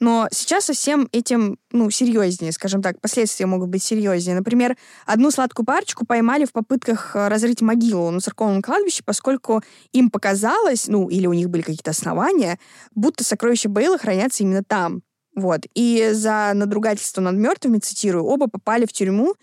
Но 0.00 0.28
сейчас 0.30 0.66
со 0.66 0.72
всем 0.72 1.08
этим, 1.12 1.58
ну, 1.70 1.90
серьезнее, 1.90 2.52
скажем 2.52 2.82
так, 2.82 3.00
последствия 3.00 3.46
могут 3.46 3.68
быть 3.68 3.82
серьезнее. 3.82 4.36
Например, 4.36 4.76
одну 5.06 5.30
сладкую 5.30 5.66
парочку 5.66 6.06
поймали 6.06 6.44
в 6.44 6.52
попытках 6.52 7.14
э, 7.14 7.28
разрыть 7.28 7.60
могилу 7.60 8.10
на 8.10 8.20
церковном 8.20 8.62
кладбище, 8.62 9.02
поскольку 9.04 9.62
им 9.92 10.10
показалось, 10.10 10.88
ну, 10.88 11.08
или 11.08 11.26
у 11.26 11.32
них 11.32 11.50
были 11.50 11.62
какие-то 11.62 11.90
основания, 11.90 12.58
будто 12.94 13.24
сокровища 13.24 13.68
Бейла 13.68 13.98
хранятся 13.98 14.42
именно 14.42 14.62
там. 14.64 15.02
Вот. 15.34 15.62
И 15.74 16.10
за 16.12 16.52
надругательство 16.54 17.20
над 17.20 17.36
мертвыми, 17.36 17.78
цитирую, 17.78 18.24
оба 18.24 18.48
попали 18.48 18.86
в 18.86 18.92
тюрьму 18.92 19.34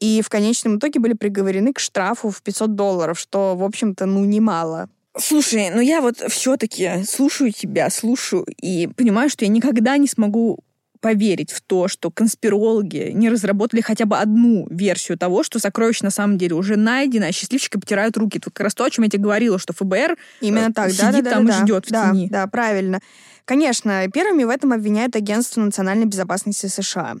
и 0.00 0.20
в 0.22 0.28
конечном 0.28 0.78
итоге 0.78 1.00
были 1.00 1.14
приговорены 1.14 1.72
к 1.72 1.78
штрафу 1.78 2.30
в 2.30 2.42
500 2.42 2.74
долларов, 2.74 3.18
что, 3.18 3.56
в 3.56 3.62
общем-то, 3.62 4.06
ну, 4.06 4.24
немало. 4.24 4.90
Слушай, 5.18 5.70
ну 5.70 5.80
я 5.80 6.00
вот 6.00 6.18
все-таки 6.28 7.04
слушаю 7.04 7.52
тебя, 7.52 7.90
слушаю 7.90 8.44
и 8.60 8.86
понимаю, 8.86 9.30
что 9.30 9.44
я 9.44 9.50
никогда 9.50 9.96
не 9.96 10.08
смогу 10.08 10.60
поверить 11.00 11.52
в 11.52 11.60
то, 11.60 11.88
что 11.88 12.10
конспирологи 12.10 13.10
не 13.12 13.28
разработали 13.28 13.80
хотя 13.80 14.06
бы 14.06 14.18
одну 14.18 14.66
версию 14.70 15.18
того, 15.18 15.42
что 15.42 15.58
сокровище 15.58 16.04
на 16.04 16.10
самом 16.10 16.38
деле 16.38 16.54
уже 16.54 16.76
найдено, 16.76 17.26
а 17.26 17.32
счастливчики 17.32 17.76
потирают 17.76 18.16
руки. 18.16 18.38
Тут 18.38 18.54
как 18.54 18.64
раз 18.64 18.74
то, 18.74 18.84
о 18.84 18.90
чем 18.90 19.04
я 19.04 19.10
тебе 19.10 19.22
говорила, 19.22 19.58
что 19.58 19.72
ФБР 19.72 20.16
Именно 20.40 20.70
э, 20.70 20.72
так, 20.72 20.90
сидит 20.90 21.02
да, 21.02 21.22
да, 21.22 21.30
там 21.30 21.46
да, 21.46 21.52
и 21.52 21.62
ждет 21.62 21.86
в 21.86 21.90
да, 21.90 22.10
тени. 22.10 22.28
Да, 22.28 22.46
правильно. 22.46 23.00
Конечно, 23.44 24.08
первыми 24.12 24.44
в 24.44 24.48
этом 24.48 24.72
обвиняют 24.72 25.14
Агентство 25.14 25.60
национальной 25.60 26.06
безопасности 26.06 26.66
США. 26.66 27.14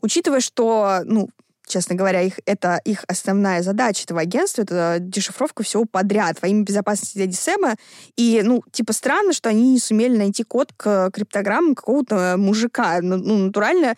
Учитывая, 0.00 0.40
что, 0.40 1.00
ну, 1.04 1.28
честно 1.66 1.94
говоря, 1.94 2.22
их, 2.22 2.38
это 2.46 2.80
их 2.84 3.04
основная 3.08 3.62
задача 3.62 4.04
этого 4.04 4.20
агентства, 4.20 4.62
это 4.62 4.98
дешифровка 5.00 5.62
всего 5.62 5.84
подряд 5.84 6.40
во 6.40 6.48
имя 6.48 6.62
безопасности 6.62 7.18
дяди 7.18 7.34
Сэма. 7.34 7.76
И, 8.16 8.40
ну, 8.44 8.62
типа, 8.70 8.92
странно, 8.92 9.32
что 9.32 9.48
они 9.48 9.72
не 9.72 9.78
сумели 9.78 10.16
найти 10.16 10.44
код 10.44 10.72
к 10.76 11.10
криптограммам 11.12 11.74
какого-то 11.74 12.36
мужика. 12.38 13.00
Ну, 13.02 13.16
ну, 13.16 13.36
натурально, 13.46 13.96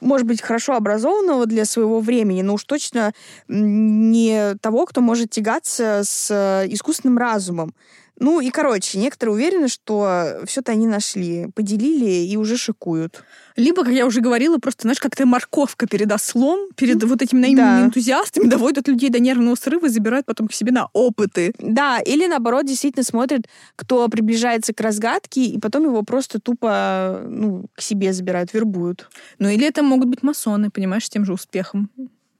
может 0.00 0.26
быть, 0.26 0.42
хорошо 0.42 0.74
образованного 0.74 1.46
для 1.46 1.64
своего 1.64 2.00
времени, 2.00 2.42
но 2.42 2.54
уж 2.54 2.64
точно 2.64 3.12
не 3.48 4.54
того, 4.60 4.86
кто 4.86 5.00
может 5.00 5.30
тягаться 5.30 6.02
с 6.04 6.30
э, 6.30 6.66
искусственным 6.68 7.18
разумом. 7.18 7.74
Ну 8.18 8.40
и, 8.40 8.50
короче, 8.50 8.98
некоторые 8.98 9.34
уверены, 9.34 9.68
что 9.68 10.40
все-то 10.46 10.72
они 10.72 10.86
нашли, 10.86 11.48
поделили 11.54 12.26
и 12.26 12.36
уже 12.36 12.56
шикуют. 12.56 13.22
Либо, 13.56 13.84
как 13.84 13.92
я 13.92 14.06
уже 14.06 14.20
говорила, 14.20 14.58
просто, 14.58 14.82
знаешь, 14.82 15.00
как-то 15.00 15.26
морковка 15.26 15.86
перед 15.86 16.10
ослом, 16.12 16.68
перед 16.76 17.02
вот 17.04 17.22
этими 17.22 17.40
наивными 17.40 17.80
Да. 17.80 17.84
энтузиастами 17.86 18.48
доводят 18.48 18.88
людей 18.88 19.10
до 19.10 19.18
нервного 19.18 19.54
срыва 19.54 19.86
и 19.86 19.88
забирают 19.90 20.26
потом 20.26 20.48
к 20.48 20.52
себе 20.54 20.72
на 20.72 20.88
опыты. 20.92 21.52
Да, 21.58 22.00
или 22.00 22.26
наоборот, 22.26 22.66
действительно 22.66 23.04
смотрят, 23.04 23.42
кто 23.76 24.08
приближается 24.08 24.72
к 24.72 24.80
разгадке, 24.80 25.44
и 25.44 25.58
потом 25.58 25.84
его 25.84 26.02
просто 26.02 26.40
тупо 26.40 27.22
ну, 27.28 27.66
к 27.74 27.80
себе 27.82 28.12
забирают, 28.12 28.52
вербуют. 28.54 29.08
Ну 29.38 29.48
или 29.48 29.66
это 29.66 29.82
могут 29.82 30.08
быть 30.08 30.22
масоны, 30.22 30.70
понимаешь, 30.70 31.06
с 31.06 31.10
тем 31.10 31.24
же 31.24 31.32
успехом. 31.32 31.90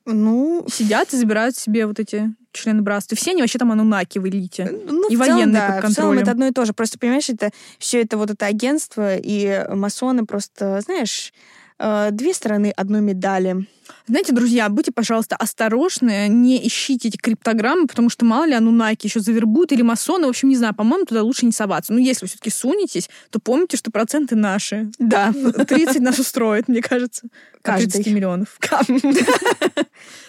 Ну, 0.06 0.64
Сидят 0.70 1.12
и 1.12 1.16
забирают 1.16 1.56
себе 1.56 1.86
вот 1.86 1.98
эти 1.98 2.32
члены 2.52 2.82
братства. 2.82 3.16
Все 3.16 3.32
они 3.32 3.42
вообще 3.42 3.58
там 3.58 3.72
анунаки 3.72 4.18
в 4.18 4.26
элите. 4.28 4.72
ну 4.86 5.08
И 5.08 5.16
в 5.16 5.20
целом, 5.20 5.36
военные 5.36 5.60
да, 5.60 5.66
под 5.66 5.90
в 5.90 5.94
целом 5.94 6.10
контролем. 6.10 6.22
это 6.22 6.30
одно 6.30 6.46
и 6.46 6.52
то 6.52 6.64
же. 6.64 6.72
Просто, 6.72 6.98
понимаешь, 6.98 7.28
это 7.28 7.50
все 7.78 8.00
это 8.00 8.16
вот 8.16 8.30
это 8.30 8.46
агентство 8.46 9.16
и 9.16 9.66
масоны 9.68 10.24
просто, 10.24 10.80
знаешь, 10.80 11.32
э, 11.78 12.08
две 12.12 12.34
стороны 12.34 12.72
одной 12.76 13.00
медали. 13.00 13.66
Знаете, 14.08 14.32
друзья, 14.32 14.68
будьте, 14.68 14.92
пожалуйста, 14.92 15.36
осторожны, 15.36 16.28
не 16.28 16.64
ищите 16.66 17.08
эти 17.08 17.16
криптограммы, 17.16 17.86
потому 17.86 18.08
что 18.08 18.24
мало 18.24 18.44
ли 18.44 18.52
анунаки 18.54 19.06
еще 19.06 19.20
завербуют 19.20 19.72
или 19.72 19.82
масоны. 19.82 20.26
В 20.26 20.30
общем, 20.30 20.48
не 20.48 20.56
знаю, 20.56 20.74
по-моему, 20.74 21.06
туда 21.06 21.22
лучше 21.22 21.46
не 21.46 21.52
соваться. 21.52 21.92
Но 21.92 21.98
если 21.98 22.24
вы 22.24 22.28
все-таки 22.28 22.50
сунетесь, 22.50 23.08
то 23.30 23.38
помните, 23.38 23.76
что 23.76 23.90
проценты 23.90 24.34
наши. 24.36 24.90
Да. 24.98 25.32
30 25.32 26.00
нас 26.00 26.18
устроит, 26.18 26.68
мне 26.68 26.82
кажется. 26.82 27.28
Каждый. 27.62 27.90
30 27.90 28.12
миллионов. 28.12 28.58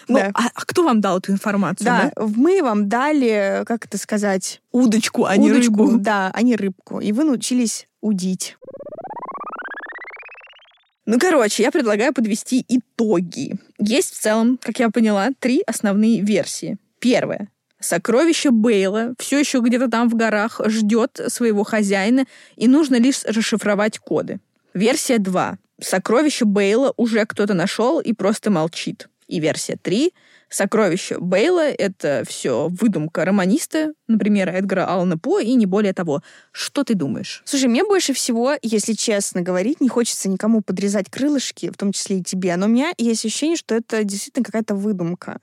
Ну, 0.08 0.18
а 0.18 0.32
а 0.32 0.60
кто 0.64 0.84
вам 0.84 1.02
дал 1.02 1.18
эту 1.18 1.32
информацию? 1.32 1.84
Да, 1.84 2.12
мы 2.16 2.62
вам 2.62 2.88
дали, 2.88 3.62
как 3.66 3.84
это 3.84 3.98
сказать, 3.98 4.62
Удочку, 4.72 5.26
а 5.26 5.36
не 5.36 5.52
рыбу. 5.52 5.98
да, 5.98 6.30
а 6.32 6.40
не 6.40 6.56
рыбку. 6.56 7.00
И 7.00 7.12
вы 7.12 7.24
научились 7.24 7.86
удить. 8.00 8.56
Ну, 11.10 11.18
короче, 11.18 11.62
я 11.62 11.70
предлагаю 11.70 12.12
подвести 12.12 12.62
итоги. 12.68 13.54
Есть 13.78 14.14
в 14.14 14.20
целом, 14.20 14.58
как 14.62 14.78
я 14.78 14.90
поняла, 14.90 15.30
три 15.40 15.62
основные 15.66 16.20
версии. 16.20 16.76
Первая. 16.98 17.48
Сокровище 17.80 18.50
Бейла 18.50 19.14
все 19.18 19.38
еще 19.38 19.60
где-то 19.60 19.88
там 19.88 20.10
в 20.10 20.16
горах 20.16 20.60
ждет 20.66 21.18
своего 21.28 21.64
хозяина, 21.64 22.26
и 22.56 22.68
нужно 22.68 22.96
лишь 22.96 23.24
расшифровать 23.24 23.98
коды. 23.98 24.38
Версия 24.74 25.16
2. 25.16 25.56
Сокровище 25.80 26.44
Бейла 26.44 26.92
уже 26.98 27.24
кто-то 27.24 27.54
нашел 27.54 28.00
и 28.00 28.12
просто 28.12 28.50
молчит. 28.50 29.08
И 29.28 29.40
версия 29.40 29.78
3. 29.80 30.12
Сокровище 30.50 31.18
Бейла— 31.18 31.70
это 31.78 32.24
все 32.26 32.68
выдумка 32.70 33.24
романиста, 33.24 33.92
например, 34.06 34.48
Эдгара 34.48 34.86
Аллана 34.86 35.18
По, 35.18 35.40
и 35.40 35.54
не 35.54 35.66
более 35.66 35.92
того. 35.92 36.22
Что 36.52 36.84
ты 36.84 36.94
думаешь? 36.94 37.42
Слушай, 37.44 37.68
мне 37.68 37.84
больше 37.84 38.14
всего, 38.14 38.54
если 38.62 38.94
честно 38.94 39.42
говорить, 39.42 39.80
не 39.80 39.88
хочется 39.88 40.28
никому 40.28 40.62
подрезать 40.62 41.10
крылышки, 41.10 41.70
в 41.70 41.76
том 41.76 41.92
числе 41.92 42.18
и 42.18 42.22
тебе, 42.22 42.56
но 42.56 42.66
у 42.66 42.68
меня 42.68 42.92
есть 42.96 43.24
ощущение, 43.24 43.56
что 43.56 43.74
это 43.74 44.04
действительно 44.04 44.44
какая-то 44.44 44.74
выдумка. 44.74 45.40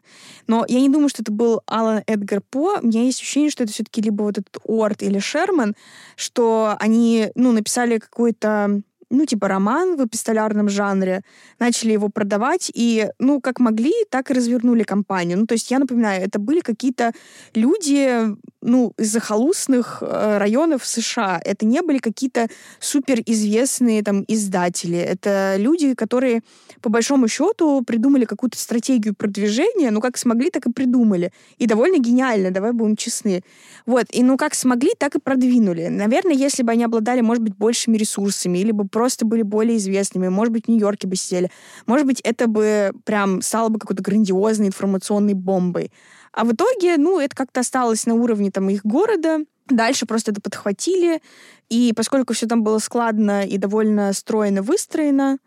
Но 0.47 0.65
я 0.67 0.79
не 0.79 0.89
думаю, 0.89 1.09
что 1.09 1.21
это 1.21 1.31
был 1.31 1.61
Алан 1.67 2.03
Эдгар 2.07 2.41
По. 2.41 2.79
У 2.81 2.87
меня 2.87 3.03
есть 3.03 3.19
ощущение, 3.21 3.51
что 3.51 3.63
это 3.63 3.73
все-таки 3.73 4.01
либо 4.01 4.23
вот 4.23 4.37
этот 4.37 4.57
Уорд 4.63 5.03
или 5.03 5.19
Шерман, 5.19 5.75
что 6.15 6.75
они, 6.79 7.29
ну, 7.35 7.51
написали 7.51 7.99
какой-то 7.99 8.81
ну, 9.15 9.25
типа 9.25 9.47
роман 9.47 9.95
в 9.97 10.05
эпистолярном 10.05 10.69
жанре, 10.69 11.21
начали 11.59 11.93
его 11.93 12.09
продавать, 12.09 12.71
и, 12.73 13.07
ну, 13.19 13.41
как 13.41 13.59
могли, 13.59 13.93
так 14.09 14.31
и 14.31 14.33
развернули 14.33 14.83
компанию. 14.83 15.39
Ну, 15.39 15.45
то 15.45 15.53
есть, 15.53 15.71
я 15.71 15.79
напоминаю, 15.79 16.23
это 16.23 16.39
были 16.39 16.59
какие-то 16.59 17.11
люди, 17.53 18.35
ну, 18.61 18.93
из 18.97 19.11
захолустных 19.11 19.99
э, 20.01 20.37
районов 20.37 20.85
США. 20.85 21.39
Это 21.43 21.65
не 21.65 21.81
были 21.81 21.99
какие-то 21.99 22.47
суперизвестные 22.79 24.03
там 24.03 24.23
издатели. 24.27 24.97
Это 24.97 25.55
люди, 25.57 25.93
которые, 25.93 26.41
по 26.81 26.89
большому 26.89 27.27
счету, 27.27 27.83
придумали 27.85 28.25
какую-то 28.25 28.57
стратегию 28.57 29.15
продвижения, 29.15 29.91
ну, 29.91 30.01
как 30.01 30.17
смогли, 30.17 30.49
так 30.49 30.65
и 30.65 30.71
придумали. 30.71 31.31
И 31.57 31.67
довольно 31.67 31.99
гениально, 31.99 32.51
давай 32.51 32.71
будем 32.71 32.95
честны. 32.95 33.43
Вот, 33.85 34.05
и 34.11 34.23
ну, 34.23 34.37
как 34.37 34.55
смогли, 34.55 34.91
так 34.97 35.15
и 35.15 35.19
продвинули. 35.19 35.87
Наверное, 35.87 36.33
если 36.33 36.63
бы 36.63 36.71
они 36.71 36.83
обладали, 36.83 37.21
может 37.21 37.43
быть, 37.43 37.55
большими 37.55 37.97
ресурсами, 37.97 38.57
или 38.59 38.71
бы 38.71 38.87
просто 38.87 39.04
были 39.25 39.41
более 39.43 39.77
известными, 39.77 40.27
может 40.27 40.51
быть, 40.51 40.65
в 40.65 40.67
Нью-Йорке 40.69 41.07
бы 41.07 41.15
сидели, 41.15 41.51
может 41.85 42.07
быть, 42.07 42.21
это 42.21 42.47
бы 42.47 42.91
прям 43.03 43.41
стало 43.41 43.69
бы 43.69 43.79
какой-то 43.79 44.01
грандиозной 44.01 44.67
информационной 44.67 45.33
бомбой. 45.33 45.91
А 46.31 46.43
в 46.43 46.53
итоге, 46.53 46.97
ну, 46.97 47.19
это 47.19 47.35
как-то 47.35 47.61
осталось 47.61 48.05
на 48.05 48.15
уровне 48.15 48.51
там 48.51 48.69
их 48.69 48.85
города. 48.85 49.39
Дальше 49.67 50.05
просто 50.05 50.31
это 50.31 50.41
подхватили. 50.41 51.21
И 51.69 51.93
поскольку 51.95 52.33
все 52.33 52.45
там 52.45 52.63
было 52.63 52.79
складно 52.79 53.45
и 53.45 53.57
довольно 53.57 54.11
стройно 54.13 54.61
выстроено, 54.61 55.37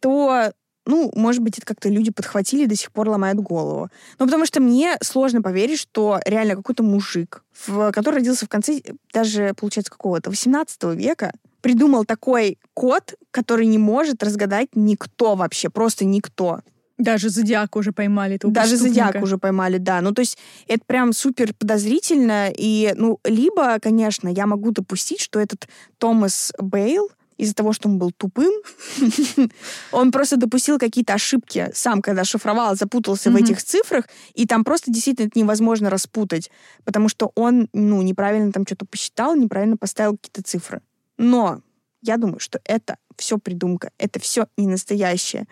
то 0.00 0.52
ну, 0.84 1.12
может 1.14 1.42
быть, 1.42 1.58
это 1.58 1.66
как-то 1.66 1.88
люди 1.88 2.10
подхватили 2.10 2.64
и 2.64 2.66
до 2.66 2.74
сих 2.74 2.90
пор 2.92 3.08
ломают 3.08 3.38
голову. 3.38 3.88
Ну, 4.18 4.26
потому 4.26 4.46
что 4.46 4.60
мне 4.60 4.96
сложно 5.02 5.42
поверить, 5.42 5.78
что 5.78 6.18
реально 6.26 6.56
какой-то 6.56 6.82
мужик, 6.82 7.44
в, 7.66 7.92
который 7.92 8.16
родился 8.16 8.46
в 8.46 8.48
конце, 8.48 8.82
даже, 9.12 9.54
получается, 9.56 9.92
какого-то 9.92 10.30
18 10.30 10.82
века, 10.94 11.32
придумал 11.62 12.04
такой 12.04 12.58
код, 12.74 13.14
который 13.30 13.66
не 13.66 13.78
может 13.78 14.22
разгадать 14.22 14.68
никто 14.74 15.34
вообще, 15.34 15.70
просто 15.70 16.04
никто. 16.04 16.60
Даже 16.98 17.30
Зодиак 17.30 17.74
уже 17.76 17.92
поймали. 17.92 18.38
Даже 18.42 18.76
Зодиак 18.76 19.22
уже 19.22 19.38
поймали, 19.38 19.78
да. 19.78 20.00
Ну, 20.00 20.12
то 20.12 20.20
есть 20.20 20.38
это 20.68 20.84
прям 20.86 21.12
супер 21.12 21.52
подозрительно. 21.54 22.50
И, 22.56 22.92
ну, 22.96 23.18
либо, 23.24 23.78
конечно, 23.80 24.28
я 24.28 24.46
могу 24.46 24.70
допустить, 24.70 25.20
что 25.20 25.40
этот 25.40 25.66
Томас 25.98 26.52
Бейл, 26.60 27.10
из-за 27.38 27.54
того, 27.54 27.72
что 27.72 27.88
он 27.88 27.98
был 27.98 28.12
тупым, 28.12 28.52
он 29.92 30.12
просто 30.12 30.36
допустил 30.36 30.78
какие-то 30.78 31.14
ошибки 31.14 31.70
сам, 31.74 32.00
когда 32.02 32.22
шифровал, 32.22 32.76
запутался 32.76 33.30
в 33.30 33.36
этих 33.36 33.60
цифрах, 33.64 34.04
и 34.34 34.46
там 34.46 34.62
просто 34.62 34.92
действительно 34.92 35.26
это 35.26 35.38
невозможно 35.38 35.90
распутать, 35.90 36.52
потому 36.84 37.08
что 37.08 37.32
он, 37.34 37.68
ну, 37.72 38.00
неправильно 38.02 38.52
там 38.52 38.64
что-то 38.64 38.84
посчитал, 38.84 39.34
неправильно 39.34 39.76
поставил 39.76 40.12
какие-то 40.12 40.42
цифры. 40.42 40.82
Но 41.22 41.62
я 42.02 42.16
думаю, 42.16 42.40
что 42.40 42.60
это 42.64 42.98
все 43.16 43.38
придумка, 43.38 43.92
это 43.96 44.18
все 44.18 44.48
не 44.56 44.66
настоящее. 44.66 45.46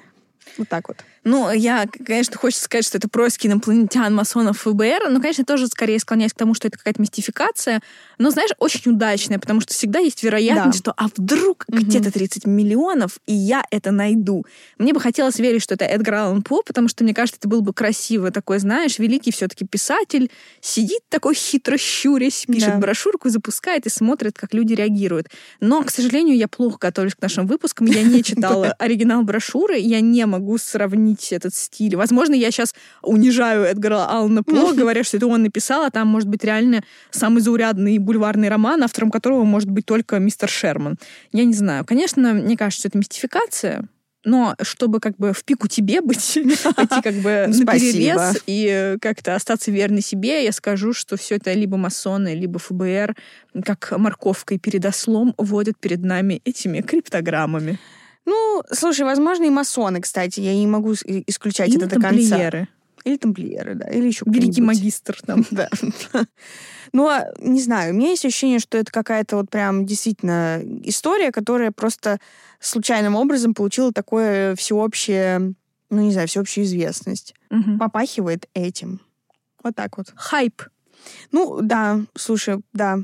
Вот 0.58 0.68
так 0.68 0.88
вот. 0.88 0.98
Ну, 1.22 1.52
я, 1.52 1.86
конечно, 1.86 2.36
хочется 2.36 2.64
сказать, 2.64 2.86
что 2.86 2.96
это 2.96 3.08
происки 3.08 3.46
инопланетян, 3.46 4.14
масонов, 4.14 4.60
ФБР, 4.60 5.10
но, 5.10 5.20
конечно, 5.20 5.44
тоже 5.44 5.66
скорее 5.66 5.98
склоняюсь 5.98 6.32
к 6.32 6.36
тому, 6.36 6.54
что 6.54 6.68
это 6.68 6.78
какая-то 6.78 7.00
мистификация, 7.00 7.82
но, 8.18 8.30
знаешь, 8.30 8.50
очень 8.58 8.92
удачная, 8.92 9.38
потому 9.38 9.60
что 9.60 9.74
всегда 9.74 9.98
есть 9.98 10.22
вероятность, 10.22 10.82
да. 10.82 10.92
что 10.92 10.94
а 10.96 11.08
вдруг 11.14 11.66
угу. 11.68 11.78
где-то 11.78 12.10
30 12.10 12.46
миллионов, 12.46 13.18
и 13.26 13.34
я 13.34 13.64
это 13.70 13.90
найду. 13.90 14.46
Мне 14.78 14.94
бы 14.94 15.00
хотелось 15.00 15.38
верить, 15.38 15.62
что 15.62 15.74
это 15.74 15.84
Эдгар 15.84 16.14
Аллан 16.14 16.42
По, 16.42 16.62
потому 16.62 16.88
что, 16.88 17.04
мне 17.04 17.12
кажется, 17.12 17.38
это 17.38 17.48
было 17.48 17.60
бы 17.60 17.74
красиво. 17.74 18.30
Такой, 18.30 18.58
знаешь, 18.58 18.98
великий 18.98 19.30
все-таки 19.30 19.66
писатель, 19.66 20.30
сидит 20.62 21.00
такой 21.10 21.34
хитро 21.34 21.76
щурясь, 21.76 22.46
пишет 22.46 22.70
да. 22.70 22.78
брошюрку, 22.78 23.28
запускает 23.28 23.84
и 23.86 23.90
смотрит, 23.90 24.38
как 24.38 24.54
люди 24.54 24.72
реагируют. 24.72 25.28
Но, 25.60 25.82
к 25.82 25.90
сожалению, 25.90 26.36
я 26.36 26.48
плохо 26.48 26.78
готовлюсь 26.80 27.14
к 27.14 27.20
нашим 27.20 27.46
выпускам, 27.46 27.86
я 27.86 28.02
не 28.02 28.22
читала 28.24 28.72
оригинал 28.78 29.22
брошюры, 29.22 29.76
я 29.78 30.00
не 30.00 30.24
могу 30.30 30.58
сравнить 30.58 31.32
этот 31.32 31.54
стиль. 31.54 31.96
Возможно, 31.96 32.34
я 32.34 32.50
сейчас 32.50 32.74
унижаю 33.02 33.64
Эдгара 33.64 34.06
Аллана 34.06 34.42
По, 34.42 34.72
говоря, 34.74 35.04
что 35.04 35.16
это 35.16 35.26
он 35.26 35.42
написал, 35.42 35.84
а 35.84 35.90
там 35.90 36.08
может 36.08 36.28
быть 36.28 36.44
реально 36.44 36.82
самый 37.10 37.40
заурядный 37.40 37.98
бульварный 37.98 38.48
роман, 38.48 38.82
автором 38.82 39.10
которого 39.10 39.44
может 39.44 39.70
быть 39.70 39.86
только 39.86 40.18
мистер 40.18 40.48
Шерман. 40.48 40.96
Я 41.32 41.44
не 41.44 41.54
знаю. 41.54 41.84
Конечно, 41.84 42.32
мне 42.32 42.56
кажется, 42.56 42.88
это 42.88 42.98
мистификация, 42.98 43.88
но 44.24 44.54
чтобы 44.62 45.00
как 45.00 45.16
бы 45.16 45.32
в 45.32 45.44
пику 45.44 45.66
тебе 45.66 46.00
быть, 46.00 46.38
пойти 46.76 47.00
как 47.02 47.14
бы 47.14 47.46
на 47.48 47.72
перерез 47.72 48.42
и 48.46 48.96
как-то 49.00 49.34
остаться 49.34 49.70
верной 49.70 50.02
себе, 50.02 50.44
я 50.44 50.52
скажу, 50.52 50.92
что 50.92 51.16
все 51.16 51.36
это 51.36 51.52
либо 51.52 51.76
масоны, 51.76 52.34
либо 52.34 52.58
ФБР, 52.58 53.16
как 53.64 53.92
морковкой 53.96 54.58
перед 54.58 54.84
ослом, 54.84 55.34
водят 55.38 55.78
перед 55.78 56.02
нами 56.02 56.42
этими 56.44 56.80
криптограммами. 56.80 57.78
Ну, 58.30 58.62
слушай, 58.70 59.02
возможно, 59.02 59.44
и 59.44 59.50
масоны, 59.50 60.00
кстати. 60.00 60.38
Я 60.38 60.54
не 60.54 60.68
могу 60.68 60.94
исключать 60.94 61.70
Или 61.70 61.78
это 61.78 61.96
до 61.96 62.00
конца. 62.00 62.68
Или 63.04 63.16
тамплиеры, 63.16 63.74
да. 63.74 63.88
Или 63.88 64.06
еще 64.06 64.24
Великий 64.24 64.62
магистр 64.62 65.20
там. 65.26 65.44
Да. 65.50 65.68
Ну, 66.92 67.08
а, 67.08 67.26
не 67.38 67.60
знаю, 67.60 67.92
у 67.92 67.96
меня 67.96 68.10
есть 68.10 68.24
ощущение, 68.24 68.60
что 68.60 68.78
это 68.78 68.92
какая-то 68.92 69.36
вот 69.36 69.50
прям 69.50 69.84
действительно 69.84 70.62
история, 70.84 71.32
которая 71.32 71.72
просто 71.72 72.20
случайным 72.60 73.16
образом 73.16 73.52
получила 73.52 73.92
такое 73.92 74.54
всеобщее, 74.54 75.54
ну, 75.90 76.02
не 76.02 76.12
знаю, 76.12 76.28
всеобщую 76.28 76.64
известность. 76.64 77.34
Угу. 77.50 77.78
Попахивает 77.78 78.48
этим. 78.54 79.00
Вот 79.64 79.74
так 79.74 79.98
вот. 79.98 80.12
Хайп. 80.14 80.62
Ну, 81.32 81.60
да, 81.62 82.00
слушай, 82.16 82.60
да. 82.72 82.98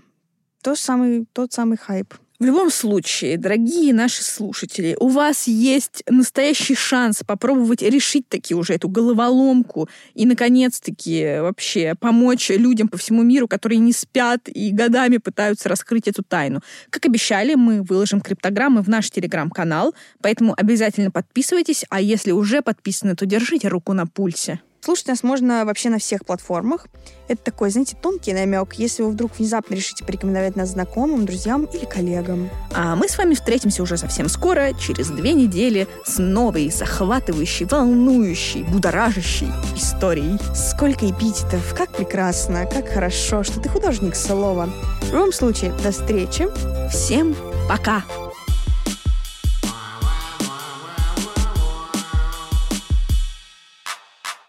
Тот 0.62 0.78
самый, 0.78 1.26
тот 1.32 1.52
самый 1.52 1.78
хайп. 1.78 2.14
В 2.38 2.44
любом 2.44 2.70
случае, 2.70 3.38
дорогие 3.38 3.94
наши 3.94 4.22
слушатели, 4.22 4.94
у 5.00 5.08
вас 5.08 5.46
есть 5.46 6.02
настоящий 6.06 6.74
шанс 6.74 7.22
попробовать 7.26 7.80
решить 7.80 8.28
таки 8.28 8.54
уже 8.54 8.74
эту 8.74 8.90
головоломку 8.90 9.88
и, 10.12 10.26
наконец-таки, 10.26 11.38
вообще 11.40 11.94
помочь 11.98 12.50
людям 12.50 12.88
по 12.88 12.98
всему 12.98 13.22
миру, 13.22 13.48
которые 13.48 13.78
не 13.78 13.92
спят 13.92 14.50
и 14.52 14.70
годами 14.70 15.16
пытаются 15.16 15.70
раскрыть 15.70 16.08
эту 16.08 16.22
тайну. 16.22 16.60
Как 16.90 17.06
обещали, 17.06 17.54
мы 17.54 17.80
выложим 17.80 18.20
криптограммы 18.20 18.82
в 18.82 18.88
наш 18.88 19.10
телеграм-канал, 19.10 19.94
поэтому 20.20 20.52
обязательно 20.54 21.10
подписывайтесь, 21.10 21.86
а 21.88 22.02
если 22.02 22.32
уже 22.32 22.60
подписаны, 22.60 23.16
то 23.16 23.24
держите 23.24 23.68
руку 23.68 23.94
на 23.94 24.06
пульсе. 24.06 24.60
Слушать 24.86 25.08
нас 25.08 25.24
можно 25.24 25.64
вообще 25.64 25.90
на 25.90 25.98
всех 25.98 26.24
платформах. 26.24 26.86
Это 27.26 27.42
такой, 27.42 27.70
знаете, 27.70 27.96
тонкий 28.00 28.32
намек, 28.32 28.74
если 28.74 29.02
вы 29.02 29.10
вдруг 29.10 29.36
внезапно 29.36 29.74
решите 29.74 30.04
порекомендовать 30.04 30.54
нас 30.54 30.68
знакомым, 30.68 31.26
друзьям 31.26 31.64
или 31.64 31.84
коллегам. 31.84 32.48
А 32.72 32.94
мы 32.94 33.08
с 33.08 33.18
вами 33.18 33.34
встретимся 33.34 33.82
уже 33.82 33.96
совсем 33.96 34.28
скоро, 34.28 34.74
через 34.74 35.08
две 35.08 35.32
недели, 35.32 35.88
с 36.04 36.18
новой, 36.18 36.70
захватывающей, 36.70 37.66
волнующей, 37.66 38.62
будоражащей 38.62 39.48
историей. 39.74 40.38
Сколько 40.54 41.10
эпитетов, 41.10 41.74
как 41.76 41.90
прекрасно, 41.90 42.64
как 42.66 42.88
хорошо, 42.88 43.42
что 43.42 43.58
ты 43.58 43.68
художник 43.68 44.14
слова. 44.14 44.70
В 45.00 45.12
любом 45.12 45.32
случае, 45.32 45.72
до 45.82 45.90
встречи. 45.90 46.46
Всем 46.92 47.34
пока! 47.68 48.04